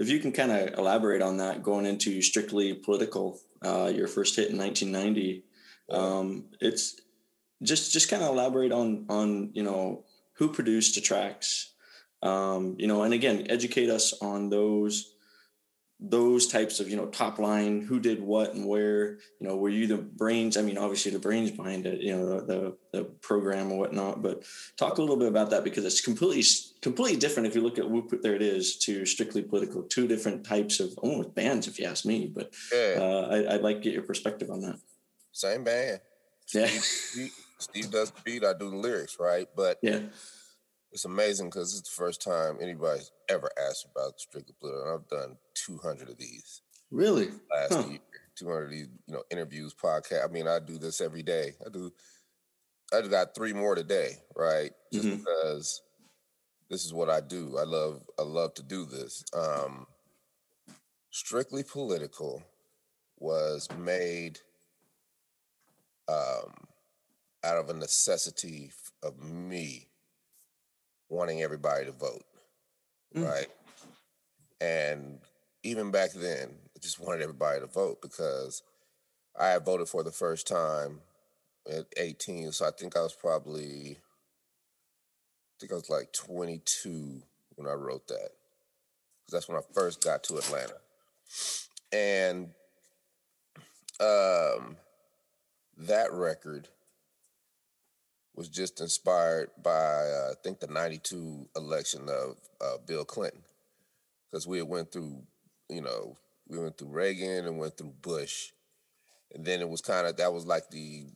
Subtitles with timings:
[0.00, 4.34] if you can kind of elaborate on that, going into strictly political, uh, your first
[4.34, 5.44] hit in 1990,
[5.90, 6.98] um, it's
[7.62, 11.74] just just kind of elaborate on on you know who produced the tracks,
[12.22, 15.14] um, you know, and again, educate us on those
[16.02, 19.68] those types of you know top line who did what and where you know were
[19.68, 23.70] you the brains i mean obviously the brains behind it you know the the program
[23.70, 24.42] and whatnot but
[24.78, 26.42] talk a little bit about that because it's completely
[26.80, 30.42] completely different if you look at whoomp there it is to strictly political two different
[30.42, 32.94] types of almost bands if you ask me but yeah.
[32.98, 34.78] uh, I, would like to get your perspective on that.
[35.32, 36.00] Same band.
[36.54, 36.66] Yeah.
[36.66, 39.46] Steve, steve does the beat i do the lyrics right?
[39.54, 40.00] But yeah
[40.92, 44.94] it's amazing because it's the first time anybody's ever asked about Strictly Political.
[44.94, 46.62] I've done 200 of these.
[46.90, 47.28] Really?
[47.52, 47.88] Last huh.
[47.88, 48.00] year,
[48.36, 50.28] 200 of these, you know, interviews, podcast.
[50.28, 51.52] I mean, I do this every day.
[51.64, 51.92] I do.
[52.92, 54.72] I just got three more today, right?
[54.92, 55.18] Just mm-hmm.
[55.18, 55.82] because
[56.68, 57.56] this is what I do.
[57.58, 58.02] I love.
[58.18, 59.22] I love to do this.
[59.32, 59.86] Um,
[61.10, 62.42] Strictly Political
[63.18, 64.40] was made
[66.08, 66.52] um,
[67.44, 69.89] out of a necessity of me
[71.10, 72.24] wanting everybody to vote,
[73.14, 73.28] mm.
[73.28, 73.48] right?
[74.60, 75.18] And
[75.62, 78.62] even back then, I just wanted everybody to vote because
[79.38, 81.00] I had voted for the first time
[81.70, 82.52] at 18.
[82.52, 87.22] So I think I was probably, I think I was like 22
[87.56, 88.30] when I wrote that.
[89.20, 90.74] Because that's when I first got to Atlanta.
[91.92, 92.50] And
[94.00, 94.76] um,
[95.76, 96.68] that record
[98.34, 103.42] was just inspired by uh, I think the '92 election of uh, Bill Clinton,
[104.30, 105.22] because we had went through,
[105.68, 106.16] you know,
[106.48, 108.52] we went through Reagan and went through Bush,
[109.34, 111.06] and then it was kind of that was like the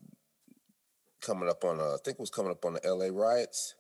[1.21, 3.11] coming up on a, I think it was coming up on the L.A.
[3.11, 3.75] riots.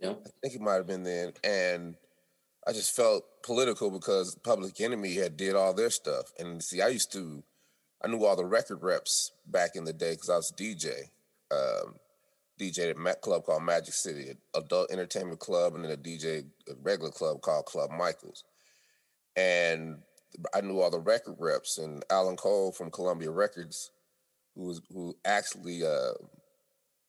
[0.00, 1.96] Yeah, I think it might have been then, and
[2.66, 6.88] I just felt political because Public Enemy had did all their stuff, and see, I
[6.88, 7.42] used to,
[8.04, 10.90] I knew all the record reps back in the day because I was a DJ.
[11.50, 11.94] Um,
[12.58, 16.44] DJ at a club called Magic City, an adult entertainment club, and then a DJ,
[16.68, 18.44] a regular club called Club Michaels.
[19.36, 19.98] And
[20.54, 23.90] I knew all the record reps, and Alan Cole from Columbia Records,
[24.54, 26.12] who was who actually uh,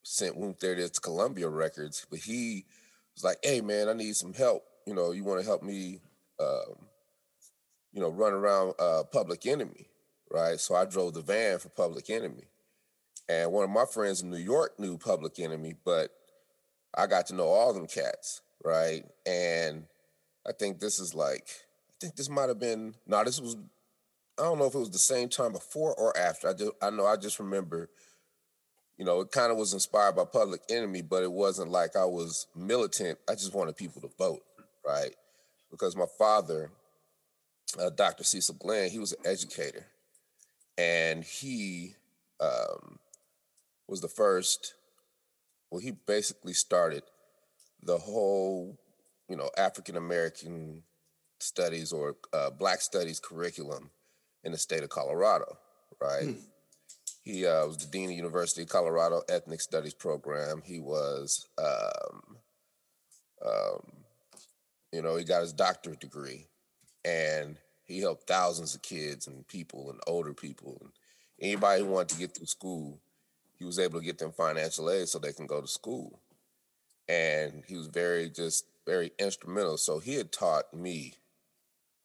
[0.03, 2.65] sent Whoomp There to Columbia Records, but he
[3.15, 4.63] was like, "Hey man, I need some help.
[4.85, 6.01] You know, you want to help me,
[6.39, 6.87] um,
[7.93, 9.87] you know, run around uh, Public Enemy,
[10.29, 12.43] right?" So I drove the van for Public Enemy
[13.29, 16.11] and one of my friends in New York knew Public Enemy, but
[16.95, 19.03] I got to know all them cats, right?
[19.25, 19.83] And
[20.47, 21.49] I think this is like,
[21.89, 23.57] I think this might have been, no, this was,
[24.39, 26.47] I don't know if it was the same time before or after.
[26.47, 27.89] I just, I know I just remember,
[28.97, 32.05] you know, it kind of was inspired by Public Enemy, but it wasn't like I
[32.05, 33.19] was militant.
[33.29, 34.43] I just wanted people to vote,
[34.85, 35.13] right?
[35.69, 36.71] Because my father,
[37.77, 38.23] uh, Dr.
[38.23, 39.85] Cecil Glenn, he was an educator,
[40.77, 41.95] and he
[42.39, 42.99] um,
[43.87, 44.75] was the first.
[45.71, 47.03] Well, he basically started
[47.81, 48.77] the whole,
[49.29, 50.83] you know, African American
[51.39, 53.91] studies or uh, Black studies curriculum
[54.43, 55.57] in the state of Colorado,
[56.01, 56.25] right?
[56.25, 56.39] Hmm.
[57.23, 60.61] He uh, was the dean of University of Colorado Ethnic Studies program.
[60.63, 62.37] He was, um,
[63.45, 63.91] um,
[64.93, 66.47] you know, he got his doctorate degree,
[67.03, 70.91] and he helped thousands of kids and people and older people and
[71.41, 73.01] anybody who wanted to get through school
[73.57, 76.19] he was able to get them financial aid so they can go to school.
[77.09, 79.77] And he was very just very instrumental.
[79.77, 81.13] So he had taught me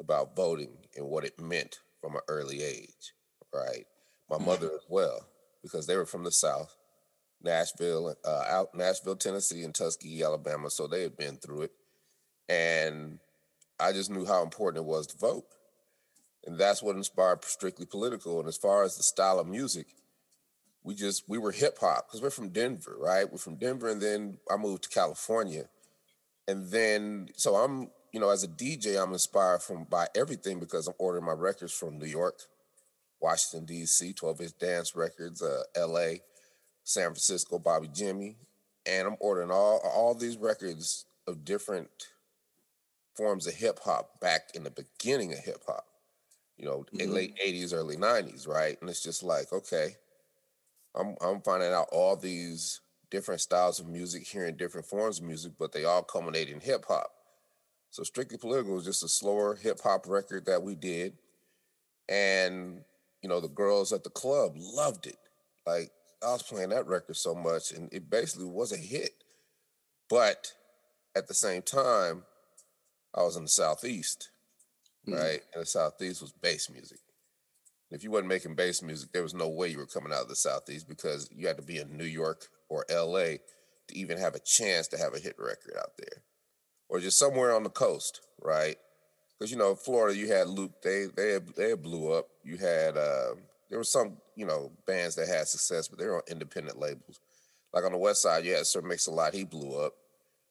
[0.00, 3.14] about voting and what it meant from an early age,
[3.54, 3.86] right?
[4.28, 4.46] My mm-hmm.
[4.46, 5.26] mother as well,
[5.62, 6.74] because they were from the South,
[7.42, 10.70] Nashville, uh, out Nashville, Tennessee, and Tuskegee, Alabama.
[10.70, 11.72] So they had been through it,
[12.48, 13.20] and
[13.78, 15.44] I just knew how important it was to vote,
[16.44, 18.40] and that's what inspired Strictly Political.
[18.40, 19.86] And as far as the style of music,
[20.84, 23.30] we just we were hip hop because we're from Denver, right?
[23.30, 25.64] We're from Denver, and then I moved to California,
[26.48, 30.88] and then so I'm you know as a DJ I'm inspired from by everything because
[30.88, 32.40] I'm ordering my records from New York,
[33.20, 36.20] Washington D.C., 12 inch dance records, uh, L.A.,
[36.84, 38.36] San Francisco, Bobby Jimmy,
[38.86, 41.90] and I'm ordering all all these records of different
[43.16, 45.84] forms of hip hop back in the beginning of hip hop,
[46.56, 47.12] you know, mm-hmm.
[47.12, 48.76] late 80s, early 90s, right?
[48.80, 49.94] And it's just like okay
[50.94, 52.80] I'm I'm finding out all these
[53.10, 56.84] different styles of music, hearing different forms of music, but they all culminate in hip
[56.88, 57.10] hop.
[57.90, 61.14] So Strictly Political was just a slower hip hop record that we did.
[62.08, 62.82] And,
[63.22, 65.18] you know, the girls at the club loved it.
[65.66, 65.90] Like
[66.22, 69.12] I was playing that record so much and it basically was a hit.
[70.08, 70.52] But
[71.14, 72.22] at the same time,
[73.14, 74.30] I was in the Southeast
[75.06, 75.18] mm-hmm.
[75.18, 75.40] right?
[75.54, 76.98] In the Southeast was bass music.
[77.92, 80.28] If you wasn't making bass music, there was no way you were coming out of
[80.28, 83.36] the Southeast because you had to be in New York or LA
[83.88, 86.22] to even have a chance to have a hit record out there.
[86.88, 88.76] Or just somewhere on the coast, right?
[89.38, 92.28] Because you know, Florida, you had Luke, they they they blew up.
[92.44, 93.34] You had uh,
[93.68, 97.20] there were some, you know, bands that had success, but they were on independent labels.
[97.72, 99.94] Like on the west side, you had Sir Mix-a-Lot, he blew up,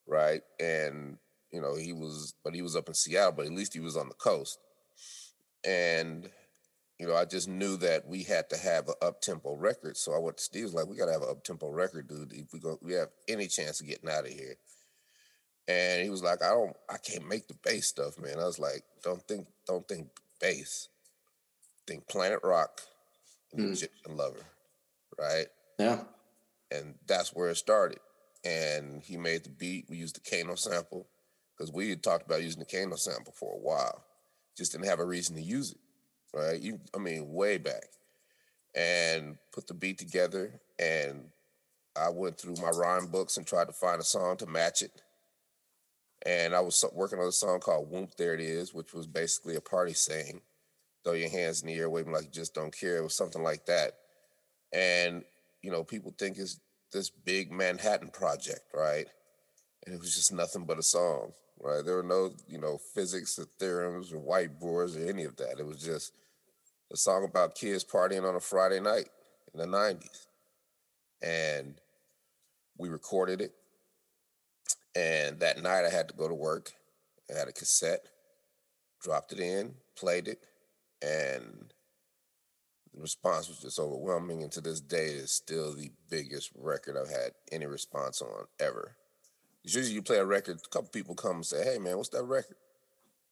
[0.08, 0.42] right?
[0.60, 1.18] And
[1.52, 3.98] you know, he was but he was up in Seattle, but at least he was
[3.98, 4.60] on the coast.
[5.64, 6.30] And
[7.02, 9.98] you know, I just knew that we had to have an up tempo record.
[9.98, 12.32] So I went to Steve was like, we gotta have an up tempo record, dude.
[12.32, 14.56] If we go we have any chance of getting out of here.
[15.68, 18.38] And he was like, I don't I can't make the bass stuff, man.
[18.40, 20.10] I was like, don't think don't think
[20.40, 20.90] bass.
[21.88, 22.82] Think Planet Rock
[23.52, 23.74] and mm.
[23.74, 24.46] Egyptian Lover.
[25.18, 25.48] Right?
[25.80, 26.02] Yeah.
[26.70, 28.00] And that's where it started.
[28.46, 29.86] And he made the beat.
[29.90, 31.08] We used the Kano sample.
[31.58, 34.04] Because we had talked about using the Kano sample for a while.
[34.56, 35.80] Just didn't have a reason to use it
[36.34, 36.60] right?
[36.60, 37.88] You, I mean, way back,
[38.76, 40.60] and put the beat together.
[40.80, 41.30] And
[41.96, 45.02] I went through my rhyme books and tried to find a song to match it.
[46.26, 49.56] And I was working on a song called "Whoomp There It Is," which was basically
[49.56, 50.42] a party saying,
[51.04, 53.44] "Throw your hands in the air, waving like you just don't care." It was something
[53.44, 53.94] like that.
[54.72, 55.24] And
[55.62, 56.60] you know, people think it's
[56.92, 59.08] this big Manhattan project, right?
[59.86, 61.86] And it was just nothing but a song right?
[61.86, 65.60] There were no, you know, physics or theorems or whiteboards or any of that.
[65.60, 66.14] It was just
[66.92, 69.10] a song about kids partying on a Friday night
[69.54, 70.28] in the 90s.
[71.22, 71.76] And
[72.78, 73.54] we recorded it.
[74.96, 76.74] And that night I had to go to work.
[77.34, 78.06] I had a cassette,
[79.02, 80.46] dropped it in, played it,
[81.02, 81.74] and
[82.94, 84.44] the response was just overwhelming.
[84.44, 88.98] And to this day, it's still the biggest record I've had any response on ever.
[89.64, 92.24] Usually you play a record, a couple people come and say, hey man, what's that
[92.24, 92.58] record?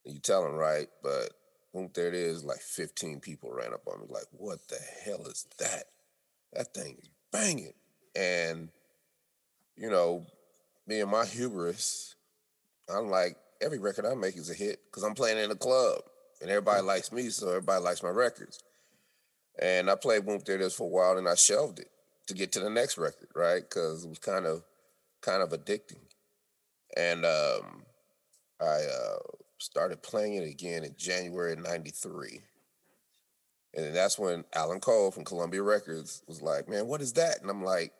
[0.05, 0.87] And you tell them, right?
[1.01, 1.31] But
[1.73, 5.25] boom, there it is, like 15 people ran up on me, like, what the hell
[5.25, 5.85] is that?
[6.53, 7.73] That thing is banging.
[8.15, 8.69] And,
[9.75, 10.25] you know,
[10.87, 12.15] me and my hubris,
[12.93, 16.01] I'm like, every record I make is a hit because I'm playing in a club
[16.41, 16.87] and everybody mm.
[16.87, 18.63] likes me, so everybody likes my records.
[19.61, 21.89] And I played Boom There It Is for a while and I shelved it
[22.27, 23.61] to get to the next record, right?
[23.61, 24.63] Because it was kind of
[25.21, 25.99] kind of addicting
[26.99, 27.83] and um,
[28.61, 29.19] I uh,
[29.57, 32.41] started playing it again in January of '93.
[33.75, 37.49] And that's when Alan Cole from Columbia Records was like, "Man, what is that?" And
[37.49, 37.93] I'm like,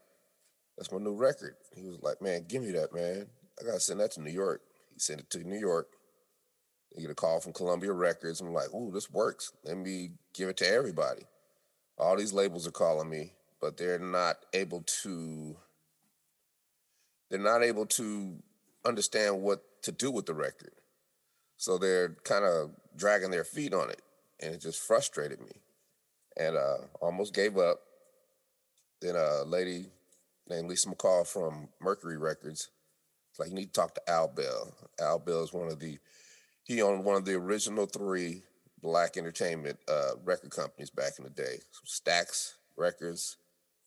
[0.78, 3.28] "That's my new record." He was like, "Man, give me that, man.
[3.60, 4.62] I gotta send that to New York."
[4.94, 5.88] He sent it to New York.
[6.95, 8.42] You get a call from Columbia Records.
[8.42, 9.54] I'm like, "Ooh, this works.
[9.63, 11.24] Let me give it to everybody."
[11.98, 15.56] All these labels are calling me, but they're not able to.
[17.30, 18.42] They're not able to
[18.86, 20.74] understand what to do with the record.
[21.58, 24.02] So they're kind of dragging their feet on it.
[24.42, 25.62] And it just frustrated me.
[26.38, 27.80] And uh, almost gave up.
[29.02, 29.88] Then a lady
[30.50, 32.70] named Lisa McCall from Mercury Records,
[33.38, 34.74] like, you need to talk to Al Bell.
[35.00, 35.98] Al Bell is one of the,
[36.64, 38.44] he owned one of the original three
[38.81, 41.60] black entertainment uh, record companies back in the day.
[41.88, 43.38] Stax Records,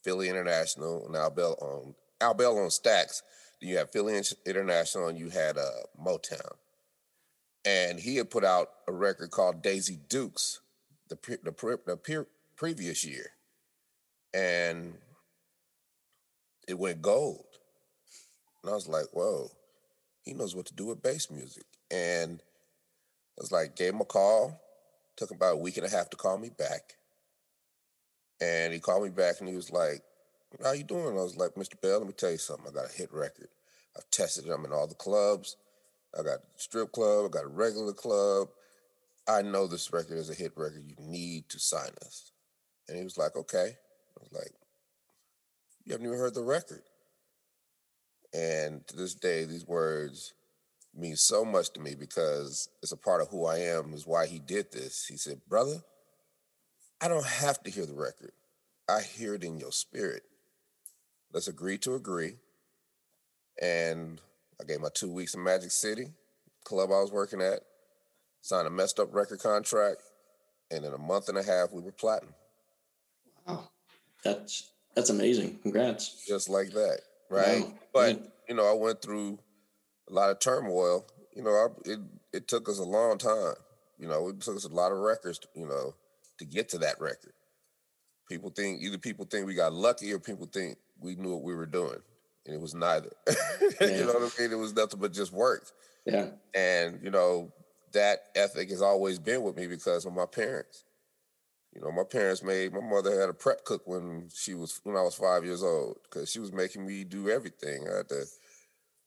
[0.03, 3.21] Philly International, and Al Bell owned, Al Bell owned Stax
[3.63, 5.71] you had Philly International, and you had uh,
[6.01, 6.57] Motown.
[7.65, 10.61] And he had put out a record called Daisy Dukes
[11.09, 12.25] the the, the pre-
[12.57, 13.27] previous year,
[14.35, 14.95] and
[16.67, 17.45] it went gold.
[18.63, 19.51] And I was like, "Whoa,
[20.23, 22.41] he knows what to do with bass music." And
[23.39, 24.61] I was like, gave him a call.
[25.17, 26.95] Took about a week and a half to call me back.
[28.41, 30.03] And he called me back and he was like,
[30.63, 31.19] how you doing?
[31.19, 31.81] I was like, Mr.
[31.81, 32.67] Bell, let me tell you something.
[32.69, 33.49] I got a hit record.
[33.97, 35.57] I've tested them in all the clubs.
[36.19, 37.27] I got strip club.
[37.27, 38.49] I got a regular club.
[39.29, 40.83] I know this record is a hit record.
[40.85, 42.33] You need to sign us.
[42.89, 43.77] And he was like, okay.
[44.17, 44.53] I was like,
[45.85, 46.83] you haven't even heard the record.
[48.35, 50.35] And to this day, these words
[50.95, 54.27] mean so much to me because it's a part of who I am, is why
[54.27, 55.07] he did this.
[55.07, 55.83] He said, brother,
[57.01, 58.33] I don't have to hear the record.
[58.89, 60.23] I hear it in your spirit.
[61.33, 62.37] Let's agree to agree.
[63.61, 64.21] And
[64.61, 66.07] I gave my two weeks in Magic City,
[66.65, 67.61] club I was working at,
[68.41, 70.03] signed a messed up record contract,
[70.71, 72.35] and in a month and a half we were platinum.
[73.47, 73.69] Wow.
[74.25, 75.59] That's that's amazing.
[75.63, 76.25] Congrats.
[76.27, 77.01] Just like that.
[77.31, 77.63] Right.
[77.63, 77.75] Wow.
[77.93, 79.39] But you know, I went through
[80.09, 81.07] a lot of turmoil.
[81.35, 82.01] You know, I, it
[82.33, 83.55] it took us a long time.
[83.99, 85.95] You know, it took us a lot of records, to, you know,
[86.39, 87.33] to get to that record.
[88.29, 91.55] People think either people think we got lucky or people think we knew what we
[91.55, 91.99] were doing,
[92.47, 93.13] and it was neither.
[93.81, 93.89] Yeah.
[93.89, 94.53] you know what I mean?
[94.53, 95.67] It was nothing but just work.
[96.05, 96.31] Yeah.
[96.55, 97.53] And you know,
[97.93, 100.85] that ethic has always been with me because of my parents.
[101.75, 104.97] You know, my parents made my mother had a prep cook when she was when
[104.97, 107.87] I was five years old because she was making me do everything.
[107.89, 108.25] I had to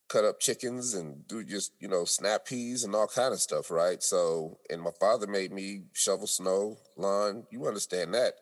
[0.07, 3.69] cut up chickens and do just you know snap peas and all kind of stuff,
[3.69, 4.01] right?
[4.01, 7.45] So, and my father made me shovel snow, lawn.
[7.51, 8.33] You understand that?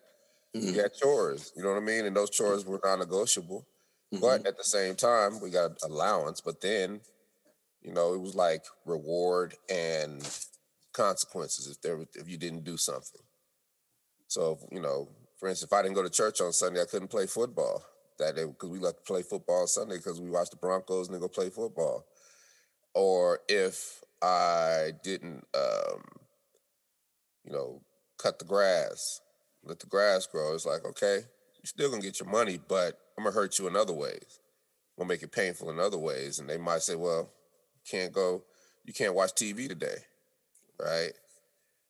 [0.56, 0.66] Mm-hmm.
[0.66, 3.66] We had chores, you know what I mean, and those chores were non-negotiable.
[4.14, 4.20] Mm-hmm.
[4.20, 6.40] But at the same time, we got allowance.
[6.40, 7.00] But then,
[7.82, 10.26] you know, it was like reward and
[10.92, 13.20] consequences if there if you didn't do something.
[14.28, 17.08] So, you know, for instance, if I didn't go to church on Sunday, I couldn't
[17.08, 17.82] play football
[18.18, 21.14] that day because we love to play football Sunday because we watch the Broncos and
[21.14, 22.04] then go play football.
[22.94, 26.02] Or if I didn't, um,
[27.44, 27.82] you know,
[28.18, 29.20] cut the grass,
[29.64, 33.24] let the grass grow, it's like, okay, you're still gonna get your money, but I'm
[33.24, 34.40] gonna hurt you in other ways.
[34.96, 36.38] I'm gonna make it painful in other ways.
[36.38, 37.30] And they might say, well,
[37.74, 38.42] you can't go,
[38.84, 39.96] you can't watch TV today,
[40.78, 41.12] right?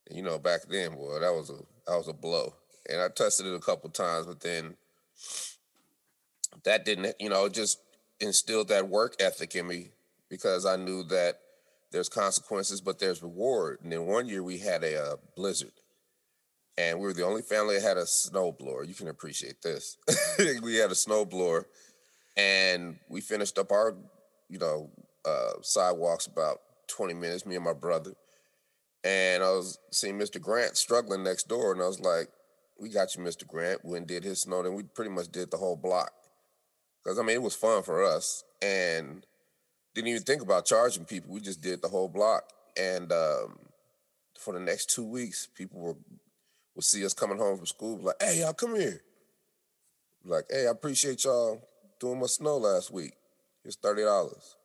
[0.07, 2.55] And you know, back then, boy, that was a that was a blow.
[2.89, 4.77] And I tested it a couple times, but then
[6.65, 7.81] that didn't, you know, just
[8.21, 9.91] instilled that work ethic in me
[10.29, 11.41] because I knew that
[11.91, 13.79] there's consequences, but there's reward.
[13.83, 15.73] And then one year we had a, uh, blizzard,
[16.77, 18.87] and we were the only family that had a snowblower.
[18.87, 19.97] You can appreciate this.
[20.63, 21.65] we had a snowblower,
[22.37, 23.95] and we finished up our,
[24.49, 24.91] you know,
[25.25, 27.47] uh, sidewalks about 20 minutes.
[27.47, 28.13] Me and my brother,
[29.03, 30.41] and I was seeing Mr.
[30.41, 32.29] Grant struggling next door, and I was like,
[32.79, 33.47] "We got you, Mr.
[33.47, 36.13] Grant." When did his snow, then we pretty much did the whole block
[37.05, 39.27] because I mean it was fun for us, and
[39.95, 41.33] didn't even think about charging people.
[41.33, 42.45] We just did the whole block,
[42.77, 43.59] and um,
[44.39, 45.97] for the next two weeks, people were
[46.75, 49.03] would see us coming home from school, like, "Hey, y'all, come here."
[50.25, 51.69] Like, "Hey, I appreciate y'all
[52.01, 53.15] doing my snow last week.
[53.63, 54.57] Here's thirty dollars."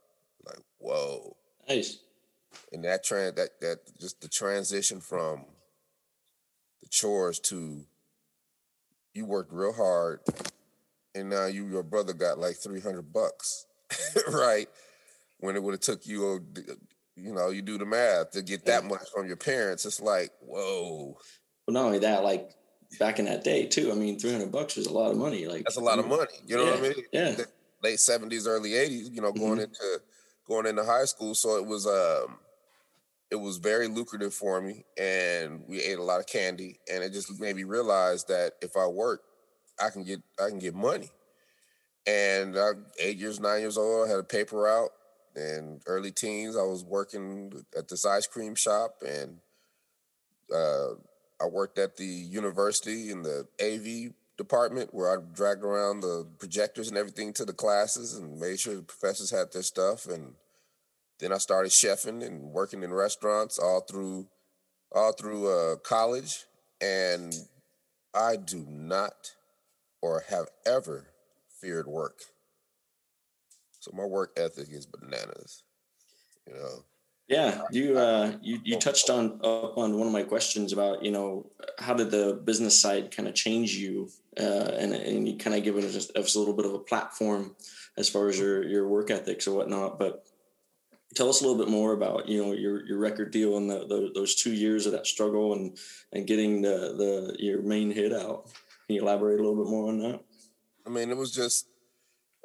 [0.46, 1.36] Like, whoa,
[1.68, 2.00] nice
[2.72, 5.46] and that trend that that just the transition from
[6.82, 7.84] the chores to
[9.14, 10.20] you worked real hard
[11.16, 13.66] and now you your brother got like 300 bucks
[14.32, 14.68] right
[15.40, 16.40] when it would have took you oh,
[17.16, 20.32] you know you do the math to get that much from your parents it's like
[20.42, 21.18] whoa
[21.70, 22.52] well not only that like
[23.00, 25.64] back in that day too i mean 300 bucks was a lot of money like
[25.64, 27.36] that's a lot of money you know yeah, what i mean yeah
[27.84, 29.62] late 70s early 80s you know going mm-hmm.
[29.62, 30.02] into
[30.50, 31.36] going into high school.
[31.36, 32.40] So it was um
[33.32, 37.14] it was very lucrative for me and we ate a lot of candy and it
[37.14, 39.22] just made me realize that if I work,
[39.80, 41.12] I can get I can get money.
[42.08, 44.90] And I, eight years, nine years old, I had a paper out.
[45.36, 49.38] And early teens, I was working at this ice cream shop, and
[50.54, 50.96] uh,
[51.42, 56.90] I worked at the university in the AV department where I dragged around the projectors
[56.90, 60.06] and everything to the classes and made sure the professors had their stuff.
[60.06, 60.36] And
[61.20, 64.28] then I started chefing and working in restaurants all through
[64.94, 66.46] all through uh, college.
[66.82, 67.36] And
[68.14, 69.36] I do not
[70.02, 71.08] or have ever
[71.62, 72.22] feared work.
[73.80, 75.64] So my work ethic is bananas.
[76.48, 76.86] You know.
[77.30, 81.12] Yeah, you uh, you you touched on uh, on one of my questions about you
[81.12, 81.46] know
[81.78, 84.10] how did the business side kind of change you,
[84.40, 87.56] uh, and and you kind of given us, us a little bit of a platform
[87.98, 90.00] as far as your your work ethics or whatnot.
[90.00, 90.24] But
[91.14, 93.86] tell us a little bit more about you know your your record deal and the,
[93.86, 95.78] the, those two years of that struggle and
[96.12, 98.46] and getting the the your main hit out.
[98.88, 100.20] Can you elaborate a little bit more on that?
[100.84, 101.68] I mean, it was just.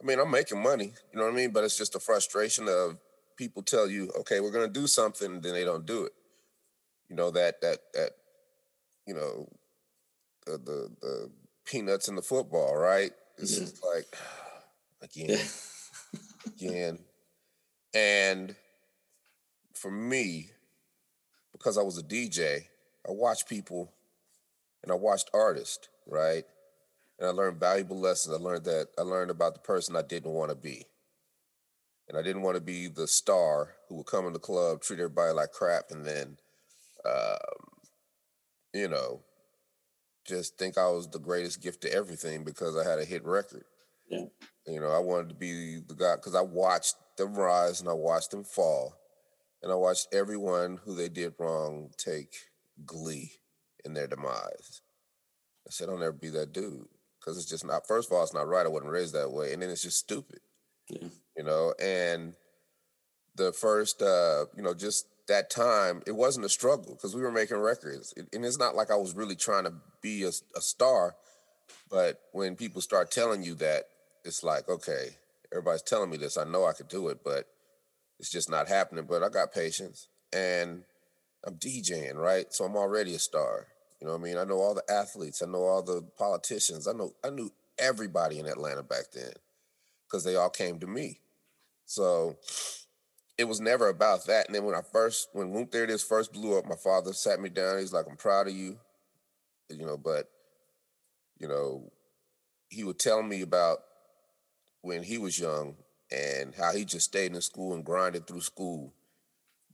[0.02, 1.52] I mean, I'm making money, you know what I mean?
[1.52, 2.98] But it's just a frustration of
[3.36, 6.12] people tell you, okay, we're going to do something, then they don't do it.
[7.08, 8.10] You know that that that
[9.06, 9.48] you know
[10.46, 11.30] the the, the
[11.64, 13.12] peanuts in the football, right?
[13.38, 13.66] It's yeah.
[13.94, 14.16] like
[15.02, 15.40] again,
[16.46, 16.98] again,
[17.94, 18.56] and
[19.74, 20.48] for me,
[21.52, 22.64] because I was a DJ,
[23.06, 23.92] I watched people
[24.82, 26.44] and I watched artists, right?
[27.18, 28.34] And I learned valuable lessons.
[28.34, 30.86] I learned that I learned about the person I didn't want to be
[32.08, 35.00] and I didn't want to be the star who would come in the club, treat
[35.00, 36.36] everybody like crap, and then,
[37.04, 37.88] um,
[38.72, 39.22] you know,
[40.26, 43.64] just think I was the greatest gift to everything because I had a hit record.
[44.08, 44.26] Yeah.
[44.66, 47.94] You know, I wanted to be the guy because I watched them rise and I
[47.94, 48.94] watched them fall,
[49.62, 52.34] and I watched everyone who they did wrong take
[52.84, 53.32] glee
[53.84, 54.82] in their demise.
[55.66, 57.86] I said, I'll never be that dude because it's just not.
[57.86, 58.66] First of all, it's not right.
[58.66, 60.40] I wasn't raised that way, and then it's just stupid.
[60.90, 62.34] Yeah you know, and
[63.36, 67.32] the first, uh, you know, just that time, it wasn't a struggle because we were
[67.32, 68.14] making records.
[68.16, 71.16] And it's not like I was really trying to be a, a star,
[71.90, 73.84] but when people start telling you that,
[74.24, 75.10] it's like, okay,
[75.52, 76.36] everybody's telling me this.
[76.38, 77.46] I know I could do it, but
[78.18, 79.06] it's just not happening.
[79.08, 80.08] But I got patience.
[80.32, 80.84] And
[81.46, 82.52] I'm DJing, right?
[82.52, 83.66] So I'm already a star.
[84.00, 84.38] You know what I mean?
[84.38, 85.42] I know all the athletes.
[85.42, 86.88] I know all the politicians.
[86.88, 89.32] I know I knew everybody in Atlanta back then
[90.06, 91.20] because they all came to me.
[91.86, 92.36] So
[93.36, 94.46] it was never about that.
[94.46, 97.48] And then when I first, when Whoomp There first blew up, my father sat me
[97.48, 97.78] down.
[97.78, 98.78] He's like, I'm proud of you.
[99.70, 100.28] You know, but,
[101.38, 101.90] you know,
[102.68, 103.78] he would tell me about
[104.82, 105.76] when he was young
[106.12, 108.92] and how he just stayed in school and grinded through school.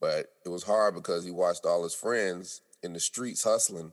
[0.01, 3.93] But it was hard because he watched all his friends in the streets hustling,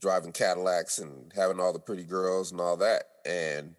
[0.00, 3.04] driving Cadillacs and having all the pretty girls and all that.
[3.24, 3.76] And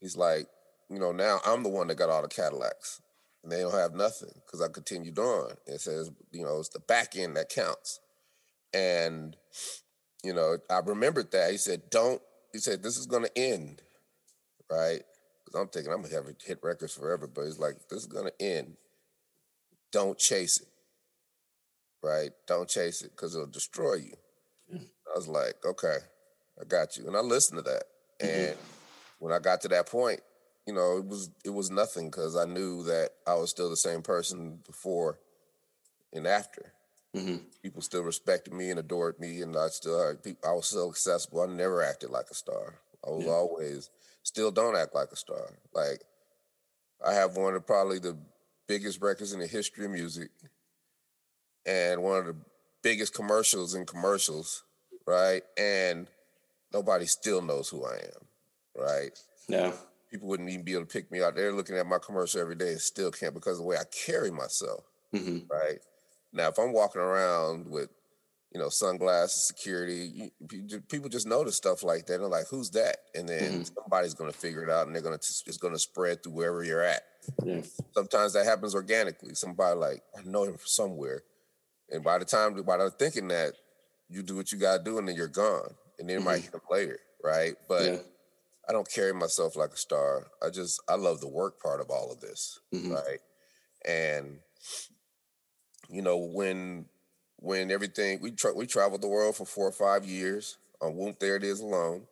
[0.00, 0.46] he's like,
[0.92, 3.00] you know, now I'm the one that got all the Cadillacs
[3.42, 5.52] and they don't have nothing because I continued on.
[5.66, 8.00] It says, you know, it's the back end that counts.
[8.74, 9.36] And,
[10.22, 11.50] you know, I remembered that.
[11.50, 12.20] He said, don't,
[12.52, 13.80] he said, this is going to end,
[14.70, 15.02] right?
[15.44, 18.06] Because I'm thinking I'm going to have hit records forever, but he's like, this is
[18.06, 18.76] going to end.
[19.90, 20.68] Don't chase it,
[22.02, 22.30] right?
[22.46, 24.14] Don't chase it because it'll destroy you.
[24.74, 25.98] I was like, okay,
[26.60, 27.06] I got you.
[27.06, 27.82] And I listened to that.
[28.22, 28.50] Mm-hmm.
[28.50, 28.56] And
[29.18, 30.20] when I got to that point,
[30.66, 33.76] you know, it was it was nothing because I knew that I was still the
[33.76, 35.18] same person before
[36.12, 36.72] and after.
[37.16, 37.44] Mm-hmm.
[37.62, 40.16] People still respected me and adored me, and I still.
[40.46, 41.42] I was so accessible.
[41.42, 42.76] I never acted like a star.
[43.06, 43.32] I was yeah.
[43.32, 43.90] always
[44.22, 45.58] still don't act like a star.
[45.74, 46.02] Like
[47.04, 48.16] I have one of probably the
[48.68, 50.30] biggest records in the history of music,
[51.66, 52.36] and one of the
[52.82, 54.62] biggest commercials in commercials,
[55.06, 55.42] right?
[55.58, 56.06] And
[56.72, 58.26] nobody still knows who I am,
[58.76, 59.18] right?
[59.48, 59.72] Yeah
[60.12, 61.34] people wouldn't even be able to pick me out.
[61.34, 63.84] They're looking at my commercial every day and still can't because of the way I
[64.06, 64.84] carry myself.
[65.14, 65.50] Mm-hmm.
[65.50, 65.78] Right
[66.32, 67.88] now, if I'm walking around with
[68.52, 72.14] you know sunglasses, security, you, people just notice stuff like that.
[72.14, 73.62] And they're like, "Who's that?" And then mm-hmm.
[73.74, 76.32] somebody's going to figure it out, and they're going to it's going to spread through
[76.32, 77.02] wherever you're at.
[77.44, 77.62] Yeah.
[77.92, 79.34] Sometimes that happens organically.
[79.34, 81.22] Somebody like I know him from somewhere,
[81.90, 83.54] and by the time by the thinking that
[84.10, 86.26] you do what you got to do, and then you're gone, and then mm-hmm.
[86.26, 87.54] might hit them later, right?
[87.66, 87.96] But yeah
[88.68, 90.28] I don't carry myself like a star.
[90.42, 92.92] I just I love the work part of all of this, mm-hmm.
[92.92, 93.18] right?
[93.86, 94.38] And
[95.88, 96.86] you know when
[97.36, 101.18] when everything we tra- we traveled the world for four or five years on Whoomp
[101.18, 102.02] There It Is alone,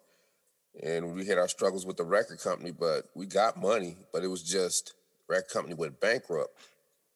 [0.82, 4.28] and we had our struggles with the record company, but we got money, but it
[4.28, 4.94] was just
[5.28, 6.56] record company went bankrupt,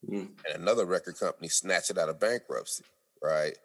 [0.09, 0.29] mm.
[0.47, 2.85] and another record company snatched it out of bankruptcy,
[3.21, 3.57] right?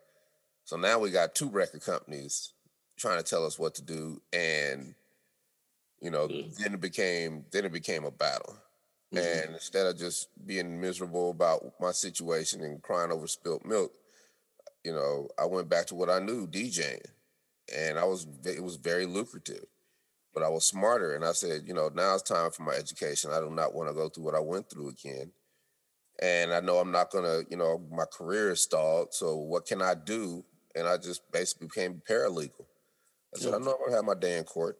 [0.64, 2.52] So now we got two record companies
[2.98, 4.94] trying to tell us what to do, and
[6.00, 6.62] you know, mm-hmm.
[6.62, 8.56] then it became then it became a battle.
[9.14, 9.18] Mm-hmm.
[9.18, 13.92] And instead of just being miserable about my situation and crying over spilt milk,
[14.84, 17.04] you know, I went back to what I knew, DJing.
[17.76, 19.64] And I was it was very lucrative.
[20.32, 23.32] But I was smarter and I said, you know, now it's time for my education.
[23.32, 25.32] I do not want to go through what I went through again.
[26.22, 29.12] And I know I'm not gonna, you know, my career is stalled.
[29.12, 30.44] So what can I do?
[30.76, 32.66] And I just basically became paralegal.
[33.34, 34.78] I said, I know I'm gonna have my day in court.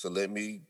[0.00, 0.62] So let me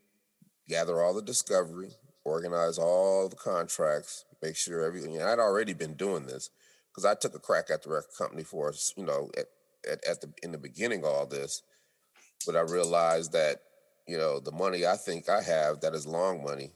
[0.68, 1.90] gather all the discovery,
[2.24, 5.14] organize all the contracts, make sure everything.
[5.14, 6.50] And I'd already been doing this
[6.90, 9.46] because I took a crack at the record company for us, you know, at,
[9.88, 11.62] at, at the in the beginning all this,
[12.44, 13.62] but I realized that
[14.08, 16.72] you know the money I think I have that is long money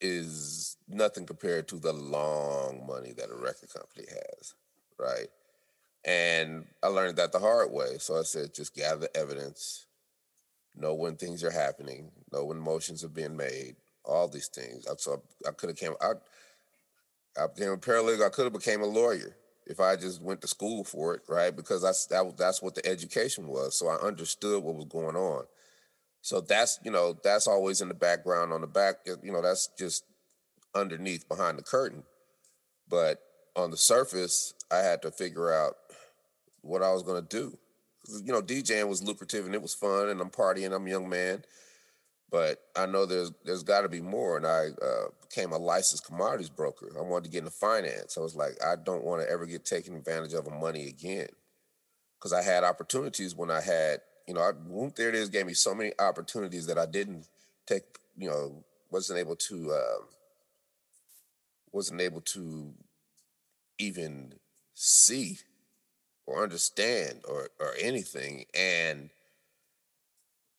[0.00, 4.54] is nothing compared to the long money that a record company has,
[4.98, 5.28] right?
[6.04, 7.98] And I learned that the hard way.
[7.98, 9.86] So I said, just gather evidence,
[10.76, 14.86] know when things are happening, know when motions are being made, all these things.
[14.98, 15.94] So I, I could have came.
[16.00, 16.12] I,
[17.40, 18.26] I became a paralegal.
[18.26, 21.54] I could have became a lawyer if I just went to school for it, right?
[21.54, 23.78] Because that's that, that's what the education was.
[23.78, 25.44] So I understood what was going on.
[26.20, 28.96] So that's you know that's always in the background on the back.
[29.06, 30.04] You know that's just
[30.74, 32.04] underneath behind the curtain.
[32.88, 33.20] But
[33.56, 35.76] on the surface, I had to figure out
[36.62, 37.58] what I was going to do
[38.08, 40.74] you know, DJing was lucrative and it was fun, and I'm partying.
[40.74, 41.44] I'm a young man,
[42.30, 44.36] but I know there's there's got to be more.
[44.36, 46.90] And I uh, became a licensed commodities broker.
[46.98, 48.16] I wanted to get into finance.
[48.16, 51.28] I was like, I don't want to ever get taken advantage of money again,
[52.18, 54.52] because I had opportunities when I had, you know, I,
[54.96, 57.28] there it is gave me so many opportunities that I didn't
[57.66, 57.84] take,
[58.16, 60.04] you know, wasn't able to, uh,
[61.70, 62.74] wasn't able to
[63.78, 64.34] even
[64.74, 65.38] see
[66.26, 69.10] or understand or or anything and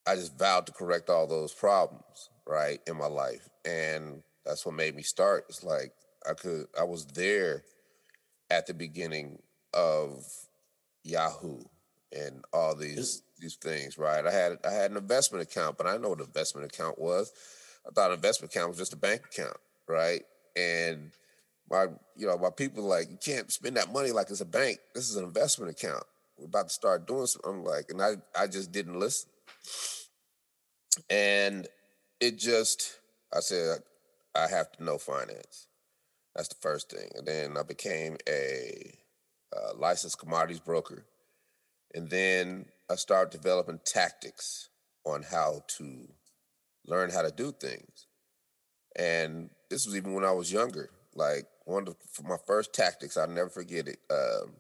[0.06, 3.48] I just vowed to correct all those problems, right, in my life.
[3.64, 5.46] And that's what made me start.
[5.48, 5.94] It's like
[6.30, 7.64] I could I was there
[8.50, 9.42] at the beginning
[9.74, 10.26] of
[11.04, 11.64] Yahoo
[12.12, 14.26] and all these these things, right?
[14.26, 17.32] I had I had an investment account, but I know what an investment account was.
[17.88, 20.24] I thought an investment account was just a bank account, right?
[20.56, 21.12] And
[21.70, 24.80] my you know why people like you can't spend that money like it's a bank.
[24.94, 26.04] This is an investment account.
[26.38, 27.52] We're about to start doing something.
[27.52, 29.30] I'm like, and I I just didn't listen,
[31.10, 31.68] and
[32.20, 33.00] it just
[33.34, 33.80] I said
[34.36, 35.68] I have to know finance.
[36.36, 39.00] That's the first thing, and then I became a
[39.78, 41.06] licensed commodities broker,
[41.94, 44.70] and then I started developing tactics
[45.06, 46.08] on how to
[46.86, 48.08] learn how to do things.
[48.96, 50.90] And this was even when I was younger.
[51.16, 54.00] Like one of the, my first tactics, I'll never forget it.
[54.10, 54.54] Um,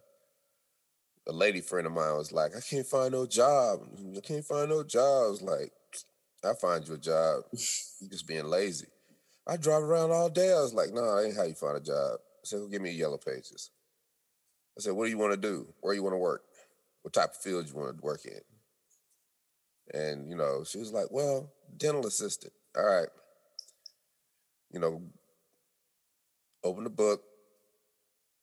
[1.27, 3.81] a lady friend of mine was like, I can't find no job.
[4.15, 5.41] I can't find no jobs.
[5.41, 5.71] Like,
[6.43, 7.43] I find you a job.
[7.51, 8.87] you just being lazy.
[9.47, 10.51] I drive around all day.
[10.51, 12.19] I was like, no, nah, ain't how you find a job.
[12.19, 13.71] I said, well, give me yellow pages.
[14.77, 15.67] I said, what do you want to do?
[15.81, 16.43] Where you want to work?
[17.03, 19.99] What type of field you want to work in?
[19.99, 22.53] And, you know, she was like, well, dental assistant.
[22.75, 23.09] All right.
[24.71, 25.01] You know,
[26.63, 27.21] open the book,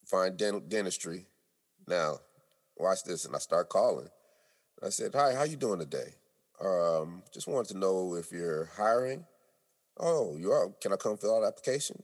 [0.07, 1.27] find dental dentistry.
[1.87, 2.19] Now,
[2.77, 3.25] watch this.
[3.25, 4.09] And I start calling.
[4.83, 6.15] I said, hi, how you doing today?
[6.65, 9.25] Um, just wanted to know if you're hiring.
[9.99, 10.71] Oh, you are.
[10.81, 12.03] Can I come fill out an application?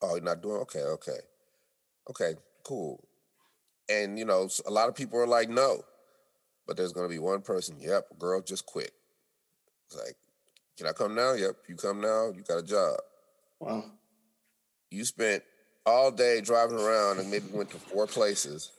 [0.00, 1.18] Oh, you're not doing okay, okay.
[2.10, 3.06] Okay, cool.
[3.88, 5.82] And you know, a lot of people are like, no.
[6.66, 8.92] But there's gonna be one person, yep, girl just quit.
[9.86, 10.16] It's like,
[10.76, 11.34] can I come now?
[11.34, 12.98] Yep, you come now, you got a job.
[13.60, 13.84] Wow.
[14.92, 15.42] You spent
[15.86, 18.70] all day driving around and maybe went to four places,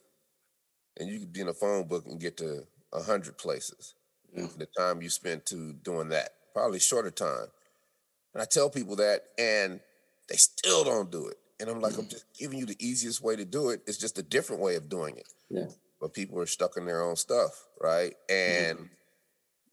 [0.98, 3.96] and you could be in a phone book and get to a hundred places.
[4.36, 4.48] Yeah.
[4.58, 7.48] The time you spent to doing that, probably shorter time.
[8.34, 9.80] And I tell people that, and
[10.30, 11.38] they still don't do it.
[11.60, 13.82] And I'm like, I'm just giving you the easiest way to do it.
[13.86, 15.28] It's just a different way of doing it.
[15.50, 15.68] Yeah.
[16.02, 18.14] But people are stuck in their own stuff, right?
[18.30, 18.88] And mm-hmm.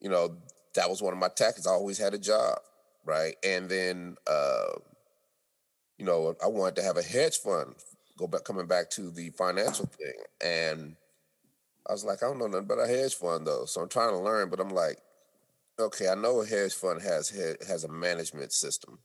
[0.00, 0.37] you know,
[0.74, 1.66] that was one of my tactics.
[1.66, 2.59] I always had a job,
[3.05, 3.35] right?
[3.42, 4.79] And then uh,
[6.00, 7.74] you know, I wanted to have a hedge fund.
[8.16, 10.96] Go back, coming back to the financial thing, and
[11.86, 13.66] I was like, I don't know nothing about a hedge fund though.
[13.66, 14.98] So I'm trying to learn, but I'm like,
[15.78, 17.28] okay, I know a hedge fund has
[17.68, 18.98] has a management system.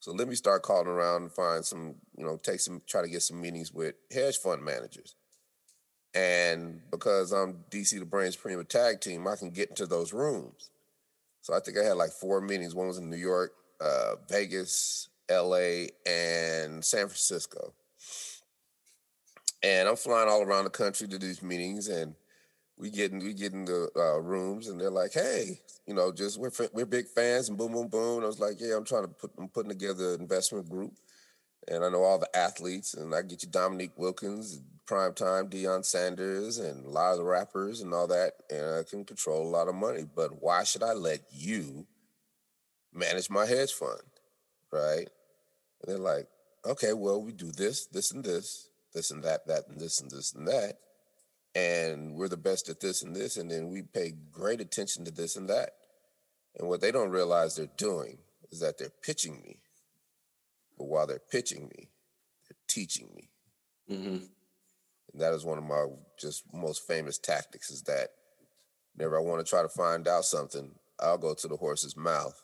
[0.00, 3.08] So let me start calling around and find some, you know, take some, try to
[3.08, 5.14] get some meetings with hedge fund managers.
[6.12, 10.70] And because I'm DC the Brain Supreme Tag Team, I can get into those rooms.
[11.42, 12.74] So I think I had like four meetings.
[12.74, 17.74] One was in New York, uh, Vegas, LA, and San Francisco.
[19.62, 22.14] And I'm flying all around the country to these meetings, and
[22.78, 26.12] we get in, we get in the uh, rooms, and they're like, "Hey, you know,
[26.12, 28.16] just we're we're big fans," and boom, boom, boom.
[28.16, 30.92] And I was like, "Yeah, I'm trying to put I'm putting together an investment group,
[31.68, 35.84] and I know all the athletes, and I get you Dominique Wilkins, Prime Time, Deion
[35.84, 39.50] Sanders, and a lot of the rappers and all that, and I can control a
[39.50, 40.04] lot of money.
[40.04, 41.86] But why should I let you
[42.92, 44.02] manage my hedge fund,
[44.70, 45.08] right?"
[45.80, 46.28] And they're like,
[46.64, 50.10] "Okay, well, we do this, this, and this, this and that, that, and this and
[50.10, 50.78] this and that."
[51.56, 55.10] and we're the best at this and this, and then we pay great attention to
[55.10, 55.70] this and that.
[56.58, 58.18] And what they don't realize they're doing
[58.52, 59.60] is that they're pitching me.
[60.76, 61.88] But while they're pitching me,
[62.46, 63.30] they're teaching me.
[63.90, 64.24] Mm-hmm.
[65.12, 65.86] And that is one of my
[66.20, 68.10] just most famous tactics is that
[68.94, 72.38] whenever I want to try to find out something, I'll go to the horse's mouth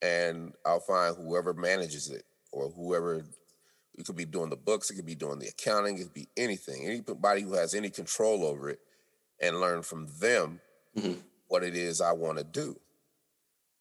[0.00, 3.24] and I'll find whoever manages it or whoever
[3.94, 6.28] it could be doing the books, it could be doing the accounting, it could be
[6.36, 6.86] anything.
[6.86, 8.80] Anybody who has any control over it
[9.40, 10.60] and learn from them
[10.96, 11.20] mm-hmm.
[11.48, 12.78] what it is I want to do.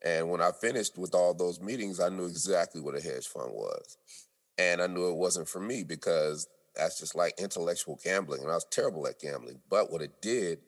[0.04, 3.52] And when I finished with all those meetings, I knew exactly what a hedge fund
[3.52, 3.98] was.
[4.58, 8.42] And I knew it wasn't for me because that's just like intellectual gambling.
[8.42, 9.60] And I was terrible at gambling.
[9.70, 10.60] But what it did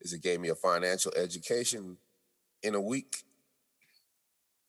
[0.00, 1.96] is it gave me a financial education
[2.62, 3.24] in a week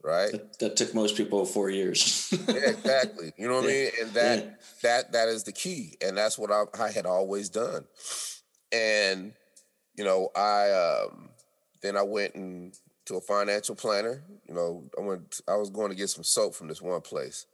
[0.07, 0.31] right?
[0.31, 2.33] That, that, took most people four years.
[2.47, 3.33] yeah, exactly.
[3.37, 3.69] You know what yeah.
[3.69, 3.89] I mean?
[4.01, 4.51] And that yeah.
[4.83, 7.83] that that is the key, and that's what I, I, had always done.
[8.71, 9.33] And
[9.97, 11.29] you know, I um,
[11.83, 12.73] then I went and
[13.05, 14.23] to a financial planner.
[14.47, 15.41] You know, I went.
[15.47, 17.45] I was going to get some soap from this one place,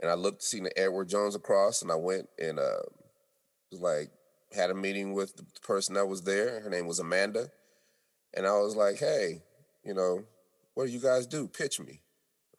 [0.00, 2.82] and I looked, seen the Edward Jones across, and I went and uh,
[3.72, 4.10] was like
[4.54, 6.60] had a meeting with the person that was there.
[6.60, 7.48] Her name was Amanda,
[8.34, 9.40] and I was like, hey,
[9.84, 10.24] you know,
[10.78, 11.48] what do you guys do?
[11.48, 12.00] Pitch me,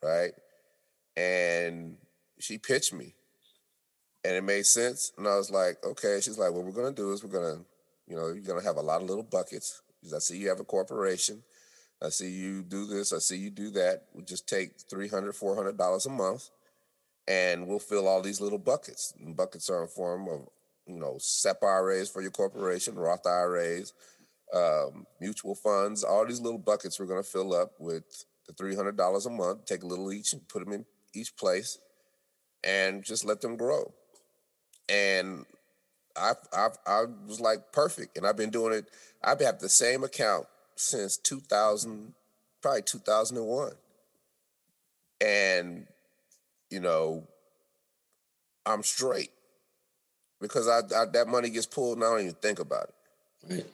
[0.03, 0.31] right?
[1.15, 1.95] And
[2.37, 3.15] she pitched me,
[4.25, 5.13] and it made sense.
[5.17, 6.19] And I was like, okay.
[6.21, 7.61] She's like, what we're gonna do is we're gonna,
[8.07, 9.81] you know, you're gonna have a lot of little buckets.
[10.01, 11.43] Because I see you have a corporation.
[12.03, 13.13] I see you do this.
[13.13, 14.07] I see you do that.
[14.13, 16.49] We just take $300, $400 a month
[17.25, 19.13] and we'll fill all these little buckets.
[19.17, 20.49] And buckets are in form of,
[20.85, 23.93] you know, SEP IRAs for your corporation, Roth IRAs,
[24.53, 29.25] um, mutual funds, all these little buckets we're going to fill up with the $300
[29.25, 31.77] a month, take a little each and put them in each place.
[32.63, 33.93] and just let them grow.
[34.89, 35.45] And
[36.15, 38.89] I I I was like perfect, and I've been doing it.
[39.23, 42.13] I've had the same account since 2000,
[42.61, 43.73] probably 2001,
[45.21, 45.87] and
[46.69, 47.27] you know,
[48.65, 49.31] I'm straight
[50.41, 52.89] because I, I that money gets pulled and I don't even think about
[53.49, 53.65] it.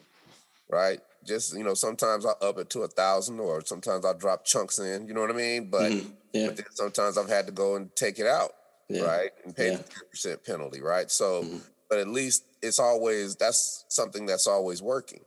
[0.69, 0.99] Right.
[1.23, 4.79] Just you know, sometimes I up it to a thousand, or sometimes I drop chunks
[4.79, 5.07] in.
[5.07, 5.69] You know what I mean?
[5.69, 6.09] But, mm-hmm.
[6.33, 6.47] yeah.
[6.47, 8.51] but then sometimes I've had to go and take it out,
[8.89, 9.03] yeah.
[9.03, 9.77] right, and pay yeah.
[9.77, 11.09] the ten percent penalty, right?
[11.09, 11.57] So, mm-hmm.
[11.89, 15.21] but at least it's always that's something that's always working,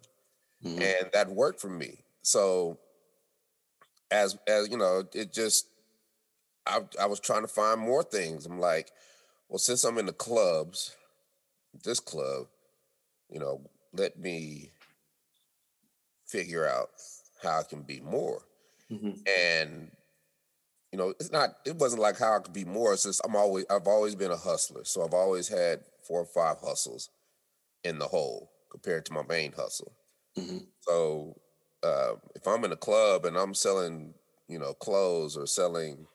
[0.65, 0.81] mm-hmm.
[0.81, 2.05] and that worked for me.
[2.23, 2.79] So,
[4.11, 5.69] as as you know, it just
[6.67, 8.47] I I was trying to find more things.
[8.47, 8.93] I'm like,
[9.49, 10.95] well, since I'm in the clubs,
[11.85, 12.47] this club,
[13.31, 14.71] you know, let me
[16.29, 16.91] figure out
[17.43, 18.43] how I can be more.
[18.91, 19.11] Mm-hmm.
[19.39, 19.91] And
[20.93, 21.51] you know, it's not.
[21.67, 22.95] It wasn't like how I could be more.
[22.95, 23.67] It's just I'm always.
[23.71, 27.11] I've always been a hustler, so I've always had four or five hustles
[27.85, 29.93] in the hole compared to my main hustle.
[30.39, 30.59] Mm-hmm.
[30.81, 31.39] So
[31.83, 34.15] uh, if I'm in a club and I'm selling,
[34.49, 36.07] you know, clothes or selling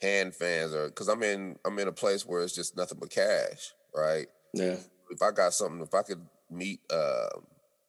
[0.00, 3.10] hand fans, or because I'm in I'm in a place where it's just nothing but
[3.10, 4.26] cash, right?
[4.52, 4.76] Yeah.
[5.10, 7.28] If I got something, if I could meet uh,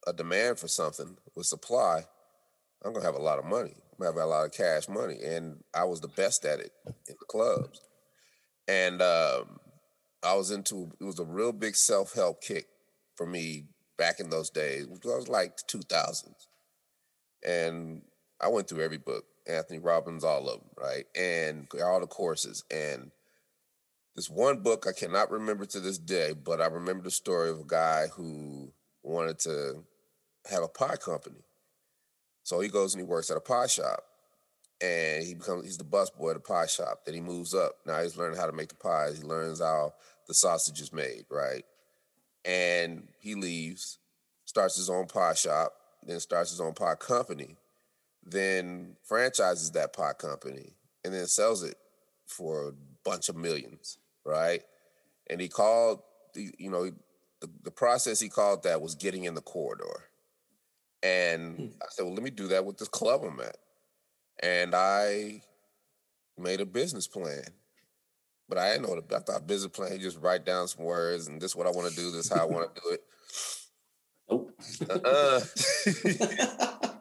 [0.07, 2.03] a demand for something with supply,
[2.83, 3.73] I'm gonna have a lot of money.
[3.75, 6.71] I'm gonna have a lot of cash money, and I was the best at it
[6.85, 7.81] in the clubs.
[8.67, 9.59] And um,
[10.23, 12.67] I was into it was a real big self help kick
[13.15, 13.65] for me
[13.97, 14.83] back in those days.
[14.83, 16.47] It was like the 2000s,
[17.45, 18.01] and
[18.41, 22.63] I went through every book, Anthony Robbins, all of them, right, and all the courses.
[22.69, 23.11] And
[24.15, 27.59] this one book I cannot remember to this day, but I remember the story of
[27.59, 28.71] a guy who
[29.03, 29.83] wanted to
[30.49, 31.43] have a pie company.
[32.43, 34.03] So he goes and he works at a pie shop
[34.81, 37.01] and he becomes he's the bus boy at a pie shop.
[37.05, 37.77] Then he moves up.
[37.85, 39.17] Now he's learning how to make the pies.
[39.17, 39.93] He learns how
[40.27, 41.63] the sausage is made, right?
[42.43, 43.97] And he leaves,
[44.45, 45.73] starts his own pie shop,
[46.05, 47.57] then starts his own pie company,
[48.23, 51.77] then franchises that pie company, and then sells it
[52.27, 52.71] for a
[53.03, 54.61] bunch of millions, right?
[55.27, 56.01] And he called
[56.35, 56.91] you know,
[57.41, 60.09] the, the process he called that was getting in the corridor.
[61.05, 61.65] And hmm.
[61.81, 63.57] I said, well, let me do that with this club I'm at.
[64.41, 65.41] And I
[66.37, 67.43] made a business plan.
[68.47, 71.27] But I didn't know the I thought business plan, you just write down some words
[71.27, 72.89] and this is what I want to do, this is how I want to do
[72.91, 73.03] it.
[74.29, 74.49] Oh.
[74.89, 75.41] Uh-uh.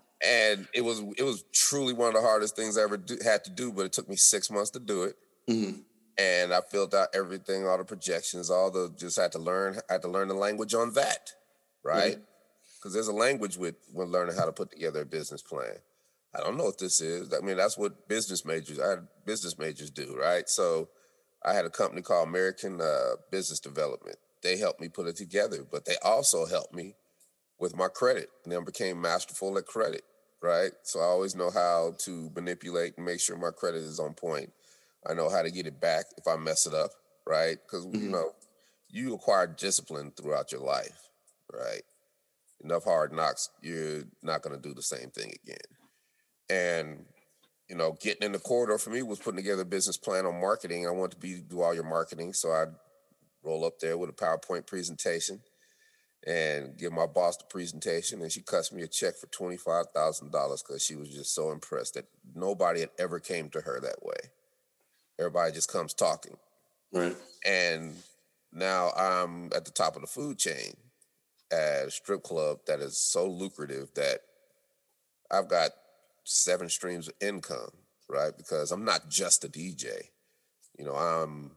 [0.24, 3.44] and it was it was truly one of the hardest things I ever do, had
[3.44, 5.16] to do, but it took me six months to do it.
[5.48, 5.80] Mm-hmm.
[6.16, 9.78] And I filled out everything, all the projections, all the just had to learn.
[9.90, 11.32] I had to learn the language on that,
[11.82, 12.18] right?
[12.85, 15.77] Because there's a language with when learning how to put together a business plan.
[16.37, 17.33] I don't know what this is.
[17.33, 20.47] I mean, that's what business majors, I had business majors do, right?
[20.51, 20.90] So
[21.42, 24.18] I had a company called American uh, Business Development.
[24.42, 26.94] They helped me put it together, but they also helped me
[27.59, 30.03] with my credit and then became masterful at credit,
[30.42, 30.73] right?
[30.83, 34.53] So I always know how to manipulate and make sure my credit is on point.
[35.09, 36.90] I know how to get it back if I mess it up,
[37.27, 37.57] right?
[37.64, 38.03] Because mm-hmm.
[38.03, 38.33] you know,
[38.90, 41.09] you acquire discipline throughout your life,
[41.51, 41.81] right?
[42.64, 45.57] Enough hard knocks, you're not going to do the same thing again.
[46.48, 47.05] And
[47.68, 50.40] you know, getting in the corridor for me was putting together a business plan on
[50.40, 50.87] marketing.
[50.87, 52.66] I want to be do all your marketing, so I
[53.42, 55.40] roll up there with a PowerPoint presentation
[56.27, 59.87] and give my boss the presentation, and she cuts me a check for twenty five
[59.94, 63.81] thousand dollars because she was just so impressed that nobody had ever came to her
[63.81, 64.31] that way.
[65.18, 66.37] Everybody just comes talking,
[66.92, 67.16] right?
[67.46, 67.94] And
[68.53, 70.74] now I'm at the top of the food chain
[71.54, 74.20] at a strip club that is so lucrative that
[75.30, 75.70] I've got
[76.24, 77.70] seven streams of income,
[78.08, 78.36] right?
[78.36, 80.08] Because I'm not just a DJ.
[80.78, 81.52] You know, I'm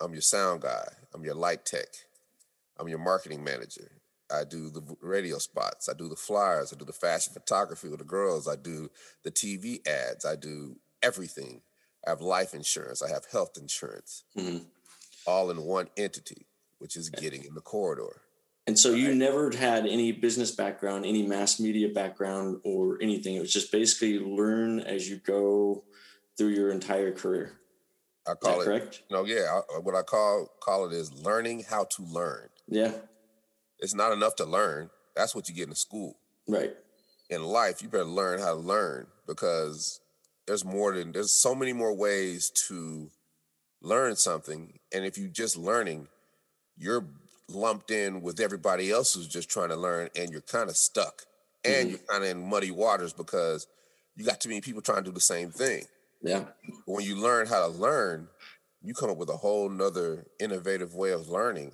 [0.00, 0.86] I'm your sound guy.
[1.14, 1.88] I'm your light tech.
[2.78, 3.90] I'm your marketing manager.
[4.32, 5.88] I do the radio spots.
[5.88, 6.72] I do the flyers.
[6.72, 8.48] I do the fashion photography with the girls.
[8.48, 8.90] I do
[9.22, 10.24] the TV ads.
[10.24, 11.60] I do everything.
[12.06, 13.02] I have life insurance.
[13.02, 14.64] I have health insurance, mm-hmm.
[15.26, 16.46] all in one entity,
[16.78, 18.22] which is getting in the corridor.
[18.66, 23.36] And so you never had any business background, any mass media background, or anything.
[23.36, 25.84] It was just basically learn as you go
[26.38, 27.52] through your entire career.
[28.26, 29.02] I call it correct.
[29.10, 29.44] No, yeah.
[29.52, 32.48] I, uh, what I call call it is learning how to learn.
[32.66, 32.92] Yeah.
[33.80, 34.88] It's not enough to learn.
[35.14, 36.16] That's what you get in school.
[36.48, 36.74] Right.
[37.28, 40.00] In life, you better learn how to learn because
[40.46, 43.10] there's more than there's so many more ways to
[43.82, 44.78] learn something.
[44.92, 46.08] And if you're just learning,
[46.76, 47.06] you're
[47.48, 51.22] lumped in with everybody else who's just trying to learn and you're kind of stuck
[51.64, 51.90] and mm-hmm.
[51.90, 53.66] you're kind of in muddy waters because
[54.16, 55.84] you got too many people trying to do the same thing.
[56.22, 56.44] Yeah.
[56.86, 58.28] When you learn how to learn,
[58.82, 61.72] you come up with a whole nother innovative way of learning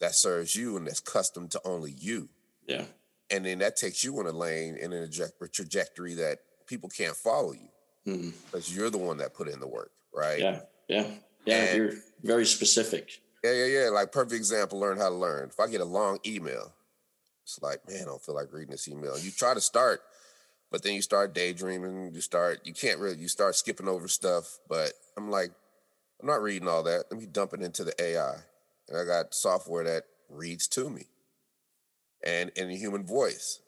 [0.00, 2.28] that serves you and that's custom to only you.
[2.66, 2.84] Yeah.
[3.30, 7.52] And then that takes you in a lane in a trajectory that people can't follow
[7.52, 7.68] you
[8.04, 8.78] because mm-hmm.
[8.78, 10.38] you're the one that put in the work, right?
[10.38, 11.06] Yeah, yeah,
[11.44, 11.56] yeah.
[11.56, 13.20] And you're very specific.
[13.48, 13.88] Yeah, yeah, yeah.
[13.90, 14.78] Like perfect example.
[14.78, 15.48] Learn how to learn.
[15.48, 16.72] If I get a long email,
[17.44, 19.18] it's like, man, I don't feel like reading this email.
[19.18, 20.02] You try to start,
[20.70, 22.14] but then you start daydreaming.
[22.14, 23.16] You start, you can't really.
[23.16, 24.58] You start skipping over stuff.
[24.68, 25.50] But I'm like,
[26.20, 27.04] I'm not reading all that.
[27.10, 28.34] Let me dump it into the AI,
[28.88, 31.06] and I got software that reads to me,
[32.24, 33.60] and in a human voice,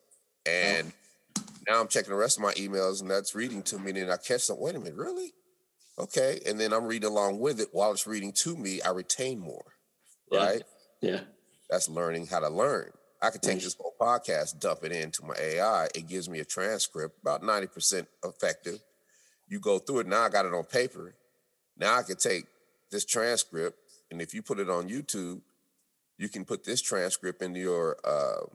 [0.47, 0.51] oh.
[0.51, 0.89] and.
[0.89, 0.95] Oh
[1.69, 3.91] now I'm checking the rest of my emails and that's reading to me.
[3.91, 5.33] And then I catch some, wait a minute, really?
[6.01, 6.41] Okay.
[6.47, 9.65] And then I'm reading along with it while it's reading to me, I retain more.
[10.33, 10.45] Yeah.
[10.45, 10.63] Right?
[11.01, 11.21] Yeah.
[11.69, 12.91] That's learning how to learn.
[13.23, 15.89] I could take this whole podcast, dump it into my AI.
[15.95, 18.79] It gives me a transcript, about 90% effective.
[19.47, 20.07] You go through it.
[20.07, 21.15] Now I got it on paper.
[21.77, 22.45] Now I can take
[22.91, 23.79] this transcript,
[24.11, 25.41] and if you put it on YouTube,
[26.19, 28.47] you can put this transcript into your uh,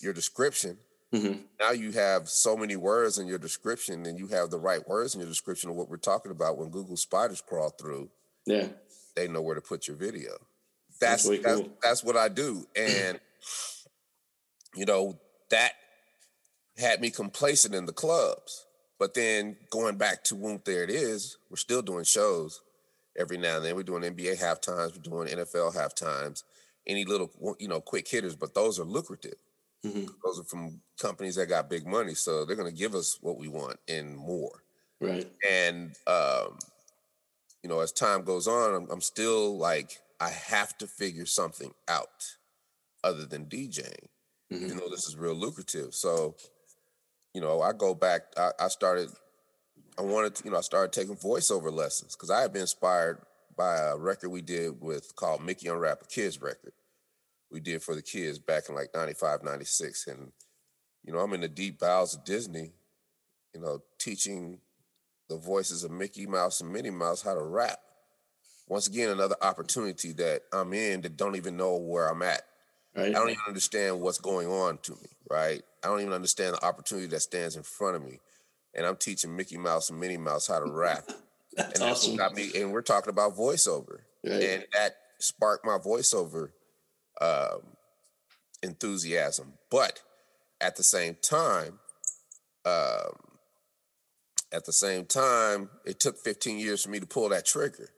[0.00, 0.78] your description,
[1.12, 1.40] Mm-hmm.
[1.58, 5.14] Now you have so many words in your description, and you have the right words
[5.14, 6.56] in your description of what we're talking about.
[6.56, 8.10] When Google spiders crawl through,
[8.46, 8.68] yeah,
[9.16, 10.32] they know where to put your video.
[11.00, 11.70] That's that's, that's, cool.
[11.82, 13.18] that's what I do, and
[14.76, 15.18] you know
[15.50, 15.72] that
[16.78, 18.66] had me complacent in the clubs.
[18.98, 21.38] But then going back to Whoomp, there it is.
[21.48, 22.60] We're still doing shows
[23.18, 23.74] every now and then.
[23.74, 24.92] We're doing NBA half times.
[24.94, 26.44] We're doing NFL half times.
[26.86, 29.36] Any little you know quick hitters, but those are lucrative.
[29.84, 30.06] Mm-hmm.
[30.24, 33.38] Those are from companies that got big money, so they're going to give us what
[33.38, 34.62] we want and more.
[35.00, 35.26] Right.
[35.48, 36.58] And um,
[37.62, 41.72] you know, as time goes on, I'm, I'm, still like, I have to figure something
[41.88, 42.36] out
[43.04, 44.06] other than DJing.
[44.52, 44.68] Mm-hmm.
[44.68, 45.94] You know, this is real lucrative.
[45.94, 46.36] So,
[47.34, 48.22] you know, I go back.
[48.36, 49.10] I, I started.
[49.98, 53.18] I wanted to, you know, I started taking voiceover lessons because I had been inspired
[53.56, 56.72] by a record we did with called Mickey Unrapped a Kids record
[57.50, 60.06] we did for the kids back in like 95, 96.
[60.06, 60.32] And,
[61.04, 62.72] you know, I'm in the deep bowels of Disney,
[63.54, 64.58] you know, teaching
[65.28, 67.78] the voices of Mickey Mouse and Minnie Mouse how to rap.
[68.68, 72.42] Once again, another opportunity that I'm in that don't even know where I'm at.
[72.94, 73.08] Right.
[73.08, 75.62] I don't even understand what's going on to me, right?
[75.82, 78.20] I don't even understand the opportunity that stands in front of me.
[78.74, 81.04] And I'm teaching Mickey Mouse and Minnie Mouse how to rap.
[81.56, 82.16] that's and awesome.
[82.16, 84.00] got me, and we're talking about voiceover.
[84.24, 84.42] Right.
[84.42, 86.50] And that sparked my voiceover
[87.20, 87.60] um,
[88.62, 89.54] enthusiasm.
[89.70, 90.00] But
[90.60, 91.78] at the same time,
[92.64, 93.14] um,
[94.52, 97.88] at the same time, it took 15 years for me to pull that trigger.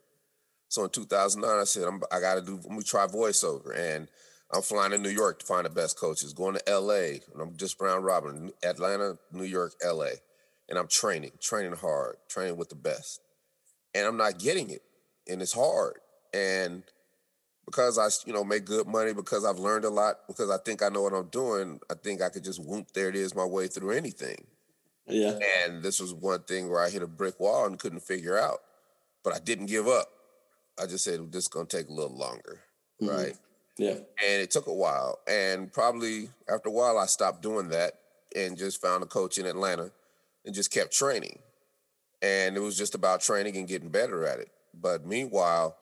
[0.68, 3.76] So in 2009, I said, i got to do, let me try voiceover.
[3.76, 4.08] And
[4.52, 7.56] I'm flying to New York to find the best coaches, going to LA, and I'm
[7.56, 10.10] just Brown Robin, Atlanta, New York, LA.
[10.68, 13.20] And I'm training, training hard, training with the best.
[13.94, 14.82] And I'm not getting it.
[15.28, 15.98] And it's hard.
[16.34, 16.82] And
[17.64, 20.82] because I, you know, make good money, because I've learned a lot, because I think
[20.82, 23.44] I know what I'm doing, I think I could just whoomp, there it is, my
[23.44, 24.44] way through anything.
[25.06, 25.38] Yeah.
[25.64, 28.58] And this was one thing where I hit a brick wall and couldn't figure out,
[29.22, 30.08] but I didn't give up.
[30.80, 32.60] I just said, this is going to take a little longer.
[33.00, 33.14] Mm-hmm.
[33.14, 33.36] Right.
[33.78, 33.94] Yeah.
[33.94, 35.18] And it took a while.
[35.26, 37.94] And probably after a while, I stopped doing that
[38.34, 39.90] and just found a coach in Atlanta
[40.44, 41.38] and just kept training.
[42.20, 44.50] And it was just about training and getting better at it.
[44.74, 45.76] But meanwhile,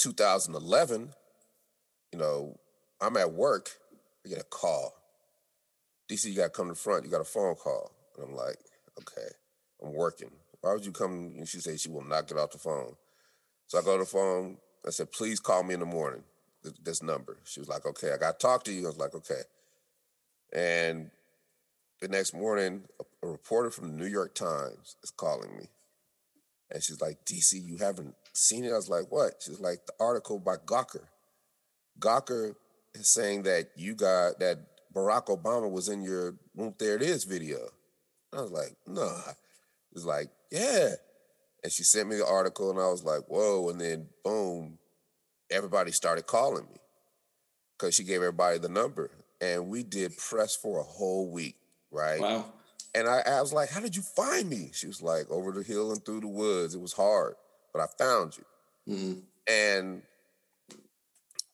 [0.00, 1.10] 2011,
[2.12, 2.58] you know,
[3.00, 3.70] I'm at work,
[4.24, 4.94] I get a call.
[6.10, 7.04] DC, you got to come to the front.
[7.04, 7.92] You got a phone call.
[8.16, 8.56] And I'm like,
[8.98, 9.28] okay,
[9.82, 10.30] I'm working.
[10.60, 11.34] Why would you come?
[11.36, 12.96] And she said she will not get off the phone.
[13.66, 14.56] So I go to the phone.
[14.86, 16.22] I said, please call me in the morning,
[16.82, 17.36] this number.
[17.44, 18.84] She was like, okay, I got to talk to you.
[18.84, 19.42] I was like, okay.
[20.52, 21.10] And
[22.00, 25.66] the next morning, a, a reporter from the New York Times is calling me.
[26.70, 28.72] And she's like, DC, you haven't seen it.
[28.72, 29.34] I was like, what?
[29.40, 31.04] She's like, the article by Gawker.
[31.98, 32.54] Gawker
[32.94, 34.58] is saying that you got that
[34.94, 37.58] Barack Obama was in your Whoomp There It Is video.
[38.32, 39.20] I was like, nah.
[39.92, 40.90] It's like, yeah.
[41.62, 43.68] And she sent me the article and I was like, whoa.
[43.68, 44.78] And then boom,
[45.50, 46.80] everybody started calling me
[47.78, 49.10] because she gave everybody the number.
[49.40, 51.56] And we did press for a whole week,
[51.90, 52.20] right?
[52.20, 52.46] Wow.
[52.94, 54.70] And I, I was like, how did you find me?
[54.72, 56.74] She was like, over the hill and through the woods.
[56.74, 57.34] It was hard
[57.72, 58.94] but I found you.
[58.94, 59.20] Mm-hmm.
[59.48, 60.02] And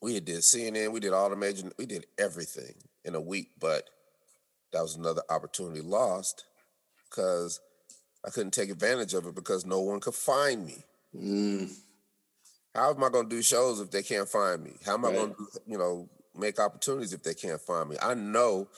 [0.01, 3.89] we did CNN, we did all the major, we did everything in a week, but
[4.73, 6.45] that was another opportunity lost
[7.09, 7.61] because
[8.25, 10.85] I couldn't take advantage of it because no one could find me.
[11.15, 11.73] Mm.
[12.75, 14.73] How am I going to do shows if they can't find me?
[14.85, 15.15] How am right.
[15.15, 17.97] I going to, you know, make opportunities if they can't find me?
[18.03, 18.69] I know,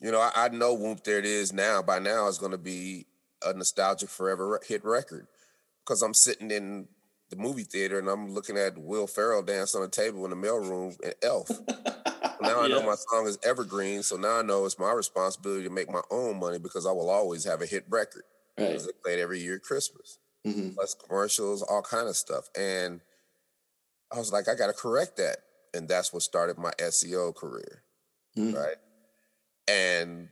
[0.00, 1.82] you know, I, I know Whoomp There It Is now.
[1.82, 3.06] By now, it's going to be
[3.44, 5.26] a nostalgic forever hit record
[5.90, 6.86] because I'm sitting in
[7.30, 10.36] the movie theater and I'm looking at Will Ferrell dance on a table in the
[10.36, 11.50] mailroom at Elf.
[12.40, 15.70] now I know my song is evergreen, so now I know it's my responsibility to
[15.70, 18.22] make my own money because I will always have a hit record.
[18.56, 18.68] Right.
[18.68, 20.18] Because they played every year at Christmas.
[20.46, 20.74] Mm-hmm.
[20.74, 22.48] Plus commercials, all kind of stuff.
[22.56, 23.00] And
[24.14, 25.38] I was like, I got to correct that.
[25.74, 27.82] And that's what started my SEO career.
[28.38, 28.56] Mm-hmm.
[28.56, 28.76] Right.
[29.66, 30.28] And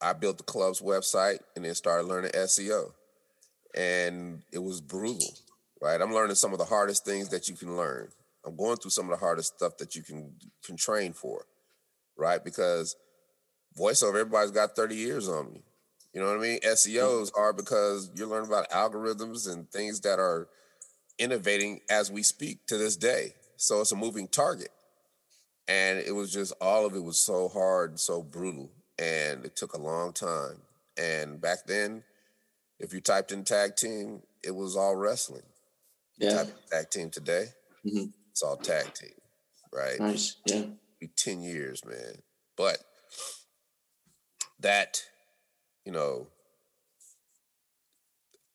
[0.00, 2.90] I built the club's website and then started learning SEO.
[3.76, 5.34] And it was brutal,
[5.80, 6.00] right?
[6.00, 8.08] I'm learning some of the hardest things that you can learn.
[8.44, 10.32] I'm going through some of the hardest stuff that you can
[10.64, 11.46] can train for,
[12.16, 12.42] right?
[12.42, 12.96] Because
[13.78, 15.62] voiceover, everybody's got 30 years on me.
[16.12, 16.60] You know what I mean?
[16.60, 20.48] SEOs are because you're learning about algorithms and things that are
[21.18, 23.34] innovating as we speak to this day.
[23.56, 24.70] So it's a moving target.
[25.68, 28.70] And it was just all of it was so hard, and so brutal.
[28.98, 30.56] And it took a long time.
[30.98, 32.02] And back then,
[32.80, 35.42] if you typed in tag team, it was all wrestling.
[36.18, 36.44] Yeah.
[36.70, 37.46] tag team today,
[37.86, 38.06] mm-hmm.
[38.30, 39.14] it's all tag team,
[39.72, 39.98] right?
[39.98, 40.36] Nice.
[40.46, 40.64] Yeah.
[41.00, 42.22] Be 10 years, man.
[42.56, 42.78] But
[44.60, 45.02] that
[45.84, 46.28] you know,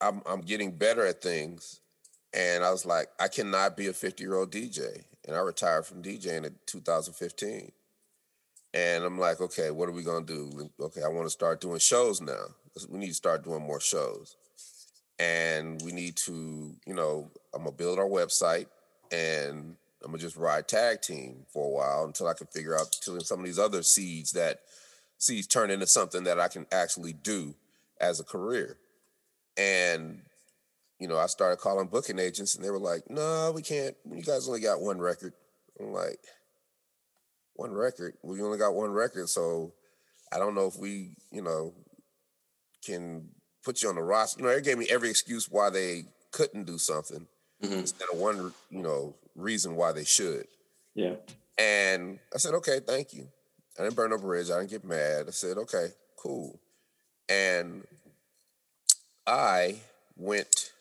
[0.02, 1.82] I'm I'm getting better at things.
[2.34, 5.04] And I was like, I cannot be a 50 year old DJ.
[5.28, 7.72] And I retired from DJing in 2015.
[8.74, 10.70] And I'm like, okay, what are we gonna do?
[10.80, 12.46] Okay, I want to start doing shows now.
[12.90, 14.36] We need to start doing more shows.
[15.18, 18.68] And we need to, you know, I'm gonna build our website
[19.12, 22.94] and I'm gonna just ride tag team for a while until I can figure out
[22.94, 24.60] some of these other seeds that
[25.18, 27.56] seeds turn into something that I can actually do
[28.02, 28.78] as a career.
[29.58, 30.22] And,
[31.00, 33.96] you know, I started calling booking agents and they were like, no, we can't.
[34.12, 35.34] You guys only got one record.
[35.80, 36.20] I'm like,
[37.54, 38.16] one record?
[38.22, 39.30] We only got one record.
[39.30, 39.74] So
[40.32, 41.74] I don't know if we, you know,
[42.86, 43.30] can
[43.64, 44.42] put you on the roster.
[44.42, 47.28] You know, they gave me every excuse why they couldn't do something
[47.62, 47.74] mm-hmm.
[47.74, 50.48] instead of one, you know, reason why they should.
[50.94, 51.16] Yeah.
[51.58, 53.28] And I said, okay, thank you.
[53.80, 54.50] I didn't burn no bridge.
[54.50, 55.26] I didn't get mad.
[55.28, 56.60] I said, okay, cool.
[57.28, 57.84] And
[59.26, 59.78] I
[60.16, 60.72] went,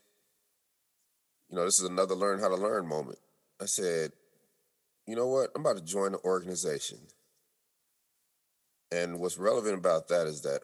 [1.48, 3.18] you know, this is another learn how to learn moment.
[3.61, 4.12] I said,
[5.07, 5.50] you know what?
[5.55, 6.98] I'm about to join an organization.
[8.92, 10.61] And what's relevant about that is that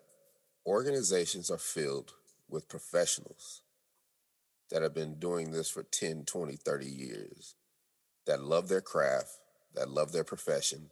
[0.70, 2.12] organizations are filled
[2.48, 3.62] with professionals
[4.70, 7.56] that have been doing this for 10, 20, 30 years,
[8.26, 9.38] that love their craft,
[9.74, 10.90] that love their profession,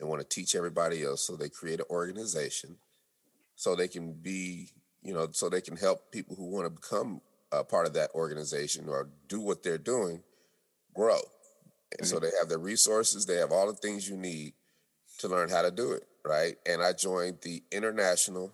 [0.00, 1.24] and want to teach everybody else.
[1.24, 2.76] So they create an organization
[3.54, 4.70] so they can be,
[5.00, 7.20] you know, so they can help people who want to become
[7.52, 10.22] a part of that organization or do what they're doing
[10.94, 11.20] grow.
[11.92, 12.04] And mm-hmm.
[12.06, 14.54] so they have the resources, they have all the things you need
[15.18, 16.56] to learn how to do it, right?
[16.66, 18.52] And I joined the International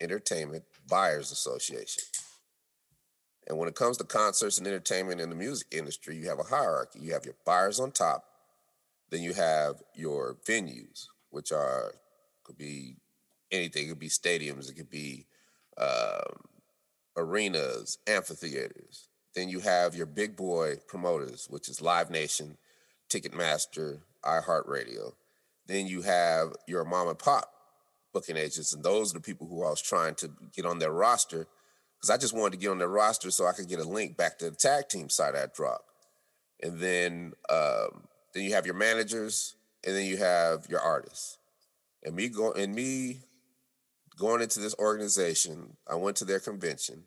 [0.00, 2.02] Entertainment Buyers Association.
[3.46, 6.44] And when it comes to concerts and entertainment in the music industry, you have a
[6.44, 7.00] hierarchy.
[7.00, 8.24] You have your buyers on top,
[9.10, 11.94] then you have your venues, which are
[12.42, 12.96] could be
[13.50, 13.86] anything.
[13.86, 14.70] It could be stadiums.
[14.70, 15.26] It could be
[15.78, 16.40] um,
[17.16, 19.08] arenas, amphitheaters.
[19.34, 22.56] Then you have your big boy promoters, which is Live Nation,
[23.08, 25.14] Ticketmaster, iHeartRadio.
[25.66, 27.53] Then you have your mom and pop
[28.14, 30.92] booking agents, and those are the people who I was trying to get on their
[30.92, 31.46] roster
[31.96, 34.16] because I just wanted to get on their roster so I could get a link
[34.16, 35.90] back to the tag team side I dropped.
[36.62, 41.38] And then um, then you have your managers, and then you have your artists.
[42.02, 43.20] And me going and me
[44.16, 47.04] going into this organization, I went to their convention,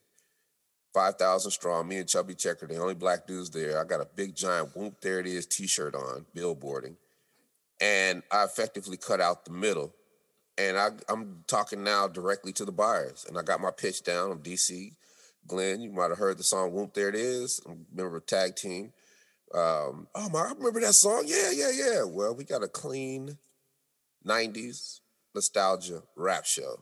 [0.94, 1.88] five thousand strong.
[1.88, 3.80] Me and Chubby Checker, the only black dudes there.
[3.80, 6.96] I got a big giant "Whoomp There It Is" T-shirt on, billboarding,
[7.80, 9.94] and I effectively cut out the middle.
[10.58, 14.32] And I, I'm talking now directly to the buyers, and I got my pitch down.
[14.32, 14.94] I'm DC.
[15.46, 18.26] Glenn, you might have heard the song "Whoomp There It Is." I'm a member of
[18.26, 18.92] tag team.
[19.54, 21.24] Um, oh my, I remember that song.
[21.26, 22.04] Yeah, yeah, yeah.
[22.04, 23.38] Well, we got a clean
[24.26, 25.00] 90s
[25.34, 26.82] nostalgia rap show.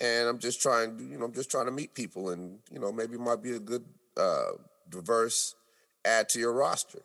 [0.00, 2.78] And I'm just trying, to, you know, I'm just trying to meet people and, you
[2.78, 3.84] know, maybe might be a good
[4.16, 4.52] uh
[4.88, 5.54] diverse
[6.04, 7.02] add to your roster.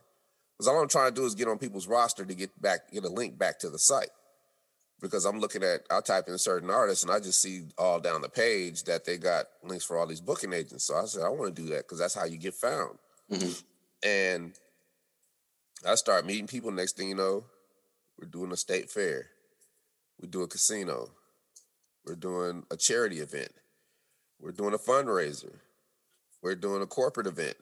[0.58, 3.04] Because all I'm trying to do is get on people's roster to get back, get
[3.04, 4.12] a link back to the site.
[5.04, 8.22] Because I'm looking at, I'll type in certain artists and I just see all down
[8.22, 10.86] the page that they got links for all these booking agents.
[10.86, 12.98] So I said, I want to do that because that's how you get found.
[13.30, 14.08] Mm-hmm.
[14.08, 14.54] And
[15.86, 16.72] I start meeting people.
[16.72, 17.44] Next thing you know,
[18.18, 19.28] we're doing a state fair.
[20.22, 21.10] We do a casino.
[22.06, 23.52] We're doing a charity event.
[24.40, 25.56] We're doing a fundraiser.
[26.42, 27.58] We're doing a corporate event.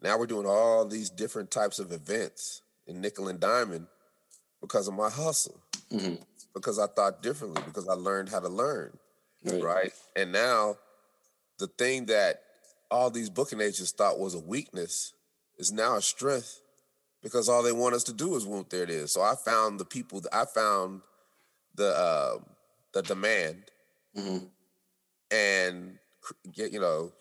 [0.00, 3.86] Now we're doing all these different types of events in nickel and diamond
[4.62, 5.60] because of my hustle.
[5.92, 6.22] Mm-hmm.
[6.58, 8.96] Because I thought differently, because I learned how to learn.
[9.44, 9.62] Right.
[9.62, 9.92] right.
[10.16, 10.76] And now
[11.58, 12.42] the thing that
[12.90, 15.12] all these booking agents thought was a weakness
[15.58, 16.60] is now a strength
[17.22, 19.12] because all they want us to do is whoomp there it is.
[19.12, 21.02] So I found the people that I found
[21.74, 22.38] the uh,
[22.92, 23.62] the demand
[24.16, 24.46] mm-hmm.
[25.30, 25.98] and
[26.52, 27.12] get you know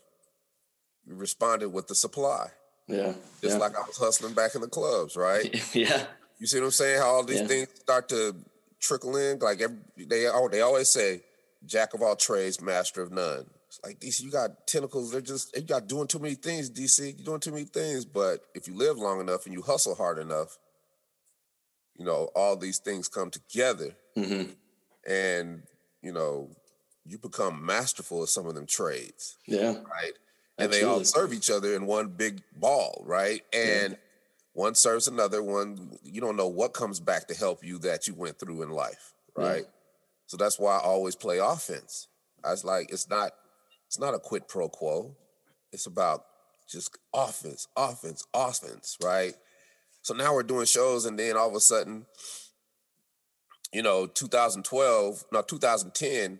[1.06, 2.48] responded with the supply.
[2.88, 3.14] Yeah.
[3.42, 3.58] Just yeah.
[3.58, 5.54] like I was hustling back in the clubs, right?
[5.76, 6.06] yeah.
[6.40, 7.00] You see what I'm saying?
[7.00, 7.48] How all these yeah.
[7.48, 8.36] things start to
[8.80, 9.40] trickle in.
[9.40, 11.22] Like every, they oh, they always say,
[11.66, 15.12] "Jack of all trades, master of none." It's like DC, you got tentacles.
[15.12, 16.70] They're just you got doing too many things.
[16.70, 18.06] DC, you're doing too many things.
[18.06, 20.58] But if you live long enough and you hustle hard enough,
[21.98, 24.52] you know all these things come together, mm-hmm.
[25.10, 25.64] and
[26.02, 26.50] you know
[27.06, 29.38] you become masterful of some of them trades.
[29.46, 29.68] Yeah.
[29.68, 30.14] Right.
[30.60, 30.80] And Absolutely.
[30.80, 33.42] they all serve each other in one big ball, right?
[33.54, 33.98] And yeah.
[34.58, 35.44] One serves another.
[35.44, 38.72] One you don't know what comes back to help you that you went through in
[38.72, 39.62] life, right?
[39.62, 39.72] Yeah.
[40.26, 42.08] So that's why I always play offense.
[42.44, 43.34] I was like, it's not
[43.86, 45.16] it's not a quid pro quo.
[45.72, 46.26] It's about
[46.68, 49.36] just offense, offense, offense, right?
[50.02, 52.08] So now we're doing shows, and then all of a sudden,
[53.72, 56.40] you know, 2012, no, 2010,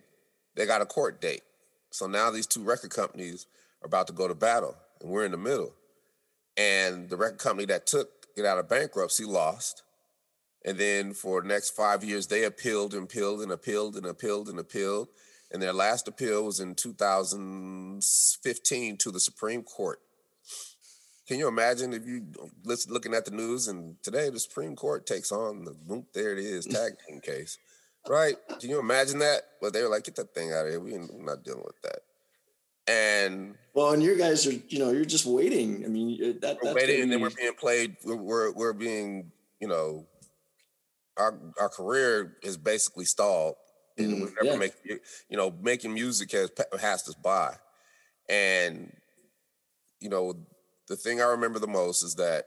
[0.56, 1.42] they got a court date.
[1.90, 3.46] So now these two record companies
[3.80, 5.72] are about to go to battle, and we're in the middle.
[6.58, 9.82] And the record company that took it out of bankruptcy lost.
[10.64, 14.48] And then for the next five years, they appealed and appealed and appealed and appealed
[14.48, 15.08] and appealed
[15.50, 19.98] and their last appeal was in 2015 to the Supreme Court.
[21.26, 22.26] Can you imagine if you
[22.64, 26.38] looking at the news and today the Supreme Court takes on the boom, there it
[26.38, 27.58] is tag team case,
[28.08, 28.36] right?
[28.60, 29.42] Can you imagine that?
[29.60, 30.80] But they were like, get that thing out of here.
[30.80, 31.98] We, are not dealing with that.
[32.88, 35.84] And well, and you guys are, you know, you're just waiting.
[35.84, 37.96] I mean, that we're waiting, and then we're being played.
[38.04, 39.30] We're, we're we're being,
[39.60, 40.06] you know,
[41.18, 43.56] our our career is basically stalled
[43.98, 44.56] and mm, we never yeah.
[44.56, 44.72] make
[45.28, 47.54] you know making music has passed us by,
[48.28, 48.92] and
[50.00, 50.34] you know
[50.86, 52.46] the thing I remember the most is that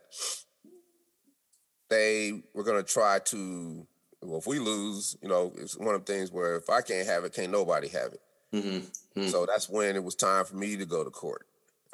[1.89, 3.85] they were going to try to
[4.21, 7.07] well if we lose you know it's one of the things where if I can't
[7.07, 8.21] have it can't nobody have it
[8.53, 8.69] mm-hmm.
[8.69, 9.27] Mm-hmm.
[9.27, 11.45] so that's when it was time for me to go to court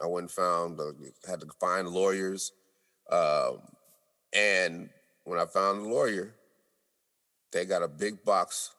[0.01, 0.91] I went and found uh,
[1.27, 2.51] had to find lawyers
[3.11, 3.59] um,
[4.33, 4.89] and
[5.23, 6.33] when I found a lawyer
[7.51, 8.71] they got a big box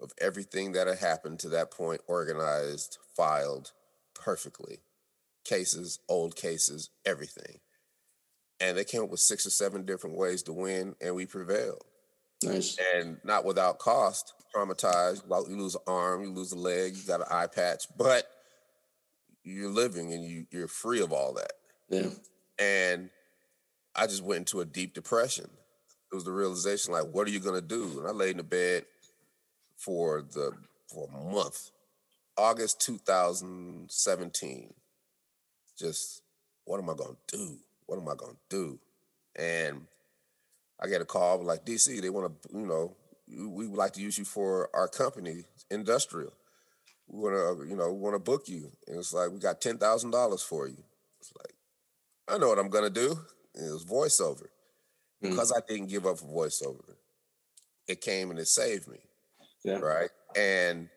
[0.00, 3.72] of everything that had happened to that point organized, filed
[4.14, 4.78] perfectly.
[5.44, 7.60] Cases, old cases, everything.
[8.60, 11.84] And they came up with six or seven different ways to win, and we prevailed.
[12.42, 12.78] Nice.
[12.94, 14.34] And not without cost.
[14.54, 18.26] Traumatized, you lose an arm, you lose a leg, you got an eye patch, but
[19.44, 21.52] you're living and you, you're free of all that.
[21.88, 22.08] Yeah.
[22.58, 23.10] And
[23.94, 25.48] I just went into a deep depression.
[26.10, 28.00] It was the realization, like, what are you gonna do?
[28.00, 28.86] And I laid in the bed
[29.76, 30.52] for the
[30.88, 31.70] for a month.
[32.36, 34.74] August 2017.
[35.78, 36.22] Just
[36.64, 37.58] what am I gonna do?
[37.86, 38.78] What am I gonna do?
[39.36, 39.86] And
[40.82, 42.96] I get a call like DC, they want to, you know,
[43.28, 46.32] we would like to use you for our company, industrial.
[47.08, 48.70] We want to, you know, want to book you.
[48.86, 50.82] And it's like we got ten thousand dollars for you.
[51.20, 51.54] It's like
[52.28, 53.18] I know what I'm gonna do.
[53.54, 54.46] And it was voiceover.
[55.22, 55.30] Mm.
[55.30, 56.94] Because I didn't give up voiceover,
[57.86, 58.98] it came and it saved me.
[59.64, 59.78] Yeah.
[59.78, 60.10] Right.
[60.36, 60.88] And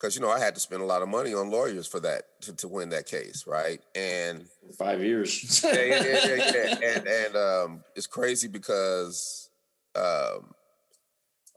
[0.00, 2.40] because you know I had to spend a lot of money on lawyers for that
[2.42, 3.80] to, to win that case, right?
[3.94, 4.46] And
[4.78, 5.62] five years.
[5.64, 6.78] yeah, yeah, yeah, yeah, yeah.
[6.82, 9.50] And and um, it's crazy because
[9.94, 10.54] um,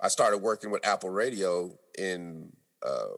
[0.02, 2.52] I started working with Apple Radio in
[2.86, 3.16] uh,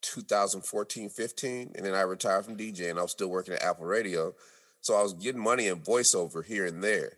[0.00, 3.84] 2014, 15, and then I retired from DJ, and I was still working at Apple
[3.84, 4.34] Radio,
[4.80, 7.12] so I was getting money in voiceover here and there.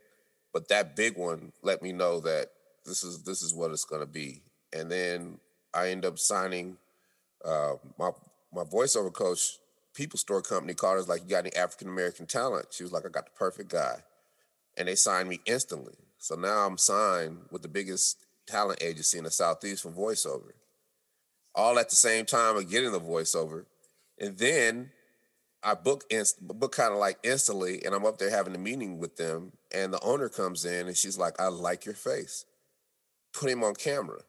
[0.52, 2.46] But that big one let me know that
[2.84, 4.42] this is this is what it's going to be.
[4.72, 5.38] And then
[5.72, 6.78] I end up signing
[7.46, 8.10] uh, my
[8.52, 9.58] my voiceover coach,
[9.94, 13.06] People Store Company, called us like, "You got any African American talent?" She was like,
[13.06, 14.02] "I got the perfect guy,"
[14.76, 15.94] and they signed me instantly.
[16.18, 20.52] So now I'm signed with the biggest talent agency in the Southeast for voiceover.
[21.54, 23.66] All at the same time of getting the voiceover,
[24.18, 24.90] and then
[25.62, 28.98] I book inst- book kind of like instantly, and I'm up there having a meeting
[28.98, 32.44] with them, and the owner comes in and she's like, "I like your face.
[33.32, 34.20] Put him on camera."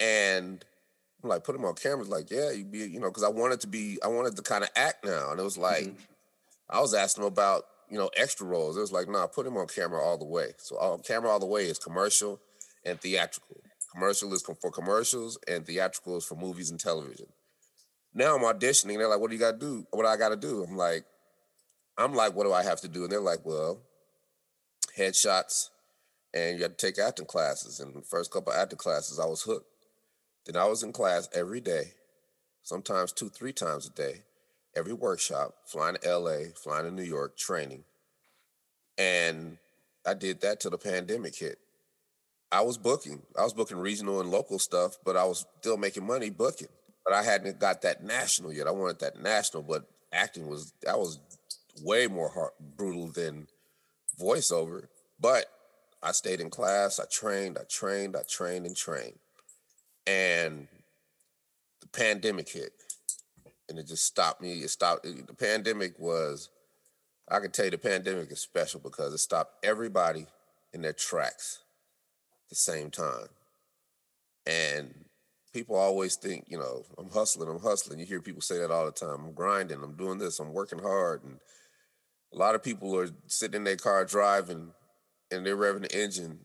[0.00, 0.64] And
[1.24, 2.04] I'm like, put him on camera.
[2.04, 4.62] Like, yeah, you be, you know, because I wanted to be, I wanted to kind
[4.62, 5.30] of act now.
[5.30, 5.96] And it was like, mm-hmm.
[6.68, 8.76] I was asking him about, you know, extra roles.
[8.76, 10.48] It was like, nah, put him on camera all the way.
[10.58, 12.40] So uh, camera all the way is commercial
[12.84, 13.56] and theatrical.
[13.92, 17.26] Commercial is for commercials and theatrical is for movies and television.
[18.12, 18.98] Now I'm auditioning.
[18.98, 19.86] They're like, what do you got to do?
[19.90, 20.62] What do I got to do?
[20.62, 21.04] I'm like,
[21.96, 23.04] I'm like, what do I have to do?
[23.04, 23.80] And they're like, well,
[24.98, 25.70] headshots
[26.34, 27.80] and you have to take acting classes.
[27.80, 29.70] And the first couple acting classes, I was hooked.
[30.46, 31.92] Then I was in class every day,
[32.62, 34.22] sometimes two, three times a day.
[34.76, 37.84] every workshop, flying to LA, flying to New York, training.
[38.98, 39.58] And
[40.06, 41.58] I did that till the pandemic hit.
[42.52, 43.22] I was booking.
[43.38, 46.68] I was booking regional and local stuff, but I was still making money booking.
[47.04, 48.66] But I hadn't got that national yet.
[48.66, 51.18] I wanted that national, but acting was that was
[51.82, 53.48] way more hard, brutal than
[54.20, 54.86] voiceover.
[55.20, 55.46] But
[56.02, 57.00] I stayed in class.
[57.00, 57.58] I trained.
[57.58, 58.16] I trained.
[58.16, 59.18] I trained and trained.
[60.06, 60.68] And
[61.80, 62.72] the pandemic hit,
[63.68, 64.60] and it just stopped me.
[64.60, 65.04] It stopped.
[65.04, 66.50] The pandemic was.
[67.26, 70.26] I can tell you the pandemic is special because it stopped everybody
[70.74, 71.60] in their tracks
[72.44, 73.28] at the same time.
[74.44, 75.06] And
[75.54, 77.98] people always think, you know, I'm hustling, I'm hustling.
[77.98, 79.24] You hear people say that all the time.
[79.24, 81.24] I'm grinding, I'm doing this, I'm working hard.
[81.24, 81.38] And
[82.34, 84.72] a lot of people are sitting in their car driving
[85.30, 86.40] and they're revving the engine,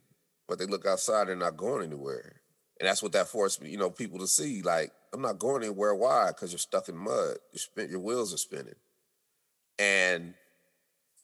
[0.47, 2.38] but they look outside, and they're not going anywhere.
[2.79, 4.61] And that's what that forced you know, people to see.
[4.61, 5.93] Like, I'm not going anywhere.
[5.95, 6.27] Why?
[6.29, 7.37] Because you're stuck in mud.
[7.51, 8.75] Your spin, your wheels are spinning.
[9.77, 10.33] And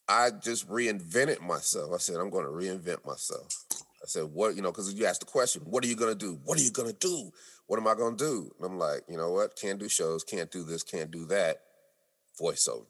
[0.08, 1.92] I just reinvented myself.
[1.94, 3.66] I said, I'm going to reinvent myself.
[3.72, 6.18] I said, what, you know, because you asked the question, what are you going to
[6.18, 6.40] do?
[6.44, 7.32] What are you going to do?
[7.68, 8.52] What am I going to do?
[8.60, 9.56] And I'm like, you know what?
[9.60, 11.62] Can't do shows, can't do this, can't do that.
[12.40, 12.86] Voiceover.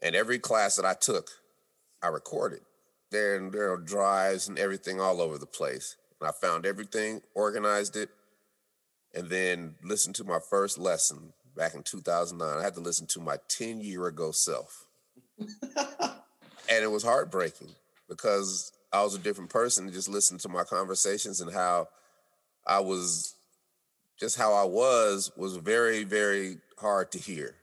[0.00, 1.28] And every class that I took,
[2.02, 2.60] I recorded.
[3.10, 5.96] There, and there are drives and everything all over the place.
[6.20, 8.10] And I found everything, organized it,
[9.14, 12.58] and then listened to my first lesson back in 2009.
[12.58, 14.86] I had to listen to my 10 year ago self.
[15.38, 15.48] and
[16.68, 17.70] it was heartbreaking
[18.08, 21.88] because I was a different person and just listened to my conversations and how
[22.66, 23.34] I was
[24.18, 27.54] just how I was was very, very hard to hear.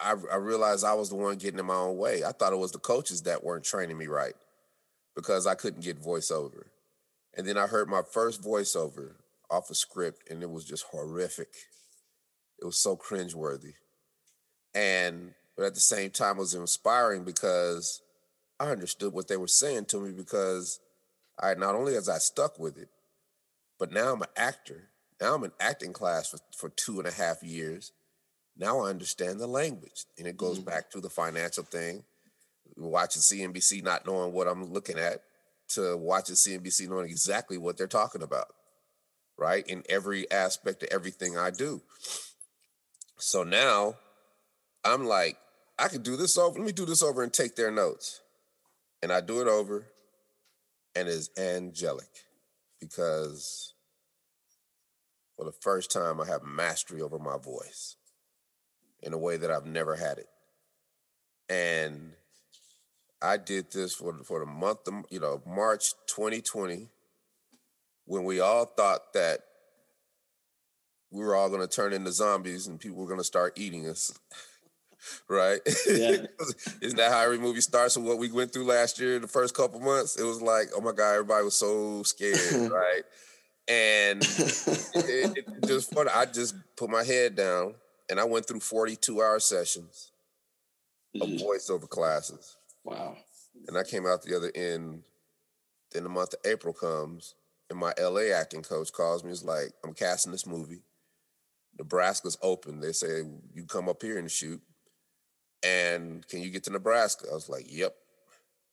[0.00, 2.24] I, I realized I was the one getting in my own way.
[2.24, 4.34] I thought it was the coaches that weren't training me right
[5.14, 6.64] because I couldn't get voiceover.
[7.36, 9.12] And then I heard my first voiceover
[9.50, 11.54] off a script and it was just horrific.
[12.60, 13.74] It was so cringeworthy.
[14.74, 18.02] And but at the same time it was inspiring because
[18.58, 20.80] I understood what they were saying to me because
[21.38, 22.88] I not only as I stuck with it,
[23.78, 24.88] but now I'm an actor.
[25.20, 27.92] Now I'm in acting class for, for two and a half years.
[28.56, 30.06] Now I understand the language.
[30.18, 30.68] And it goes mm-hmm.
[30.68, 32.04] back to the financial thing,
[32.76, 35.22] watching CNBC not knowing what I'm looking at,
[35.68, 38.48] to watching CNBC knowing exactly what they're talking about,
[39.36, 39.66] right?
[39.66, 41.82] In every aspect of everything I do.
[43.18, 43.94] So now
[44.84, 45.36] I'm like,
[45.78, 46.58] I can do this over.
[46.58, 48.20] Let me do this over and take their notes.
[49.02, 49.86] And I do it over,
[50.94, 52.08] and it's angelic
[52.80, 53.74] because
[55.36, 57.96] for the first time, I have mastery over my voice
[59.02, 60.28] in a way that I've never had it.
[61.48, 62.12] And
[63.22, 66.88] I did this for for the month of you know March 2020,
[68.04, 69.40] when we all thought that
[71.10, 73.88] we were all going to turn into zombies and people were going to start eating
[73.88, 74.12] us.
[75.28, 75.60] right?
[75.86, 76.26] Yeah.
[76.80, 77.96] Isn't that how every movie starts?
[77.96, 80.80] And what we went through last year, the first couple months, it was like, oh
[80.80, 83.02] my god, everybody was so scared, right?
[83.68, 86.08] And it, it, it just fun.
[86.12, 87.74] I just put my head down
[88.08, 90.12] and I went through 42 hour sessions
[91.20, 91.42] of mm.
[91.42, 92.55] voiceover classes.
[92.86, 93.16] Wow.
[93.68, 95.02] And I came out the other end.
[95.92, 97.34] Then the month of April comes,
[97.70, 99.30] and my LA acting coach calls me.
[99.30, 100.82] He's like, I'm casting this movie.
[101.78, 102.80] Nebraska's open.
[102.80, 103.22] They say,
[103.54, 104.60] you come up here and shoot.
[105.62, 107.26] And can you get to Nebraska?
[107.30, 107.94] I was like, yep.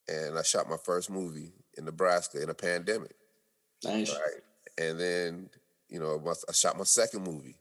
[0.07, 3.15] And I shot my first movie in Nebraska in a pandemic.
[3.83, 4.11] Nice.
[4.11, 4.41] Right.
[4.77, 5.49] And then,
[5.89, 7.57] you know, I shot my second movie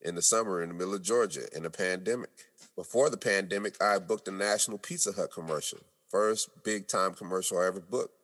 [0.00, 2.30] in the summer in the middle of Georgia in a pandemic.
[2.76, 5.80] Before the pandemic, I booked a national Pizza Hut commercial.
[6.14, 8.14] First big time commercial I ever booked.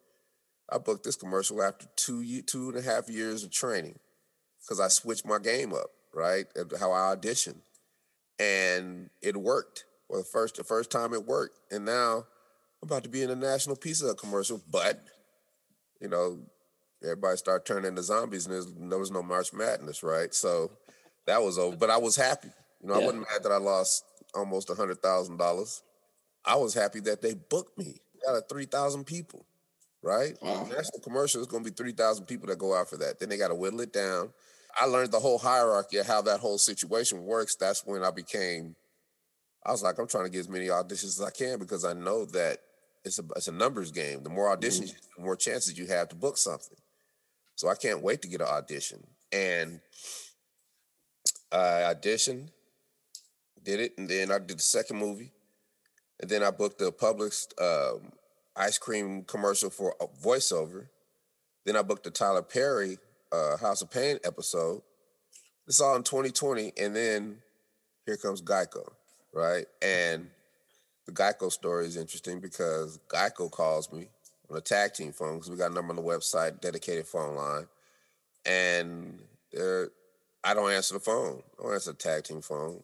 [0.70, 3.98] I booked this commercial after two year, two and a half years of training
[4.62, 6.46] because I switched my game up, right?
[6.78, 7.62] How I auditioned.
[8.38, 9.86] And it worked.
[10.08, 11.58] Well, the first the first time it worked.
[11.72, 12.18] And now
[12.80, 15.02] I'm about to be in a national Pizza Hut commercial, but
[16.00, 16.38] you know,
[17.02, 20.32] everybody started turning into zombies and there was no March Madness, right?
[20.32, 20.70] So
[21.26, 21.76] that was over.
[21.76, 22.50] But I was happy.
[22.80, 23.00] You know, yeah.
[23.00, 25.82] I wasn't mad that I lost almost a hundred thousand dollars.
[26.44, 28.00] I was happy that they booked me.
[28.28, 29.46] Out of three thousand people,
[30.02, 30.34] right?
[30.42, 30.64] Wow.
[30.64, 33.18] National commercial is going to be three thousand people that go out for that.
[33.18, 34.30] Then they got to whittle it down.
[34.78, 37.56] I learned the whole hierarchy of how that whole situation works.
[37.56, 38.76] That's when I became.
[39.64, 41.94] I was like, I'm trying to get as many auditions as I can because I
[41.94, 42.58] know that
[43.06, 44.22] it's a it's a numbers game.
[44.22, 45.16] The more auditions, mm-hmm.
[45.16, 46.76] the more chances you have to book something.
[47.56, 49.02] So I can't wait to get an audition.
[49.32, 49.80] And
[51.50, 52.50] I auditioned,
[53.62, 55.32] did it, and then I did the second movie,
[56.20, 58.12] and then I booked the Publix um,
[58.54, 60.86] ice cream commercial for a voiceover.
[61.64, 62.98] Then I booked the Tyler Perry
[63.32, 64.82] uh, House of Payne episode.
[65.66, 67.38] This all in 2020, and then
[68.06, 68.90] here comes Geico.
[69.32, 69.66] right?
[69.80, 70.28] And
[71.06, 74.08] the Geico story is interesting because Geico calls me
[74.50, 77.36] on a tag team phone because we got a number on the website, dedicated phone
[77.36, 77.66] line,
[78.44, 79.18] and
[80.42, 81.42] I don't answer the phone.
[81.58, 82.82] I don't answer the tag team phone.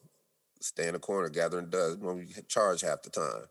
[0.67, 3.45] Stay in the corner gathering dust when we charge half the time.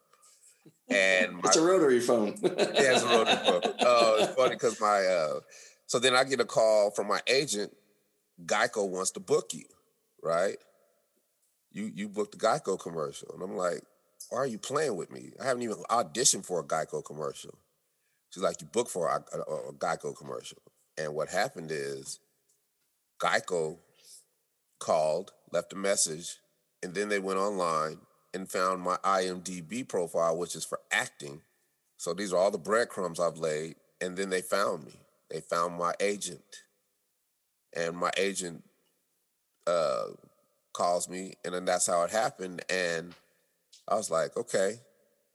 [0.89, 2.35] And my, it's a rotary phone.
[2.43, 3.61] yeah, it's a rotary phone.
[3.79, 5.39] Oh, uh, it's funny because my uh,
[5.85, 7.71] so then I get a call from my agent.
[8.45, 9.63] Geico wants to book you,
[10.21, 10.57] right?
[11.71, 13.81] You you booked a Geico commercial, and I'm like,
[14.29, 15.31] why are you playing with me?
[15.39, 17.57] I haven't even auditioned for a Geico commercial.
[18.29, 20.57] She's like, you booked for a, a, a Geico commercial,
[20.97, 22.19] and what happened is,
[23.21, 23.77] Geico
[24.79, 26.39] called, left a message,
[26.83, 27.97] and then they went online
[28.33, 31.41] and found my IMDb profile, which is for acting.
[31.97, 33.75] So these are all the breadcrumbs I've laid.
[34.01, 34.99] And then they found me.
[35.29, 36.43] They found my agent.
[37.75, 38.63] And my agent
[39.65, 40.07] uh,
[40.73, 42.63] calls me, and then that's how it happened.
[42.69, 43.13] And
[43.87, 44.75] I was like, okay,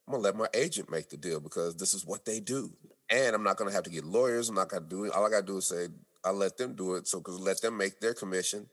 [0.07, 2.71] I'm gonna let my agent make the deal because this is what they do.
[3.11, 4.49] And I'm not gonna have to get lawyers.
[4.49, 5.13] I'm not gonna do it.
[5.13, 5.89] All I gotta do is say,
[6.25, 7.09] I let them do it.
[7.09, 8.69] So because let them make their commission.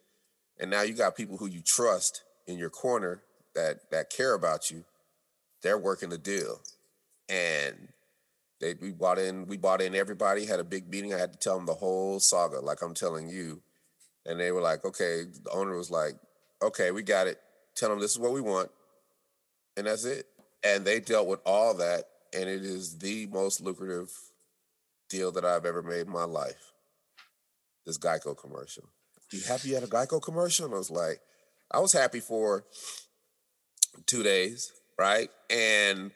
[0.60, 3.22] And now you got people who you trust in your corner
[3.56, 4.86] that that care about you,
[5.62, 6.62] they're working the deal.
[7.30, 7.90] And
[8.60, 11.14] they we bought in, we bought in everybody, had a big meeting.
[11.14, 13.62] I had to tell them the whole saga, like I'm telling you.
[14.26, 16.16] And they were like, okay, the owner was like,
[16.62, 17.40] okay, we got it.
[17.76, 18.70] Tell them this is what we want.
[19.78, 20.26] And that's it.
[20.64, 22.06] And they dealt with all that.
[22.34, 24.12] And it is the most lucrative
[25.10, 26.74] deal that I've ever made in my life.
[27.86, 28.90] This Geico commercial.
[29.32, 30.66] You happy you had a Geico commercial?
[30.66, 31.22] And I was like,
[31.72, 32.66] I was happy for
[34.06, 35.30] two days, right?
[35.50, 36.12] And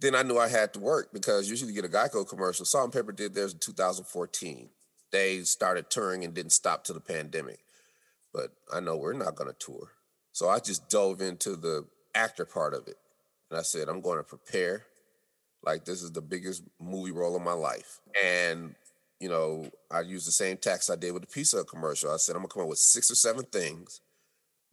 [0.00, 2.64] then I knew I had to work because usually you get a Geico commercial.
[2.64, 4.68] Salt-N-Pepa did theirs in 2014.
[5.12, 7.60] They started touring and didn't stop till the pandemic.
[8.32, 9.92] But I know we're not going to tour.
[10.32, 12.96] So I just dove into the actor part of it.
[13.50, 14.84] And I said, I'm going to prepare
[15.62, 18.00] like this is the biggest movie role of my life.
[18.22, 18.74] And,
[19.20, 22.10] you know, I used the same tax I did with the pizza commercial.
[22.10, 24.00] I said, I'm going to come up with six or seven things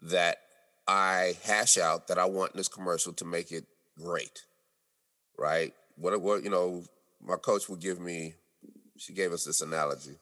[0.03, 0.37] that
[0.87, 3.65] I hash out that I want in this commercial to make it
[3.97, 4.43] great,
[5.37, 5.73] right?
[5.95, 6.83] What what you know,
[7.21, 8.35] my coach would give me.
[8.97, 10.17] She gave us this analogy.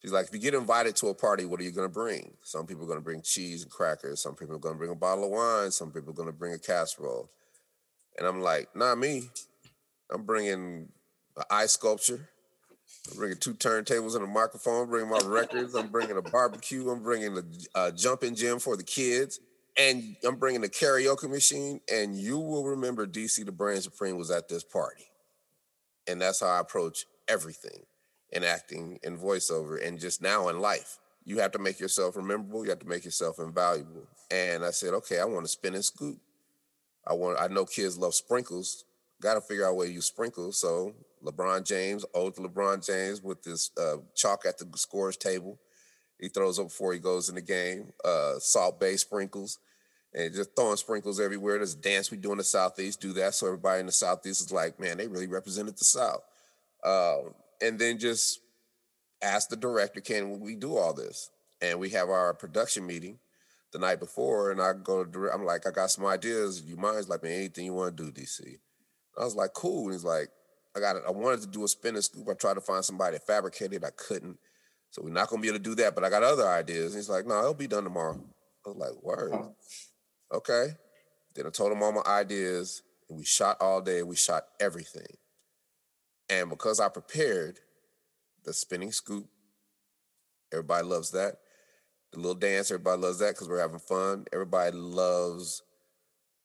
[0.00, 2.32] She's like, if you get invited to a party, what are you going to bring?
[2.42, 4.22] Some people are going to bring cheese and crackers.
[4.22, 5.70] Some people are going to bring a bottle of wine.
[5.70, 7.28] Some people are going to bring a casserole.
[8.18, 9.28] And I'm like, not me.
[10.10, 10.88] I'm bringing
[11.36, 12.30] an ice sculpture.
[13.08, 14.82] I'm bringing two turntables and a microphone.
[14.82, 15.74] I'm bringing my records.
[15.74, 16.90] I'm bringing a barbecue.
[16.90, 19.40] I'm bringing a, a jumping gym for the kids
[19.80, 24.30] and I'm bringing a karaoke machine, and you will remember DC the Brain Supreme was
[24.30, 25.04] at this party.
[26.06, 27.86] And that's how I approach everything
[28.30, 30.98] in acting and voiceover and just now in life.
[31.24, 34.06] You have to make yourself rememberable, you have to make yourself invaluable.
[34.30, 36.18] And I said, okay, I want to spin and scoop.
[37.06, 38.84] I want I know kids love sprinkles.
[39.20, 40.60] Gotta figure out to use sprinkles.
[40.60, 40.94] So
[41.24, 45.58] LeBron James, old LeBron James with this uh, chalk at the scores table
[46.20, 47.92] he throws up before he goes in the game.
[48.04, 49.58] Uh, Salt Bae sprinkles
[50.12, 51.56] and just throwing sprinkles everywhere.
[51.56, 53.34] There's a dance we do in the Southeast, do that.
[53.34, 56.22] So everybody in the Southeast is like, man, they really represented the South.
[56.84, 58.40] Um, and then just
[59.22, 61.30] ask the director, can we do all this?
[61.62, 63.18] And we have our production meeting
[63.72, 66.62] the night before, and I go to, I'm like, I got some ideas.
[66.62, 66.96] You mind?
[66.96, 68.58] He's like, man, anything you want to do, DC.
[69.18, 69.84] I was like, cool.
[69.84, 70.28] And he's like,
[70.76, 71.02] I got it.
[71.06, 72.28] I wanted to do a spin and scoop.
[72.28, 73.84] I tried to find somebody to fabricate it.
[73.84, 74.38] I couldn't.
[74.90, 76.94] So we're not gonna be able to do that, but I got other ideas.
[76.94, 78.20] he's like, no, it'll be done tomorrow.
[78.66, 79.34] I was like, word.
[80.32, 80.74] Okay.
[81.34, 84.02] Then I told him all my ideas, and we shot all day.
[84.02, 85.16] We shot everything.
[86.28, 87.58] And because I prepared
[88.44, 89.26] the spinning scoop,
[90.52, 91.36] everybody loves that.
[92.12, 94.26] The little dance, everybody loves that because we're having fun.
[94.32, 95.62] Everybody loves,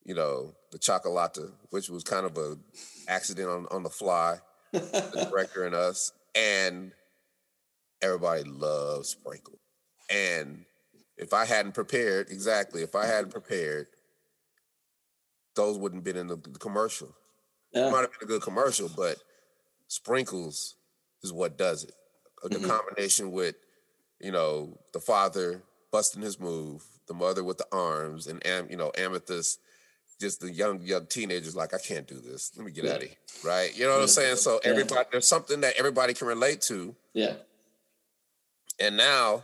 [0.05, 2.57] you know, the chocolata, which was kind of a
[3.07, 4.37] accident on, on the fly,
[4.71, 6.11] the director and us.
[6.35, 6.91] And
[8.01, 9.59] everybody loves sprinkle.
[10.09, 10.65] And
[11.17, 13.87] if I hadn't prepared, exactly, if I hadn't prepared,
[15.55, 17.15] those wouldn't have been in the, the commercial.
[17.73, 17.87] Yeah.
[17.87, 19.17] It might have been a good commercial, but
[19.87, 20.75] sprinkles
[21.23, 21.93] is what does it.
[22.43, 22.69] Uh, the mm-hmm.
[22.69, 23.55] combination with,
[24.19, 28.77] you know, the father busting his move, the mother with the arms, and am, you
[28.77, 29.59] know, amethyst,
[30.19, 32.51] just the young young teenagers like, I can't do this.
[32.55, 32.91] Let me get yeah.
[32.91, 33.17] out of here.
[33.43, 33.77] Right?
[33.77, 34.37] You know what I'm saying?
[34.37, 34.71] So yeah.
[34.71, 36.95] everybody there's something that everybody can relate to.
[37.13, 37.33] Yeah.
[38.79, 39.43] And now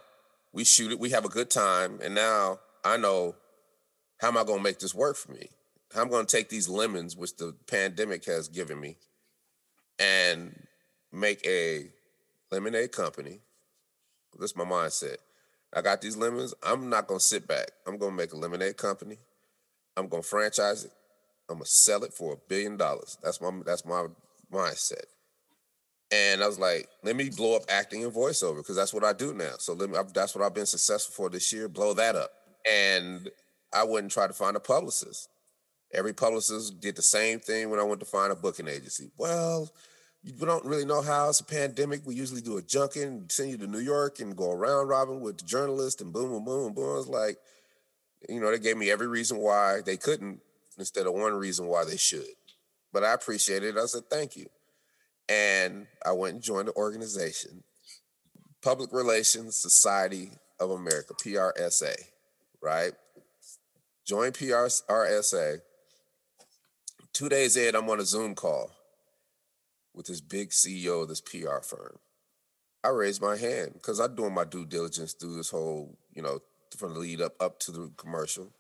[0.54, 3.36] we shoot it, we have a good time, and now I know
[4.20, 5.48] how am I going to make this work for me?
[5.94, 8.98] How I'm going to take these lemons, which the pandemic has given me,
[10.00, 10.68] and
[11.12, 11.88] make a
[12.52, 13.40] lemonade company.
[14.40, 15.18] That's my mindset.
[15.74, 16.54] I got these lemons.
[16.64, 17.72] I'm not going to sit back.
[17.88, 19.18] I'm going to make a lemonade company.
[19.98, 20.92] I'm gonna franchise it.
[21.50, 23.18] I'm gonna sell it for a billion dollars.
[23.24, 24.08] That's my that's my
[24.52, 25.06] mindset.
[26.12, 29.14] And I was like, let me blow up acting and voiceover because that's what I
[29.14, 29.54] do now.
[29.60, 31.70] So let me, that's what I've been successful for this year.
[31.70, 32.32] Blow that up.
[32.70, 33.30] And
[33.74, 35.30] I wouldn't try to find a publicist.
[35.94, 39.10] Every publicist did the same thing when I went to find a booking agency.
[39.18, 39.70] Well,
[40.22, 42.02] you don't really know how it's a pandemic.
[42.06, 45.22] We usually do a junket and send you to New York and go around robin
[45.22, 47.00] with the journalist and boom, boom, boom, boom.
[47.00, 47.38] It's like,
[48.30, 50.42] you know, they gave me every reason why they couldn't
[50.78, 52.26] instead of one reason why they should.
[52.94, 53.80] But I appreciated it.
[53.80, 54.48] I said, thank you.
[55.30, 57.64] And I went and joined the organization,
[58.62, 61.96] Public Relations Society of America, PRSA,
[62.62, 62.92] right?
[64.06, 65.60] Join PRSA.
[67.14, 68.72] Two days in, I'm on a Zoom call
[69.94, 71.98] with this big CEO of this PR firm.
[72.84, 76.40] I raised my hand because I'm doing my due diligence through this whole, you know,
[76.78, 78.52] from the lead up up to the commercial,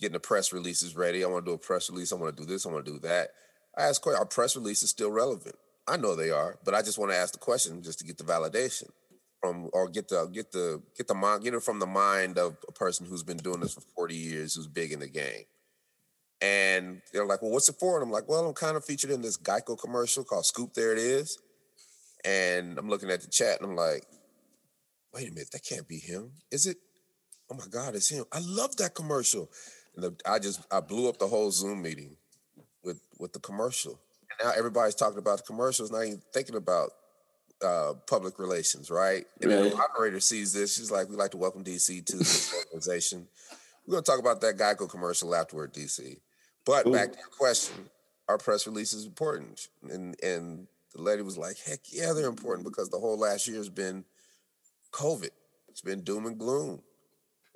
[0.00, 1.24] getting the press releases ready.
[1.24, 2.12] I want to do a press release.
[2.12, 2.66] I want to do this.
[2.66, 3.30] I want to do that.
[3.76, 5.56] I ask asked, are press releases still relevant?
[5.86, 8.18] I know they are, but I just want to ask the question just to get
[8.18, 8.90] the validation
[9.40, 12.56] from or get the get the get the mind get it from the mind of
[12.68, 15.44] a person who's been doing this for 40 years, who's big in the game.
[16.42, 17.96] And they're like, well, what's it for?
[17.96, 20.92] And I'm like, well, I'm kind of featured in this Geico commercial called Scoop There
[20.92, 21.38] It Is.
[22.24, 24.04] And I'm looking at the chat and I'm like,
[25.14, 26.32] wait a minute, that can't be him.
[26.50, 26.76] Is it?
[27.50, 28.24] Oh my God, it's him.
[28.32, 29.50] I love that commercial.
[29.94, 32.16] And the, I just I blew up the whole Zoom meeting
[32.82, 34.00] with with the commercial
[34.42, 36.90] now everybody's talking about the commercials, not even thinking about
[37.64, 39.24] uh, public relations, right?
[39.40, 39.70] And right.
[39.70, 43.26] the operator sees this, she's like, "We'd like to welcome DC to this organization."
[43.86, 46.18] We're going to talk about that Geico commercial afterward, DC.
[46.64, 46.92] But Ooh.
[46.92, 47.88] back to your question,
[48.28, 52.66] our press release is important, and and the lady was like, "Heck yeah, they're important
[52.66, 54.04] because the whole last year has been
[54.92, 55.30] COVID.
[55.68, 56.82] It's been doom and gloom.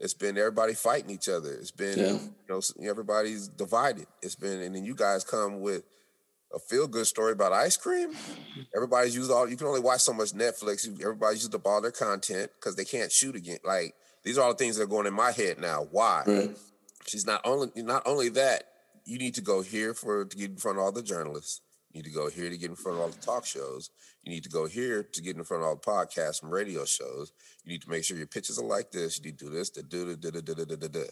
[0.00, 1.52] It's been everybody fighting each other.
[1.52, 2.12] It's been yeah.
[2.12, 4.06] you know everybody's divided.
[4.22, 5.84] It's been, and then you guys come with."
[6.52, 8.10] a feel good story about ice cream.
[8.74, 9.48] Everybody's used all.
[9.48, 10.88] You can only watch so much Netflix.
[11.00, 13.58] Everybody's used up all their content because they can't shoot again.
[13.64, 13.94] Like
[14.24, 15.86] these are all the things that are going in my head now.
[15.90, 16.24] Why?
[16.26, 16.50] Right.
[17.06, 18.64] She's not only not only that.
[19.06, 21.62] You need to go here for to get in front of all the journalists.
[21.92, 23.90] You need to go here to get in front of all the talk shows.
[24.22, 26.84] You need to go here to get in front of all the podcasts and radio
[26.84, 27.32] shows.
[27.64, 29.18] You need to make sure your pitches are like this.
[29.18, 31.04] You need to do this, da da da da da da da da.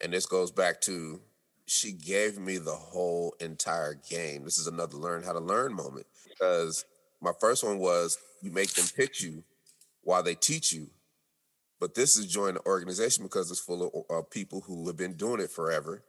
[0.00, 1.20] And this goes back to
[1.66, 4.44] she gave me the whole entire game.
[4.44, 6.84] This is another learn how to learn moment because
[7.20, 9.42] my first one was you make them pitch you
[10.02, 10.88] while they teach you.
[11.80, 15.14] But this is join the organization because it's full of uh, people who have been
[15.14, 16.02] doing it forever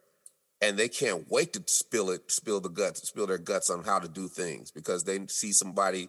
[0.60, 3.98] and they can't wait to spill it, spill the guts, spill their guts on how
[3.98, 6.08] to do things because they see somebody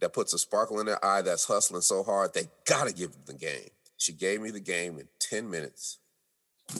[0.00, 3.22] that puts a sparkle in their eye that's hustling so hard, they gotta give them
[3.26, 3.68] the game.
[3.96, 5.98] She gave me the game in 10 minutes.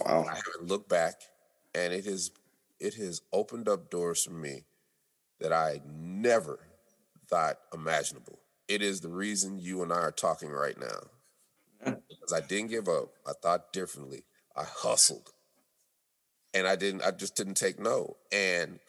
[0.00, 0.24] Wow.
[0.30, 1.14] I haven't looked back
[1.74, 2.30] and it has
[2.78, 4.64] it has opened up doors for me
[5.40, 6.58] that I never
[7.28, 8.38] thought imaginable.
[8.68, 11.00] It is the reason you and I are talking right now.
[11.84, 13.10] Because I didn't give up.
[13.26, 14.24] I thought differently.
[14.56, 15.32] I hustled.
[16.54, 18.16] And I didn't, I just didn't take no.
[18.32, 18.80] And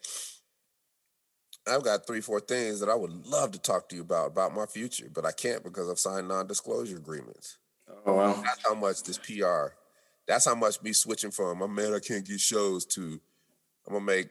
[1.67, 4.55] I've got three, four things that I would love to talk to you about, about
[4.55, 7.57] my future, but I can't because I've signed non-disclosure agreements.
[8.05, 8.41] Oh wow.
[8.41, 9.73] That's how much this PR
[10.27, 13.19] that's how much me switching from I'm mad I can't get shows to
[13.85, 14.29] I'm gonna make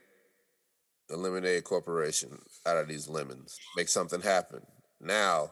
[1.11, 4.61] a lemonade corporation out of these lemons, make something happen.
[4.99, 5.51] Now,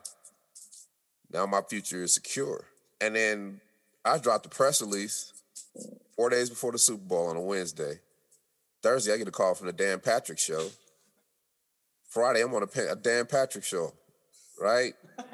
[1.32, 2.66] now my future is secure.
[3.02, 3.62] And then
[4.06, 5.34] I dropped the press release
[6.16, 8.00] four days before the Super Bowl on a Wednesday.
[8.82, 10.70] Thursday, I get a call from the Dan Patrick Show.
[12.08, 13.94] Friday, I'm on a, a Dan Patrick Show,
[14.60, 14.94] right?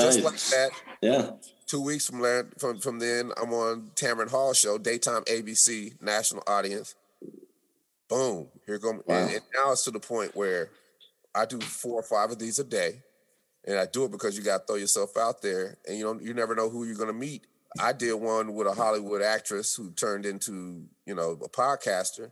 [0.00, 0.70] Just like that.
[1.00, 1.30] Yeah.
[1.66, 2.22] Two weeks from
[2.58, 6.94] from from then, I'm on Tamron Hall show, daytime ABC, national audience.
[8.08, 8.92] Boom, here go.
[8.92, 9.02] Wow.
[9.08, 10.70] And, and now it's to the point where
[11.34, 13.02] I do four or five of these a day,
[13.64, 16.22] and I do it because you got to throw yourself out there, and you don't
[16.22, 17.46] you never know who you're gonna meet.
[17.80, 22.30] I did one with a Hollywood actress who turned into you know a podcaster,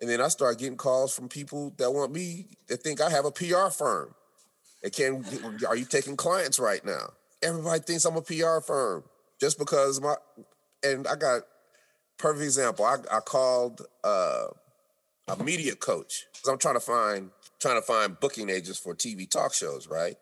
[0.00, 3.24] and then I start getting calls from people that want me that think I have
[3.24, 4.14] a PR firm.
[4.82, 5.24] They can
[5.68, 7.10] are you taking clients right now?
[7.42, 9.04] everybody thinks I'm a PR firm
[9.40, 10.14] just because my
[10.82, 11.42] and I got
[12.18, 12.84] perfect example.
[12.84, 14.46] I, I called uh,
[15.28, 19.28] a media coach because I'm trying to find trying to find booking agents for TV
[19.28, 20.16] talk shows, right?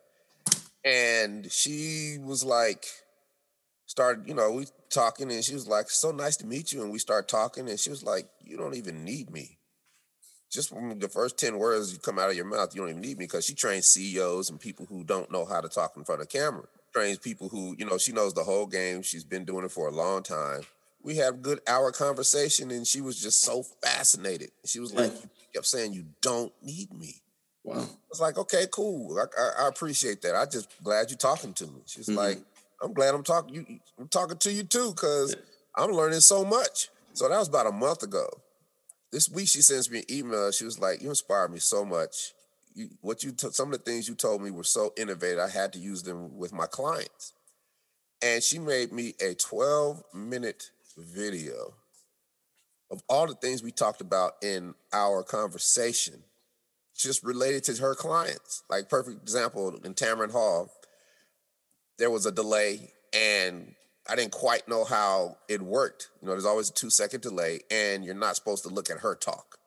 [0.83, 2.85] And she was like,
[3.95, 6.91] started, you know, we talking, and she was like, "So nice to meet you." And
[6.91, 9.57] we start talking, and she was like, "You don't even need me."
[10.51, 13.01] Just from the first 10 words you come out of your mouth, you don't even
[13.01, 16.03] need me because she trains CEOs and people who don't know how to talk in
[16.03, 16.65] front of camera
[16.95, 19.01] trains people who, you know, she knows the whole game.
[19.01, 20.61] She's been doing it for a long time.
[21.03, 24.49] we had a good hour conversation, and she was just so fascinated.
[24.65, 25.11] She was like,
[25.53, 27.21] kept saying, "You don't need me."
[27.63, 27.81] Wow.
[27.81, 29.19] I was like, "Okay, cool.
[29.19, 30.35] I, I, I appreciate that.
[30.35, 32.17] I just glad you're talking to me." She's mm-hmm.
[32.17, 32.39] like,
[32.81, 33.79] "I'm glad I'm talking you.
[33.99, 35.35] I'm talking to you too, because
[35.75, 38.27] I'm learning so much." So that was about a month ago.
[39.11, 40.51] This week, she sends me an email.
[40.51, 42.33] She was like, "You inspired me so much.
[42.73, 45.39] You, what you t- some of the things you told me were so innovative.
[45.39, 47.33] I had to use them with my clients."
[48.21, 51.73] And she made me a 12 minute video
[52.91, 56.23] of all the things we talked about in our conversation,
[56.95, 58.63] just related to her clients.
[58.69, 60.71] Like perfect example in Tamron Hall,
[61.97, 63.73] there was a delay and
[64.07, 66.09] I didn't quite know how it worked.
[66.21, 68.99] You know, there's always a two second delay, and you're not supposed to look at
[68.99, 69.57] her talk.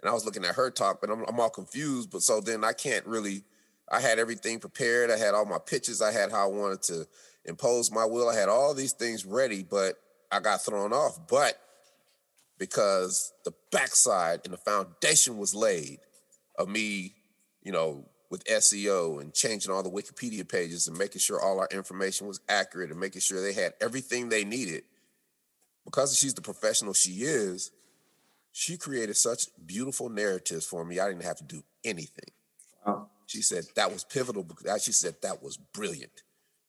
[0.00, 2.10] And I was looking at her talk, but I'm, I'm all confused.
[2.10, 3.44] But so then I can't really.
[3.92, 5.10] I had everything prepared.
[5.10, 6.00] I had all my pitches.
[6.00, 7.06] I had how I wanted to
[7.44, 8.28] impose my will.
[8.28, 9.96] I had all these things ready, but
[10.30, 11.18] I got thrown off.
[11.28, 11.60] But
[12.58, 15.98] because the backside and the foundation was laid
[16.56, 17.14] of me,
[17.62, 21.68] you know, with SEO and changing all the Wikipedia pages and making sure all our
[21.72, 24.84] information was accurate and making sure they had everything they needed.
[25.84, 27.72] Because she's the professional she is,
[28.52, 31.00] she created such beautiful narratives for me.
[31.00, 32.30] I didn't have to do anything.
[32.86, 33.08] Wow.
[33.26, 34.46] She said that was pivotal.
[34.80, 36.22] She said that was brilliant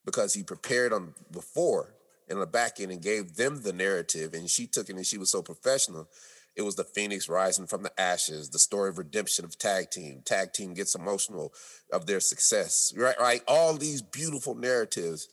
[0.05, 1.93] because he prepared on before
[2.28, 5.18] in the back end and gave them the narrative, and she took it and she
[5.18, 6.07] was so professional.
[6.56, 10.22] It was the phoenix rising from the ashes, the story of redemption of tag team.
[10.26, 11.54] Tag team gets emotional
[11.91, 13.20] of their success, right?
[13.20, 15.30] Right, all these beautiful narratives.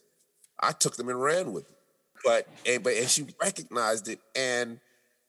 [0.61, 1.77] I took them and ran with them,
[2.25, 4.81] but and but and she recognized it and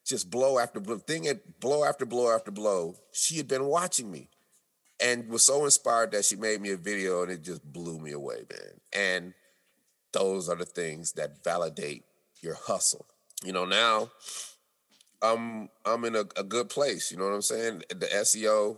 [0.05, 2.95] just blow after blow, thing at blow after blow after blow.
[3.11, 4.29] She had been watching me
[4.99, 8.11] and was so inspired that she made me a video and it just blew me
[8.11, 8.81] away, man.
[8.91, 9.33] And
[10.11, 12.03] those are the things that validate
[12.41, 13.05] your hustle.
[13.43, 14.09] You know, now
[15.21, 17.11] I'm I'm in a, a good place.
[17.11, 17.83] You know what I'm saying?
[17.89, 18.77] The SEO,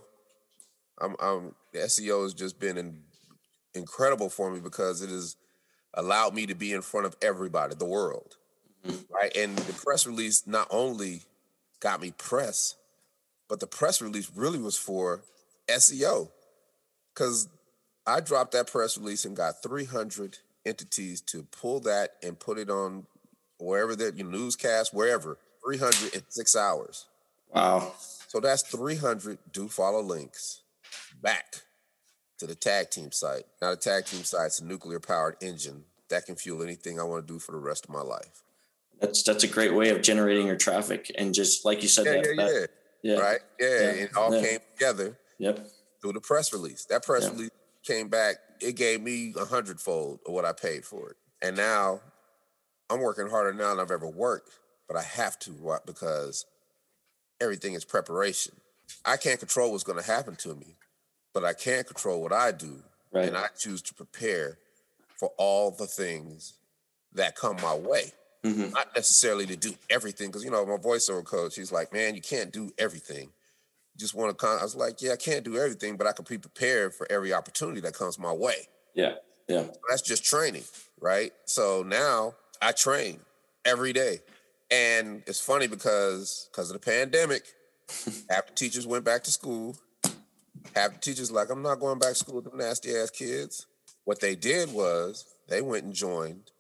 [1.00, 3.00] I'm I'm the SEO has just been in,
[3.74, 5.36] incredible for me because it has
[5.94, 8.38] allowed me to be in front of everybody, the world.
[8.86, 9.14] Mm-hmm.
[9.14, 9.36] Right.
[9.36, 11.22] And the press release not only
[11.80, 12.76] got me press,
[13.48, 15.24] but the press release really was for
[15.68, 16.30] SEO.
[17.14, 17.48] Cause
[18.08, 22.70] I dropped that press release and got 300 entities to pull that and put it
[22.70, 23.06] on
[23.60, 27.06] wherever that your newscast, wherever, 306 hours.
[27.54, 27.94] Wow.
[28.28, 30.62] So that's 300 do follow links
[31.22, 31.62] back
[32.40, 33.44] to the tag team site.
[33.62, 37.28] Now the tag team site's a nuclear powered engine that can fuel anything I want
[37.28, 38.44] to do for the rest of my life.
[39.00, 42.12] That's that's a great way of generating your traffic and just like you said yeah,
[42.12, 42.70] that, yeah, that,
[43.04, 43.90] yeah, yeah, right, yeah, yeah.
[44.04, 45.18] it all came together.
[45.40, 45.68] Yep.
[46.02, 46.86] Through the press release.
[46.86, 47.50] That press release
[47.84, 51.18] came back it gave me a hundredfold of what I paid for it.
[51.42, 52.00] And now
[52.90, 54.52] I'm working harder now than I've ever worked,
[54.92, 55.52] but I have to
[55.86, 56.46] because
[57.40, 58.56] everything is preparation.
[59.06, 60.76] I can't control what's going to happen to me,
[61.34, 62.84] but I can control what I do.
[63.14, 63.28] Right.
[63.28, 64.58] And I choose to prepare
[65.16, 66.54] for all the things
[67.14, 68.12] that come my way.
[68.44, 68.72] Mm-hmm.
[68.72, 72.22] Not necessarily to do everything, because you know, my voiceover coach, he's like, Man, you
[72.22, 73.30] can't do everything
[73.98, 76.26] just want to con- I was like, yeah, I can't do everything, but I can
[76.28, 78.68] be prepared for every opportunity that comes my way.
[78.94, 79.14] Yeah.
[79.48, 79.66] Yeah.
[79.90, 80.64] that's just training,
[81.00, 81.34] right?
[81.46, 83.20] So now I train
[83.66, 84.20] every day.
[84.72, 87.44] And it's funny because because of the pandemic,
[88.30, 89.76] half the teachers went back to school.
[90.76, 93.68] Half the teachers like, I'm not going back to school with them nasty ass kids.
[94.06, 96.52] What they did was they went and joined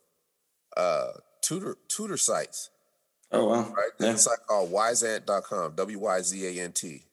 [0.75, 2.69] uh tutor tutor sites.
[3.31, 3.73] Oh wow.
[3.73, 3.91] Right?
[3.99, 4.11] Yeah.
[4.11, 7.03] a site called wyzant.com, W-Y-Z-A-N-T.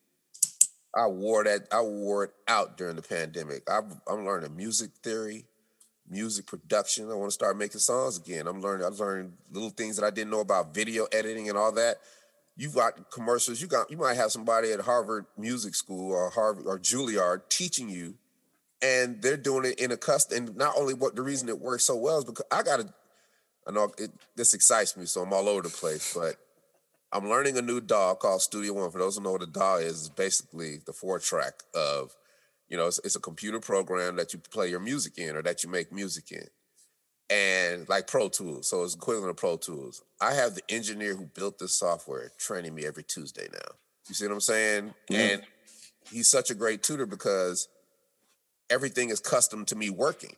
[0.94, 1.68] I wore that.
[1.70, 3.62] I wore it out during the pandemic.
[3.70, 5.44] I, I'm learning music theory,
[6.10, 7.10] music production.
[7.10, 8.46] I want to start making songs again.
[8.46, 8.86] I'm learning.
[8.86, 11.96] I'm learning little things that I didn't know about video editing and all that.
[12.56, 13.60] You've got commercials.
[13.60, 13.90] You got.
[13.90, 18.14] You might have somebody at Harvard Music School or Harvard or Juilliard teaching you,
[18.82, 20.46] and they're doing it in a custom.
[20.48, 22.92] And not only what the reason it works so well is because I got to.
[23.66, 26.36] I know it, this excites me, so I'm all over the place, but
[27.12, 28.90] I'm learning a new DAW called Studio One.
[28.90, 32.14] For those who know what a DAW is, it's basically the four track of,
[32.68, 35.64] you know, it's, it's, a computer program that you play your music in or that
[35.64, 36.46] you make music in.
[37.30, 38.68] And like Pro Tools.
[38.68, 40.02] So it's equivalent of Pro Tools.
[40.20, 43.74] I have the engineer who built this software training me every Tuesday now.
[44.08, 44.94] You see what I'm saying?
[45.12, 45.42] And
[46.10, 47.68] he's such a great tutor because
[48.70, 50.36] everything is custom to me working.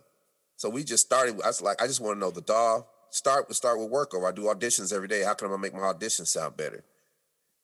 [0.57, 1.41] So we just started.
[1.43, 4.27] I was like, I just want to know the DAW, start start with work over.
[4.27, 5.23] I do auditions every day.
[5.23, 6.85] How can I make my auditions sound better?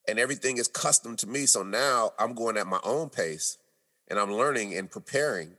[0.09, 1.47] And everything is custom to me.
[1.47, 3.59] So now I'm going at my own pace
[4.09, 5.53] and I'm learning and preparing.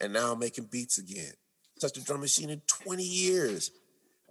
[0.00, 1.32] And now I'm making beats again.
[1.80, 3.70] Touched a drum machine in 20 years.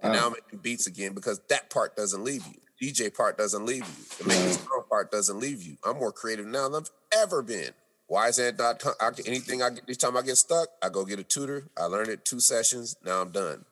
[0.02, 2.60] And now I'm making beats again because that part doesn't leave you.
[2.80, 4.04] DJ part doesn't leave you.
[4.18, 5.76] The making song part doesn't leave you.
[5.84, 6.90] I'm more creative now than I've
[7.22, 7.72] ever been.
[8.06, 8.56] Why is that?
[8.56, 11.22] Dot com, I, anything I get, each time I get stuck, I go get a
[11.22, 11.68] tutor.
[11.78, 12.96] I learn it two sessions.
[13.04, 13.64] Now I'm done.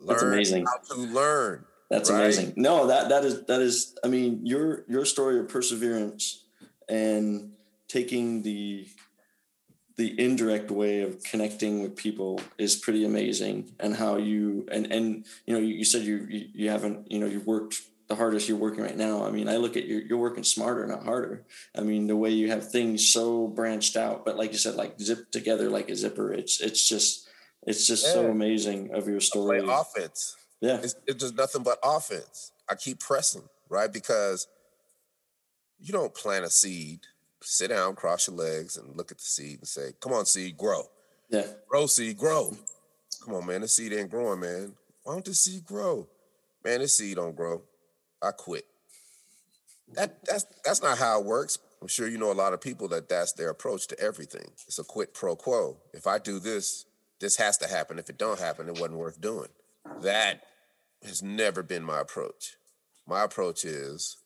[0.00, 0.66] Learn That's amazing.
[0.66, 1.64] How to learn.
[1.90, 2.20] That's right?
[2.20, 2.54] amazing.
[2.56, 3.94] No, that that is that is.
[4.02, 6.44] I mean, your your story of perseverance
[6.88, 7.52] and
[7.90, 8.86] taking the
[9.96, 13.74] the indirect way of connecting with people is pretty amazing.
[13.80, 17.18] And how you and and you know you, you said you, you you haven't you
[17.18, 17.76] know you worked
[18.08, 19.24] the hardest you're working right now.
[19.24, 21.44] I mean i look at you you're working smarter not harder.
[21.76, 24.98] I mean the way you have things so branched out but like you said like
[25.00, 26.32] zipped together like a zipper.
[26.32, 27.28] It's it's just
[27.66, 30.36] it's just so amazing of your story play offense.
[30.62, 30.78] yeah.
[30.82, 32.52] It's, it's just nothing but offense.
[32.70, 33.92] I keep pressing, right?
[33.92, 34.46] Because
[35.78, 37.00] you don't plant a seed,
[37.42, 40.56] sit down, cross your legs, and look at the seed and say, "Come on, seed,
[40.56, 40.84] grow,
[41.28, 42.56] yeah grow, seed, grow."
[43.24, 44.74] Come on, man, the seed ain't growing, man.
[45.02, 46.08] Why don't the seed grow?
[46.64, 47.62] Man, this seed don't grow.
[48.22, 48.66] I quit.
[49.94, 51.58] That that's that's not how it works.
[51.82, 54.46] I'm sure you know a lot of people that that's their approach to everything.
[54.66, 55.78] It's a quid pro quo.
[55.92, 56.84] If I do this,
[57.20, 57.98] this has to happen.
[57.98, 59.48] If it don't happen, it wasn't worth doing.
[60.02, 60.42] That
[61.02, 62.56] has never been my approach.
[63.06, 64.18] My approach is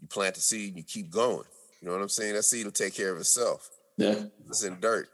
[0.00, 1.44] you plant the seed and you keep going.
[1.82, 2.34] You know what I'm saying?
[2.34, 3.68] That seed will take care of itself.
[3.96, 4.14] yeah
[4.48, 5.08] It's in dirt.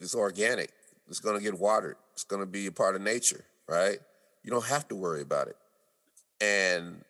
[0.00, 0.70] It's organic.
[1.06, 1.96] It's gonna get watered.
[2.14, 3.98] It's gonna be a part of nature, right?
[4.42, 5.56] You don't have to worry about it.
[6.40, 7.04] And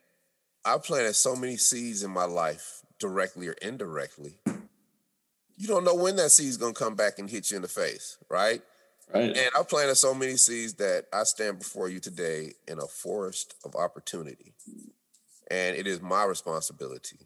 [0.65, 4.35] I planted so many seeds in my life, directly or indirectly.
[5.57, 8.19] You don't know when that seed's gonna come back and hit you in the face,
[8.29, 8.63] right?
[9.13, 12.87] right And I planted so many seeds that I stand before you today in a
[12.87, 14.55] forest of opportunity.
[15.51, 17.19] And it is my responsibility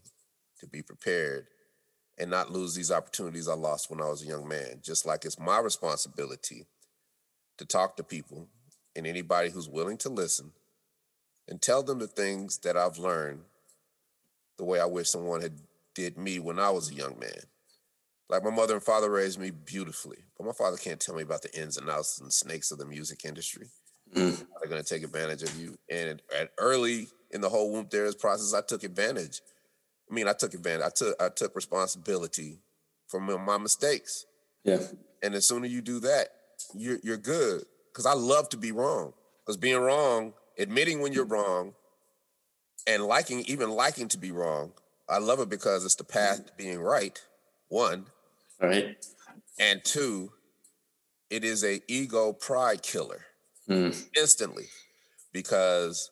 [0.60, 1.46] to be prepared
[2.18, 4.80] and not lose these opportunities I lost when I was a young man.
[4.82, 6.66] Just like it's my responsibility
[7.58, 8.48] to talk to people
[8.96, 10.52] and anybody who's willing to listen
[11.48, 13.40] and tell them the things that I've learned
[14.58, 15.54] the way I wish someone had
[15.94, 17.40] did me when I was a young man.
[18.28, 21.42] Like my mother and father raised me beautifully, but my father can't tell me about
[21.42, 23.68] the ins and outs and snakes of the music industry.
[24.14, 24.44] Mm.
[24.60, 25.78] They're going to take advantage of you.
[25.90, 29.40] And at early in the whole whoomp there's process, I took advantage.
[30.10, 30.86] I mean, I took advantage.
[30.86, 32.58] I took I took responsibility
[33.08, 34.26] for my, mistakes.
[34.64, 34.78] yeah
[35.22, 36.28] And the sooner you do that,
[36.74, 37.64] you're you're good.
[37.92, 39.12] Because I love to be wrong.
[39.44, 41.74] Because being wrong, admitting when you're wrong,
[42.86, 44.72] and liking even liking to be wrong,
[45.08, 47.20] I love it because it's the path to being right.
[47.68, 48.06] One,
[48.62, 48.96] all right
[49.58, 50.30] and two,
[51.30, 53.24] it is a ego pride killer
[53.68, 53.94] Mm.
[54.16, 54.64] instantly
[55.32, 56.10] because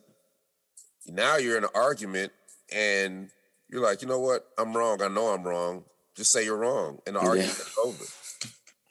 [1.07, 2.33] now you're in an argument
[2.71, 3.31] and
[3.69, 4.47] you're like, you know what?
[4.59, 5.03] I'm wrong.
[5.03, 5.85] I know I'm wrong.
[6.17, 7.29] Just say you're wrong, and the Yeah.
[7.31, 8.07] argument is over.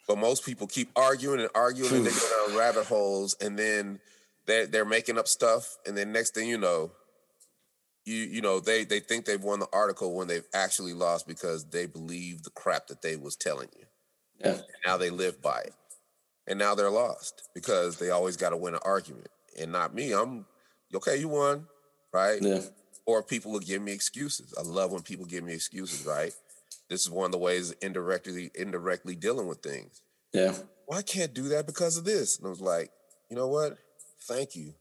[0.08, 4.00] But most people keep arguing and arguing, and they go down rabbit holes, and then
[4.46, 6.92] they're they're making up stuff, and then next thing you know,
[8.04, 11.64] you you know they they think they've won the article when they've actually lost because
[11.70, 13.84] they believe the crap that they was telling you.
[14.38, 15.74] yeah And now they live by it.
[16.46, 19.28] And now they're lost because they always got to win an argument.
[19.58, 20.12] And not me.
[20.12, 20.46] I'm
[20.94, 21.68] okay, you won,
[22.12, 22.40] right?
[22.40, 22.60] yeah
[23.06, 24.52] Or people will give me excuses.
[24.58, 26.34] I love when people give me excuses, right?
[26.88, 30.02] This is one of the ways indirectly indirectly dealing with things.
[30.32, 30.54] yeah
[30.86, 32.38] Well, I can't do that because of this.
[32.38, 32.90] And I was like,
[33.30, 33.78] you know what?
[34.22, 34.74] Thank you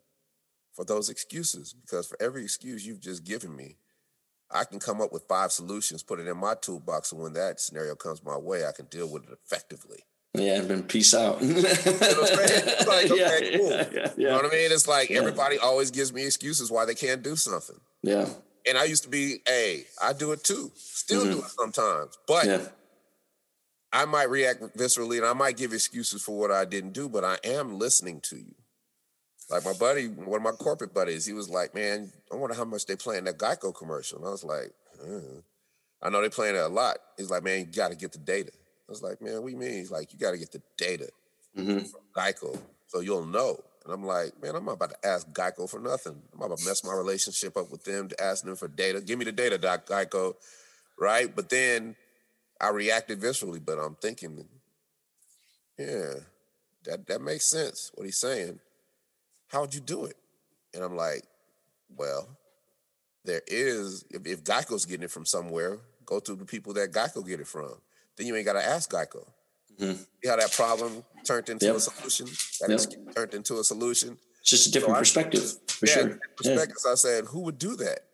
[0.74, 1.74] for those excuses.
[1.74, 3.78] Because for every excuse you've just given me,
[4.52, 7.60] I can come up with five solutions, put it in my toolbox, and when that
[7.60, 10.04] scenario comes my way, I can deal with it effectively.
[10.40, 12.64] Yeah and then peace out You know what I'm saying?
[12.68, 13.70] It's like, yeah, cool.
[13.70, 14.72] yeah, yeah, You know what I mean?
[14.72, 17.80] It's like everybody always gives me excuses why they can't do something.
[18.04, 18.28] yeah
[18.68, 20.72] And I used to be, hey, I do it too.
[20.76, 22.18] Still do it sometimes.
[22.28, 22.74] But
[23.94, 27.24] I might react viscerally and I might give excuses for what I didn't do, but
[27.24, 28.56] I am listening to you.
[29.50, 32.66] Like my buddy, one of my corporate buddies, he was like, man, I wonder how
[32.66, 34.18] much they play in that Geico commercial.
[34.18, 35.40] And I was like, "Hmm."
[36.02, 36.98] I know they playing it a lot.
[37.18, 38.52] He's like, man, you got to get the data.
[38.88, 39.74] I was like, man, what do you mean?
[39.74, 41.10] He's like, you got to get the data
[41.56, 43.60] hmm from Geico so you'll know.
[43.84, 46.20] And I'm like, man, I'm not about to ask Geico for nothing.
[46.34, 49.02] I'm about to mess my relationship up with them to ask them for data.
[49.02, 50.36] Give me the data, Doc Geico.
[51.00, 51.34] Right?
[51.36, 51.96] But then
[52.60, 54.46] I reacted viscerally, but I'm thinking,
[55.78, 56.14] yeah,
[56.86, 58.60] that, that makes sense, what he's saying.
[59.50, 60.16] How'd you do it?
[60.74, 61.24] And I'm like,
[61.96, 62.28] well,
[63.24, 67.28] there is, if, if Geico's getting it from somewhere, go to the people that Geico
[67.28, 67.74] get it from.
[68.18, 69.26] Then you ain't got to ask Geico.
[69.80, 69.98] Mhm.
[70.24, 71.76] See how that problem turned into Yep.
[71.76, 72.26] a solution?
[72.62, 73.16] That Yep.
[73.16, 74.20] turned into a solution?
[74.40, 76.86] it's just a different I- perspective for yeah, sure perspectives.
[76.86, 78.06] I said, who would do that?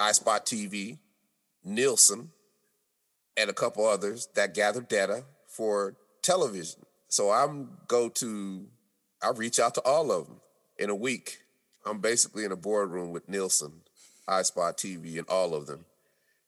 [0.00, 0.98] iSpot TV,
[1.62, 2.32] Nielsen,
[3.36, 6.84] and a couple others that gather data for television.
[7.08, 8.68] So I'm go to,
[9.22, 10.40] I reach out to all of them.
[10.76, 11.38] in a week,
[11.86, 13.84] I'm basically in a boardroom with Nielsen,
[14.26, 15.86] iSpot TV, and all of them.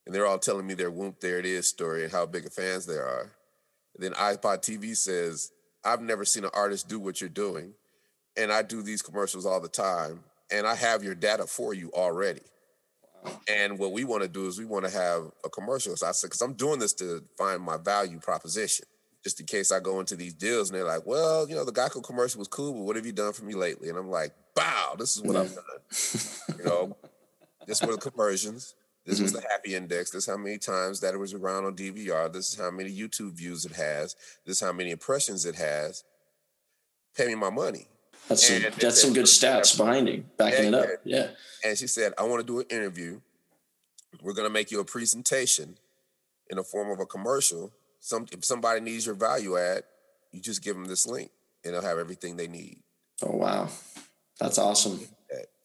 [0.07, 2.53] And they're all telling me their whoomp, there it is story and how big of
[2.53, 3.29] fans they are.
[3.93, 5.51] And then iSpot TV says,
[5.83, 7.73] I've never seen an artist do what you're doing.
[8.37, 10.23] And I do these commercials all the time.
[10.49, 12.39] And I have your data for you already.
[13.49, 15.93] And what we want to do is we want to have a commercial.
[15.97, 18.85] So I said, because I'm doing this to find my value proposition,
[19.25, 21.73] just in case I go into these deals and they're like, well, you know, the
[21.73, 23.89] Geico commercial was cool, but what have you done for me lately?
[23.89, 26.59] And I'm like, wow, this is what I've done.
[26.59, 26.97] you know,
[27.65, 28.73] this were the conversions.
[29.07, 29.23] This mm-hmm.
[29.23, 30.11] was the happy index.
[30.11, 32.31] This is how many times that it was around on DVR.
[32.31, 34.17] This is how many YouTube views it has.
[34.45, 36.03] This is how many impressions it has.
[37.15, 37.87] Pay me my money.
[38.27, 40.89] That's some, that's some good stats behind it, backing it up.
[41.05, 41.29] Yeah.
[41.63, 43.21] And she said, I want to do an interview.
[44.21, 45.77] We're going to make you a presentation
[46.49, 47.71] in the form of a commercial.
[48.01, 49.83] Some if somebody needs your value add,
[50.33, 51.31] you just give them this link
[51.63, 52.79] and they'll have everything they need.
[53.23, 53.69] Oh wow.
[54.39, 54.99] That's awesome.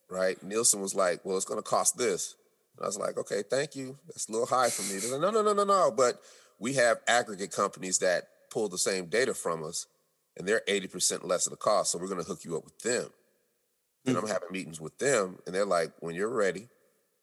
[0.08, 0.42] Right.
[0.42, 2.36] Nielsen was like, Well, it's gonna cost this.
[2.82, 3.96] And I was like, okay, thank you.
[4.08, 4.98] That's a little high for me.
[4.98, 5.92] They're Like, no, no, no, no, no.
[5.96, 6.20] But
[6.58, 9.86] we have aggregate companies that pull the same data from us
[10.36, 11.92] and they're 80% less of the cost.
[11.92, 13.04] So we're going to hook you up with them.
[13.04, 14.08] Mm-hmm.
[14.08, 16.70] And I'm having meetings with them, and they're like, when you're ready,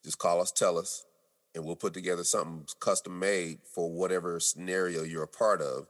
[0.06, 1.06] just call us, tell us,
[1.54, 5.88] and we'll put together something custom made for whatever scenario you're a part of.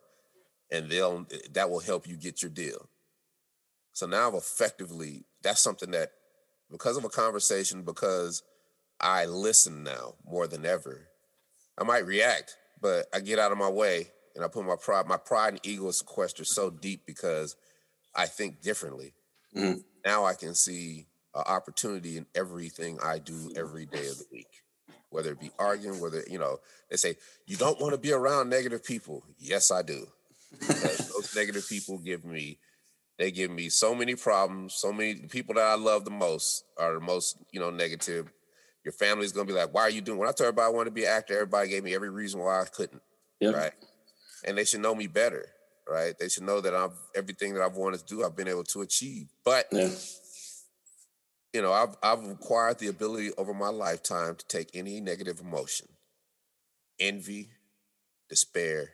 [0.72, 2.90] And they'll that will help you get your deal.
[3.94, 6.12] So now I've effectively, that's something that
[6.72, 8.42] because of a conversation, because
[9.02, 11.08] I listen now more than ever.
[11.78, 15.08] I might react, but I get out of my way and I put my pride,
[15.08, 17.56] my pride and ego sequester so deep because
[18.16, 19.14] I think differently.
[19.56, 19.80] Mm-hmm.
[20.06, 24.48] Now I can see an opportunity in everything I do every day of the week,
[25.10, 26.58] whether it be arguing, whether you know
[26.90, 27.16] they say
[27.46, 29.24] you don't want to be around negative people.
[29.38, 30.08] Yes, I do.
[30.60, 32.60] those negative people give me
[33.18, 34.76] they give me so many problems.
[34.76, 38.32] So many people that I love the most are the most you know negative.
[38.90, 40.90] Your family's gonna be like, "Why are you doing?" When I told everybody I wanted
[40.90, 43.02] to be an actor, everybody gave me every reason why I couldn't.
[43.40, 43.56] Yep.
[43.56, 43.74] Right
[44.44, 45.46] and they should know me better,
[45.88, 46.18] right?
[46.18, 48.82] They should know that I've everything that I've wanted to do, I've been able to
[48.82, 49.28] achieve.
[49.44, 49.90] But yeah.
[51.54, 55.88] you know, I've I've acquired the ability over my lifetime to take any negative emotion,
[57.00, 57.50] envy,
[58.30, 58.92] despair,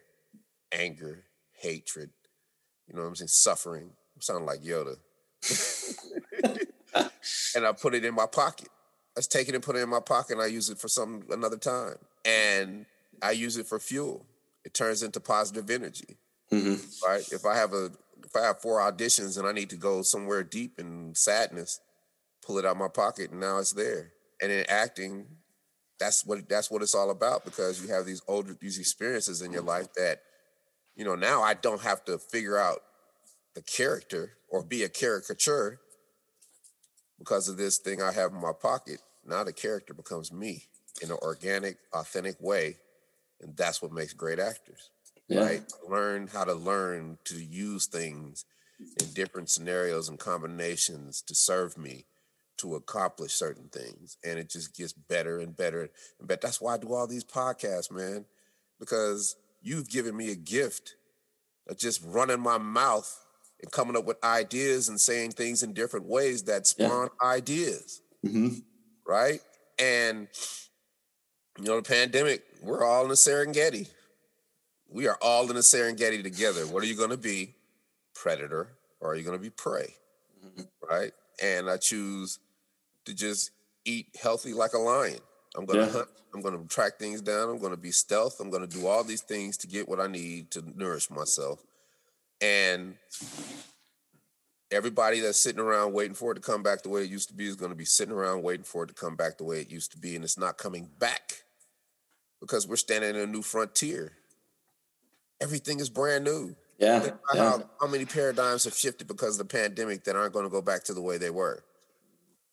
[0.72, 1.24] anger,
[1.54, 2.10] hatred,
[2.88, 3.92] you know what I'm saying, suffering.
[4.16, 4.98] I'm sounding like Yoda.
[7.56, 8.70] and I put it in my pocket.
[9.18, 11.24] I take it and put it in my pocket and I use it for some
[11.30, 11.96] another time.
[12.26, 12.86] And
[13.22, 14.26] I use it for fuel
[14.66, 16.18] it turns into positive energy.
[16.52, 17.08] Mm-hmm.
[17.08, 17.24] Right?
[17.32, 17.92] If I have a
[18.26, 21.80] if I have four auditions and I need to go somewhere deep in sadness,
[22.46, 24.12] pull it out my pocket and now it's there.
[24.42, 25.28] And in acting,
[26.00, 29.54] that's what that's what it's all about because you have these older these experiences in
[29.54, 30.22] your life that
[30.96, 32.80] you know now I don't have to figure out
[33.54, 35.80] the character or be a caricature
[37.20, 39.00] because of this thing I have in my pocket.
[39.26, 40.64] Now the character becomes me
[41.02, 42.78] in an organic, authentic way
[43.42, 44.90] and that's what makes great actors.
[45.28, 45.42] Yeah.
[45.42, 45.64] Right?
[45.88, 48.46] Learn how to learn to use things
[48.80, 52.06] in different scenarios and combinations to serve me
[52.58, 54.18] to accomplish certain things.
[54.24, 55.82] And it just gets better and better.
[56.20, 58.26] And but that's why I do all these podcasts, man.
[58.80, 60.96] Because you've given me a gift
[61.68, 63.25] of just running my mouth
[63.62, 67.28] and coming up with ideas and saying things in different ways that spawn yeah.
[67.28, 68.02] ideas.
[68.26, 68.60] Mm-hmm.
[69.08, 69.40] Right?
[69.80, 70.28] And
[71.60, 73.90] you know, the pandemic, we're all in the Serengeti.
[74.90, 76.68] We are all in the Serengeti together.
[76.68, 77.56] What are you going to be?
[78.14, 78.70] Predator
[79.02, 79.94] or are you going to be prey?
[80.46, 80.64] Mm-hmm.
[80.90, 81.12] Right?
[81.42, 82.40] And I choose
[83.06, 83.52] to just
[83.84, 85.20] eat healthy like a lion.
[85.56, 85.92] I'm going to yeah.
[85.92, 86.08] hunt.
[86.34, 87.50] I'm going to track things down.
[87.50, 88.40] I'm going to be stealth.
[88.42, 91.64] I'm going to do all these things to get what I need to nourish myself.
[92.42, 92.96] And
[94.72, 97.36] everybody that's sitting around waiting for it to come back the way it used to
[97.36, 99.62] be is going to be sitting around waiting for it to come back the way
[99.62, 100.16] it used to be.
[100.16, 101.44] And it's not coming back
[102.42, 104.14] because we're standing in a new frontier.
[105.42, 106.56] Everything is brand new.
[106.78, 107.04] Yeah.
[107.04, 107.12] yeah.
[107.42, 110.62] How, how many paradigms have shifted because of the pandemic that aren't going to go
[110.62, 111.64] back to the way they were?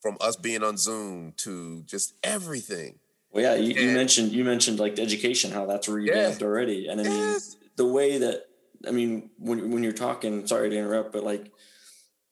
[0.01, 2.99] From us being on Zoom to just everything.
[3.31, 6.47] Well, yeah, you, you mentioned you mentioned like education, how that's revamped yeah.
[6.47, 7.57] already, and I mean yes.
[7.77, 8.45] the way that
[8.87, 11.53] I mean when when you're talking, sorry to interrupt, but like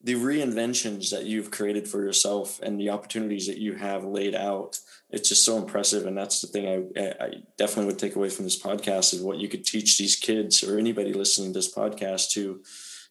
[0.03, 4.79] the reinventions that you've created for yourself and the opportunities that you have laid out
[5.11, 6.05] it's just so impressive.
[6.05, 9.37] And that's the thing I, I definitely would take away from this podcast is what
[9.37, 12.63] you could teach these kids or anybody listening to this podcast to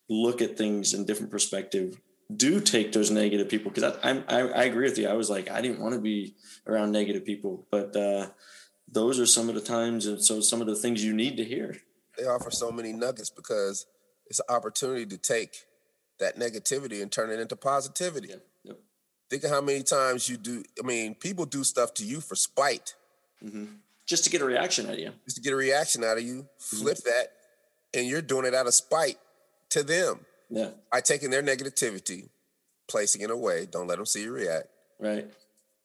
[0.09, 2.01] look at things in different perspective.
[2.35, 5.09] Do take those negative people because I, I, I agree with you.
[5.09, 6.37] I was like i didn't want to be
[6.67, 7.67] around negative people.
[7.71, 8.29] But uh,
[8.89, 11.45] those are some of the times and so some of the things you need to
[11.45, 11.77] hear
[12.21, 13.87] they offer so many nuggets because
[14.27, 15.65] it's an opportunity to take
[16.19, 18.35] that negativity and turn it into positivity.
[19.31, 20.65] Think of how many times you do.
[20.83, 22.97] I mean, people do stuff to you for spite.
[23.45, 23.67] Mm-hmm.
[24.05, 25.13] Just to get a reaction out of you.
[25.25, 26.49] Just to get a reaction out of you.
[26.59, 27.09] Flip mm-hmm.
[27.09, 27.29] that,
[27.95, 29.19] and you're doing it out of spite
[29.71, 30.27] to them.
[30.49, 30.71] Yeah.
[30.91, 32.29] By taking their negativity,
[32.89, 34.67] placing it away, don't let them see you react.
[34.99, 35.31] Right.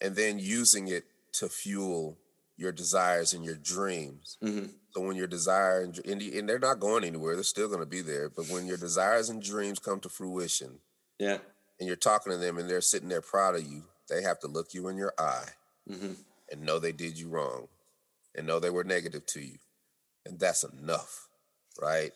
[0.02, 1.04] And then using it
[1.34, 2.18] to fuel
[2.58, 4.38] your desires and your dreams.
[4.44, 4.68] Mm-hmm.
[4.92, 8.02] So when your desire and, and they're not going anywhere, they're still going to be
[8.02, 8.30] there.
[8.30, 10.80] But when your desires and dreams come to fruition,
[11.20, 11.38] yeah,
[11.80, 14.48] and you're talking to them and they're sitting there proud of you, they have to
[14.48, 15.50] look you in your eye
[15.90, 16.14] mm-hmm.
[16.52, 17.68] and know they did you wrong,
[18.36, 19.58] and know they were negative to you,
[20.26, 21.28] and that's enough,
[21.82, 22.12] right?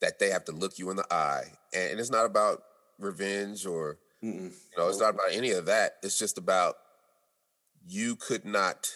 [0.00, 2.62] That they have to look you in the eye, and, and it's not about
[2.98, 4.50] revenge or Mm-mm.
[4.50, 5.96] you know, it's not about any of that.
[6.02, 6.76] It's just about
[7.86, 8.88] you could not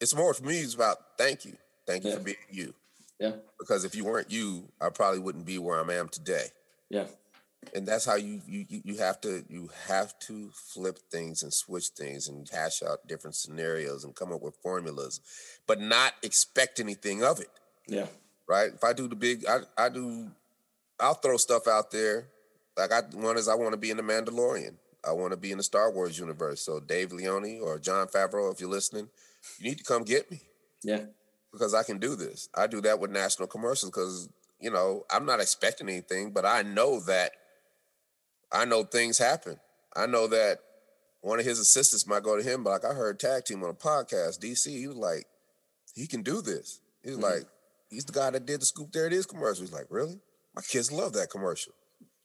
[0.00, 0.58] it's more for me.
[0.58, 1.56] It's about thank you,
[1.86, 2.16] thank you yeah.
[2.16, 2.74] for being you.
[3.18, 3.32] Yeah.
[3.58, 6.46] Because if you weren't you, I probably wouldn't be where I am today.
[6.90, 7.06] Yeah.
[7.74, 11.88] And that's how you you you have to you have to flip things and switch
[11.88, 15.20] things and hash out different scenarios and come up with formulas,
[15.66, 17.50] but not expect anything of it.
[17.88, 18.06] Yeah.
[18.48, 18.70] Right.
[18.72, 20.30] If I do the big, I I do,
[21.00, 22.28] I'll throw stuff out there.
[22.76, 24.74] Like I one is I want to be in the Mandalorian.
[25.06, 26.60] I want to be in the Star Wars universe.
[26.60, 29.08] So Dave Filoni or Jon Favreau, if you're listening,
[29.58, 30.40] you need to come get me.
[30.82, 31.04] Yeah.
[31.52, 32.48] Because I can do this.
[32.54, 34.28] I do that with national commercials because,
[34.60, 37.32] you know, I'm not expecting anything, but I know that
[38.52, 39.58] I know things happen.
[39.94, 40.58] I know that
[41.20, 43.70] one of his assistants might go to him, but like I heard tag team on
[43.70, 45.24] a podcast, DC, he was like,
[45.94, 46.80] he can do this.
[47.02, 47.26] He was mm-hmm.
[47.26, 47.44] like,
[47.90, 49.64] he's the guy that did the scoop there it is commercial.
[49.64, 50.20] He's like, really?
[50.54, 51.72] My kids love that commercial.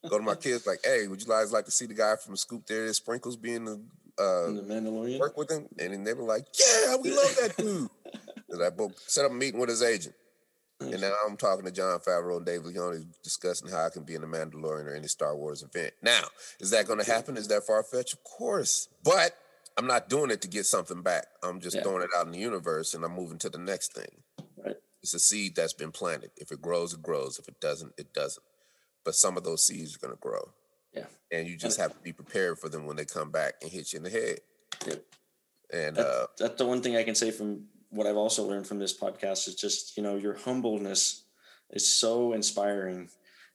[0.10, 2.34] Go to my kids like, hey, would you guys like to see the guy from
[2.34, 3.82] the Scoop There It Is Sprinkles being the
[4.22, 5.20] uh, the Mandalorian.
[5.20, 7.90] Work with him, and they were like, "Yeah, we love that dude."
[8.50, 8.70] and I
[9.08, 10.16] set up a meeting with his agent,
[10.80, 14.16] and now I'm talking to Jon Favreau and Dave Filoni discussing how I can be
[14.16, 15.94] in the Mandalorian or any Star Wars event.
[16.02, 16.24] Now,
[16.60, 17.38] is that going to happen?
[17.38, 18.14] Is that far fetched?
[18.14, 19.36] Of course, but
[19.78, 21.26] I'm not doing it to get something back.
[21.44, 21.84] I'm just yeah.
[21.84, 24.24] throwing it out in the universe, and I'm moving to the next thing.
[24.64, 24.76] Right.
[25.02, 26.32] It's a seed that's been planted.
[26.38, 27.40] If it grows, it grows.
[27.40, 28.44] If it doesn't, it doesn't.
[29.04, 30.52] But some of those seeds are going to grow.
[30.94, 31.06] Yeah.
[31.32, 33.94] And you just have to be prepared for them when they come back and hit
[33.94, 34.40] you in the head.
[34.86, 35.04] Yep.
[35.74, 38.68] And that's, uh, that's the one thing I can say from what I've also learned
[38.68, 41.24] from this podcast is just, you know, your humbleness
[41.70, 43.10] is so inspiring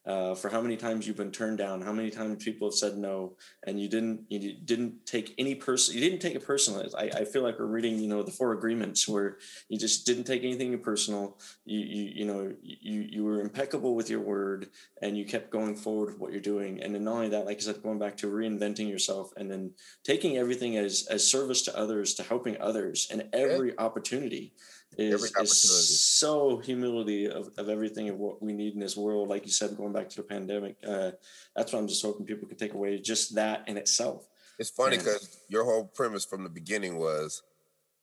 [0.06, 2.96] uh, for how many times you've been turned down, how many times people have said
[2.96, 3.32] no,
[3.66, 6.88] and you didn't you didn't take any person you didn't take it personal.
[6.96, 9.38] I, I feel like we're reading you know the four agreements where
[9.68, 11.38] you just didn't take anything personal.
[11.64, 14.68] You you you know you you were impeccable with your word,
[15.02, 16.80] and you kept going forward with what you're doing.
[16.82, 19.72] And then not only that, like I said, going back to reinventing yourself, and then
[20.04, 24.52] taking everything as as service to others, to helping others, and every opportunity
[24.98, 29.28] is, is so humility of, of everything of what we need in this world.
[29.28, 31.12] Like you said, going back to the pandemic, uh,
[31.54, 32.98] that's what I'm just hoping people can take away.
[32.98, 34.26] Just that in itself.
[34.58, 37.42] It's funny because your whole premise from the beginning was,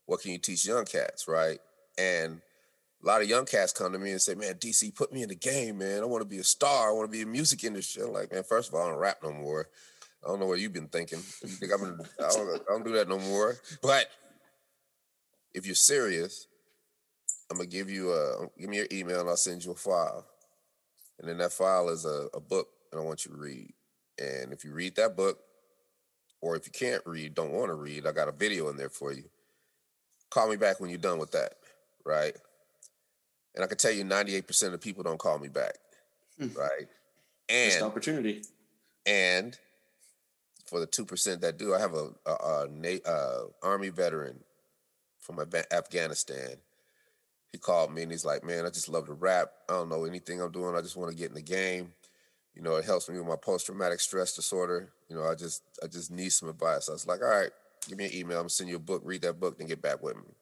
[0.06, 1.60] what can you teach young cats, right?
[1.98, 2.42] And
[3.04, 5.30] a lot of young cats come to me and say, "Man, DC, put me in
[5.30, 6.02] the game, man.
[6.02, 6.90] I want to be a star.
[6.90, 9.00] I want to be in music industry." I'm like, man, first of all, I don't
[9.00, 9.68] rap no more.
[10.24, 11.20] I don't know what you've been thinking.
[11.42, 13.58] You think I'm gonna, I, don't, I don't do that no more.
[13.82, 14.08] But
[15.54, 16.48] if you're serious,
[17.54, 20.26] I'm gonna give you a give me your email and I'll send you a file.
[21.20, 23.72] And then that file is a, a book and I want you to read.
[24.18, 25.38] And if you read that book,
[26.42, 28.90] or if you can't read, don't want to read, I got a video in there
[28.90, 29.26] for you.
[30.32, 31.54] Call me back when you're done with that,
[32.04, 32.36] right?
[33.54, 35.76] And I can tell you 98% of people don't call me back,
[36.40, 36.48] hmm.
[36.58, 36.88] right?
[37.50, 38.42] And Missed opportunity.
[39.06, 39.56] And
[40.66, 44.40] for the 2% that do, I have a, a, a uh, army veteran
[45.20, 45.40] from
[45.72, 46.58] Afghanistan
[47.54, 49.52] he called me and he's like, "Man, I just love to rap.
[49.70, 50.76] I don't know anything I'm doing.
[50.76, 51.94] I just want to get in the game.
[52.54, 54.92] You know, it helps me with my post traumatic stress disorder.
[55.08, 57.52] You know, I just I just need some advice." I was like, "All right,
[57.88, 58.38] give me an email.
[58.38, 59.04] I'm gonna send you a book.
[59.06, 60.36] Read that book, then get back with me."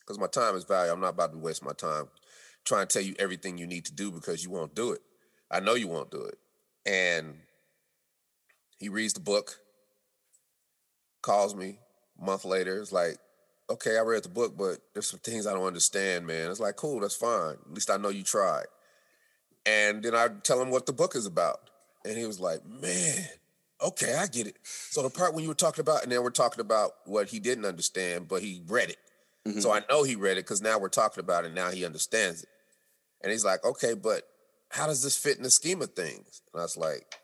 [0.00, 0.94] Because my time is valuable.
[0.94, 2.08] I'm not about to waste my time
[2.66, 5.00] trying to tell you everything you need to do because you won't do it.
[5.50, 6.38] I know you won't do it.
[6.84, 7.36] And
[8.78, 9.58] he reads the book,
[11.22, 11.78] calls me
[12.20, 12.80] a month later.
[12.80, 13.18] It's like,
[13.70, 16.50] okay, I read the book, but there's some things I don't understand, man.
[16.50, 17.54] It's like, cool, that's fine.
[17.54, 18.66] At least I know you tried.
[19.64, 21.58] And then I tell him what the book is about.
[22.04, 23.26] And he was like, man,
[23.82, 24.56] okay, I get it.
[24.62, 27.40] So the part when you were talking about, and then we're talking about what he
[27.40, 28.98] didn't understand, but he read it.
[29.46, 29.60] Mm-hmm.
[29.60, 31.52] So I know he read it because now we're talking about it.
[31.52, 32.48] Now he understands it.
[33.22, 34.22] And he's like, okay, but
[34.70, 36.42] how does this fit in the scheme of things?
[36.52, 37.16] And I was like,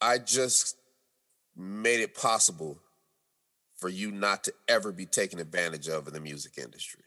[0.00, 0.76] I just
[1.56, 2.78] made it possible
[3.76, 7.04] for you not to ever be taken advantage of in the music industry.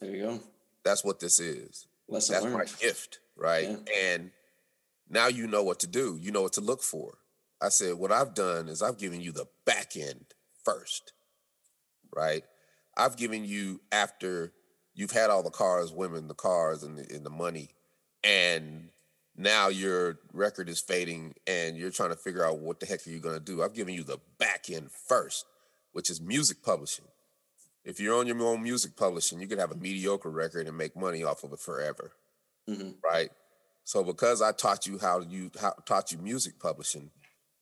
[0.00, 0.40] There you go.
[0.84, 1.86] That's what this is.
[2.08, 2.56] Lesson That's learned.
[2.56, 3.68] my gift, right?
[3.68, 3.76] Yeah.
[4.12, 4.30] And
[5.08, 6.18] now you know what to do.
[6.20, 7.18] You know what to look for.
[7.60, 10.26] I said, what I've done is I've given you the back end
[10.64, 11.12] first,
[12.14, 12.44] right?
[12.96, 14.52] I've given you after
[14.94, 17.70] you've had all the cars, women, the cars, and the, and the money,
[18.22, 18.90] and
[19.36, 23.10] now your record is fading, and you're trying to figure out what the heck are
[23.10, 23.62] you going to do.
[23.62, 25.44] I've given you the back end first,
[25.92, 27.06] which is music publishing.
[27.84, 30.94] If you're on your own music publishing, you can have a mediocre record and make
[30.96, 32.12] money off of it forever,
[32.68, 32.90] Mm-hmm.
[33.02, 33.30] right?
[33.84, 37.10] So because I taught you how you how, taught you music publishing,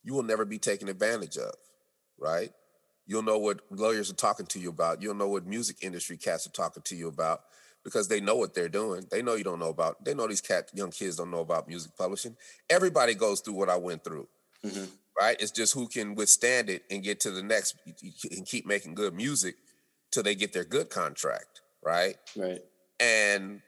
[0.03, 1.53] you will never be taken advantage of,
[2.19, 2.51] right?
[3.07, 5.01] You'll know what lawyers are talking to you about.
[5.01, 7.43] You'll know what music industry cats are talking to you about
[7.85, 9.07] because they know what they're doing.
[9.13, 10.05] They know you don't know about.
[10.05, 12.37] They know these cat young kids don't know about music publishing.
[12.69, 14.27] Everybody goes through what I went through,
[14.65, 14.85] Mm-hmm.
[15.19, 15.37] Right?
[15.41, 17.77] It's just who can withstand it and get to the next
[18.31, 19.57] and keep making good music
[20.11, 22.17] till they get their good contract, right?
[22.37, 22.61] Right.
[23.01, 23.61] And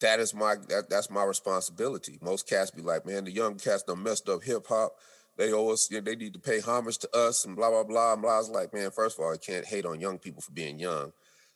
[0.00, 2.18] that is my that, that's my responsibility.
[2.22, 4.94] Most cats be like, man, the young cats done messed up hip hop.
[5.36, 7.84] They owe us, you know, they need to pay homage to us and blah blah
[7.84, 8.34] blah and blah.
[8.34, 10.78] I was like, man, first of all, you can't hate on young people for being
[10.78, 11.12] young.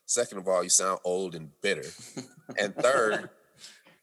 [0.07, 1.89] Second of all, you sound old and bitter.
[2.59, 3.31] and third,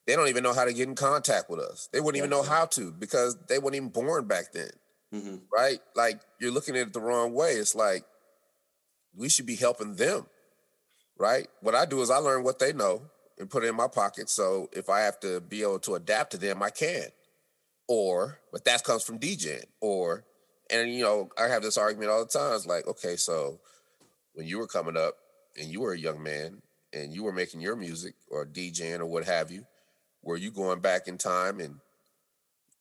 [0.05, 1.87] they don't even know how to get in contact with us.
[1.91, 4.71] They wouldn't even know how to because they weren't even born back then,
[5.13, 5.37] Mm-hmm.
[5.51, 5.79] right?
[5.95, 7.53] Like you're looking at it the wrong way.
[7.53, 8.03] It's like
[9.15, 10.27] we should be helping them,
[11.17, 11.47] right?
[11.61, 13.01] What I do is I learn what they know
[13.39, 14.29] and put it in my pocket.
[14.29, 17.05] So if I have to be able to adapt to them, I can.
[17.87, 19.63] Or, but that comes from DJing.
[19.81, 20.25] Or,
[20.69, 22.53] and you know, I have this argument all the time.
[22.53, 23.59] It's like, okay, so
[24.33, 25.15] when you were coming up
[25.57, 26.61] and you were a young man
[26.93, 29.65] and you were making your music or DJing or what have you,
[30.21, 31.79] were you going back in time and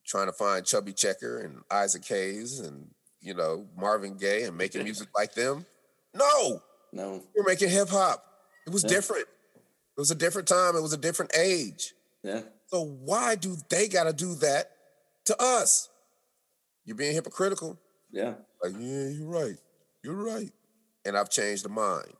[0.08, 2.88] trying to find Chubby Checker and Isaac Hayes and
[3.20, 5.66] you know Marvin Gaye and making music like them?
[6.14, 6.62] No,
[6.92, 7.22] No.
[7.34, 8.24] we were making hip hop.
[8.66, 8.90] It was Yeah.
[8.90, 9.26] different.
[9.26, 10.74] It was a different time.
[10.76, 11.92] It was a different age.
[12.22, 12.42] Yeah.
[12.68, 14.70] So why do they got to do that
[15.26, 15.88] to us?
[16.84, 17.78] You're being hypocritical.
[18.10, 18.34] Yeah.
[18.62, 19.56] Like, yeah, you're right.
[20.02, 20.50] You're right.
[21.04, 22.12] And I've changed the mind,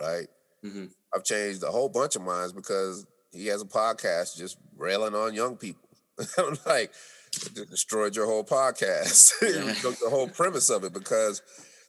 [0.00, 0.26] right?
[0.64, 0.86] Mm-hmm.
[1.14, 5.34] I've changed a whole bunch of minds because he has a podcast just railing on
[5.34, 5.88] young people.
[6.38, 6.92] I'm like,
[7.70, 11.42] destroyed your whole podcast, the whole premise of it, because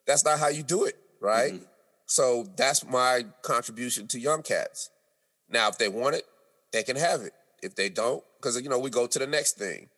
[0.07, 1.53] that's not how you do it, right?
[1.53, 1.65] Mhm.
[2.07, 4.89] So that's my contribution to young cats.
[5.49, 6.25] Now, if they want it,
[6.71, 7.33] they can have it.
[7.63, 9.89] If they don't, because you know we go to the next thing.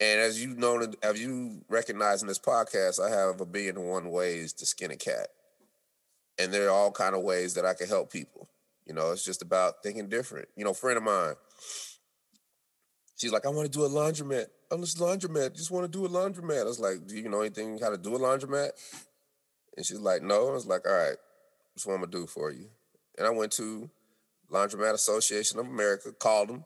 [0.00, 3.88] And as you know, as you recognize in this podcast, I have a billion and
[3.88, 5.28] one ways to skin a cat,
[6.38, 8.48] and there are all kind of ways that I can help people.
[8.86, 10.48] You know, it's just about thinking different.
[10.56, 11.34] You know, a friend of mine,
[13.20, 14.46] she's like, I want to do a laundromat.
[14.70, 15.54] Oh, I'm just laundromat.
[15.54, 16.62] Just want to do a laundromat.
[16.62, 18.70] I was like, Do you know anything how to do a laundromat?
[19.76, 20.48] And she's like, No.
[20.48, 21.16] I was like, All right,
[21.74, 22.68] that's what I'm gonna do for you.
[23.18, 23.90] And I went to
[24.50, 26.64] Laundromat Association of America, called them.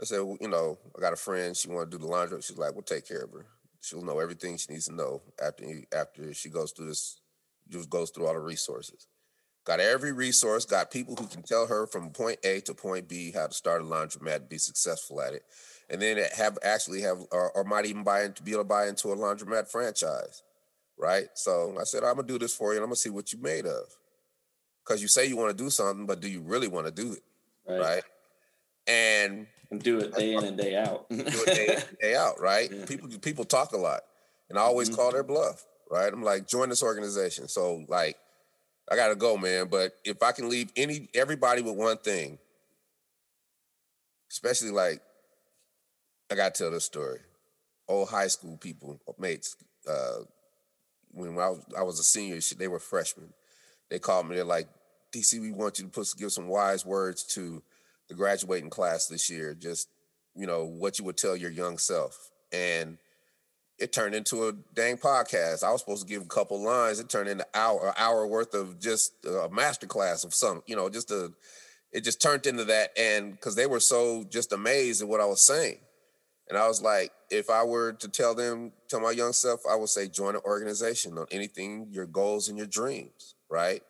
[0.00, 1.54] I said, well, you know, I got a friend.
[1.54, 2.40] She want to do the laundry.
[2.40, 3.46] She's like, we'll take care of her.
[3.82, 5.64] She'll know everything she needs to know after
[5.94, 7.20] after she goes through this,
[7.68, 9.06] just goes through all the resources.
[9.64, 10.64] Got every resource.
[10.64, 13.82] Got people who can tell her from point A to point B how to start
[13.82, 15.42] a laundromat, be successful at it,
[15.90, 18.86] and then have actually have or, or might even buy into be able to buy
[18.88, 20.42] into a laundromat franchise,
[20.96, 21.26] right?
[21.34, 23.38] So I said, I'm gonna do this for you, and I'm gonna see what you
[23.40, 23.84] made of.
[24.84, 27.12] Because you say you want to do something, but do you really want to do
[27.12, 27.22] it,
[27.68, 27.78] Right.
[27.80, 28.02] right?
[28.86, 31.08] And And do it day in and day out.
[31.10, 32.70] do it day in, day out, right?
[32.74, 32.86] Yeah.
[32.86, 34.02] People people talk a lot,
[34.48, 34.96] and I always Mhm.
[34.96, 36.12] call their bluff, right?
[36.12, 37.46] I'm like, join this organization.
[37.48, 38.16] So like,
[38.90, 39.68] I gotta go, man.
[39.68, 42.38] But if I can leave any everybody with one thing,
[44.30, 45.02] especially like,
[46.30, 47.18] I gotta tell this story.
[47.88, 49.56] Old high school people, mates,
[49.88, 50.20] uh,
[51.12, 53.32] when I was, I was a senior, they were freshmen.
[53.88, 54.36] They called me.
[54.36, 54.68] They're like,
[55.12, 57.62] DC, we want you to put give some wise words to
[58.08, 59.54] the graduating class this year.
[59.54, 59.88] Just
[60.36, 62.98] you know what you would tell your young self, and
[63.78, 65.64] it turned into a dang podcast.
[65.64, 67.00] I was supposed to give a couple lines.
[67.00, 70.76] It turned into hour an hour worth of just a master class of some, you
[70.76, 71.32] know, just a.
[71.92, 75.24] It just turned into that, and because they were so just amazed at what I
[75.24, 75.78] was saying,
[76.50, 79.76] and I was like, if I were to tell them, tell my young self, I
[79.76, 83.82] would say join an organization on anything, your goals and your dreams, right?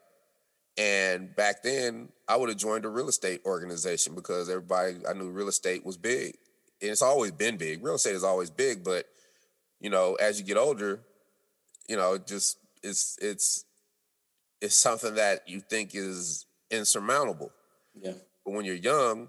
[0.77, 5.31] And back then, I would have joined a real estate organization because everybody I knew
[5.31, 6.37] real estate was big.
[6.83, 7.83] And it's always been big.
[7.83, 9.07] Real estate is always big, but
[9.81, 11.01] you know, as you get older,
[11.89, 13.65] you know, just it's it's
[14.61, 17.53] it's something that you think is insurmountable.
[17.99, 18.13] yeah.
[18.45, 19.29] But when you're young,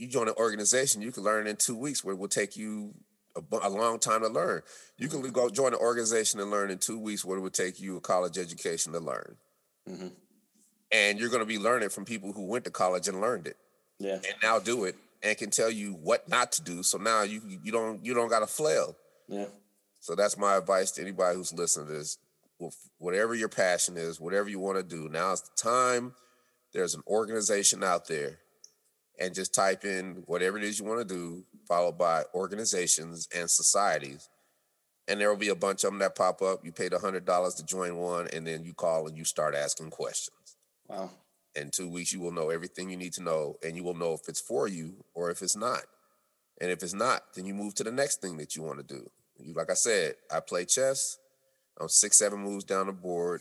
[0.00, 2.94] you join an organization, you can learn in two weeks, where it will take you
[3.36, 4.62] a, a long time to learn.
[4.96, 7.78] You can go join an organization and learn in two weeks what it would take
[7.80, 9.36] you a college education to learn.
[9.86, 10.08] hmm
[10.90, 13.56] And you're going to be learning from people who went to college and learned it
[13.98, 14.14] Yeah.
[14.14, 16.82] and now do it and can tell you what not to do.
[16.82, 18.96] So now you you don't you don't got to flail.
[19.28, 19.46] Yeah.
[20.00, 22.18] So that's my advice to anybody who's listening to this.
[22.98, 26.14] Whatever your passion is, whatever you want to do, now is the time.
[26.72, 28.38] There's an organization out there,
[29.20, 33.48] and just type in whatever it is you want to do, followed by organizations and
[33.48, 34.28] societies.
[35.06, 36.64] And there will be a bunch of them that pop up.
[36.64, 40.56] You paid $100 to join one, and then you call and you start asking questions.
[40.88, 41.10] Wow.
[41.54, 44.14] In two weeks, you will know everything you need to know, and you will know
[44.14, 45.82] if it's for you or if it's not.
[46.60, 48.94] And if it's not, then you move to the next thing that you want to
[48.94, 49.10] do.
[49.38, 51.18] You, like I said, I play chess.
[51.80, 53.40] I'm six, seven moves down the board.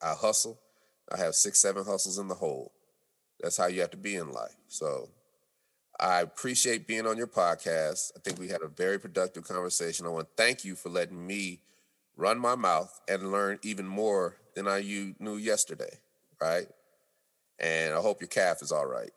[0.00, 0.58] I hustle.
[1.12, 2.72] I have six, seven hustles in the hole.
[3.40, 4.54] That's how you have to be in life.
[4.68, 5.08] So
[6.00, 8.12] I appreciate being on your podcast.
[8.16, 10.06] I think we had a very productive conversation.
[10.06, 11.60] I want to thank you for letting me
[12.16, 15.98] run my mouth and learn even more than I knew yesterday,
[16.40, 16.66] right?
[17.58, 19.10] And I hope your calf is all right.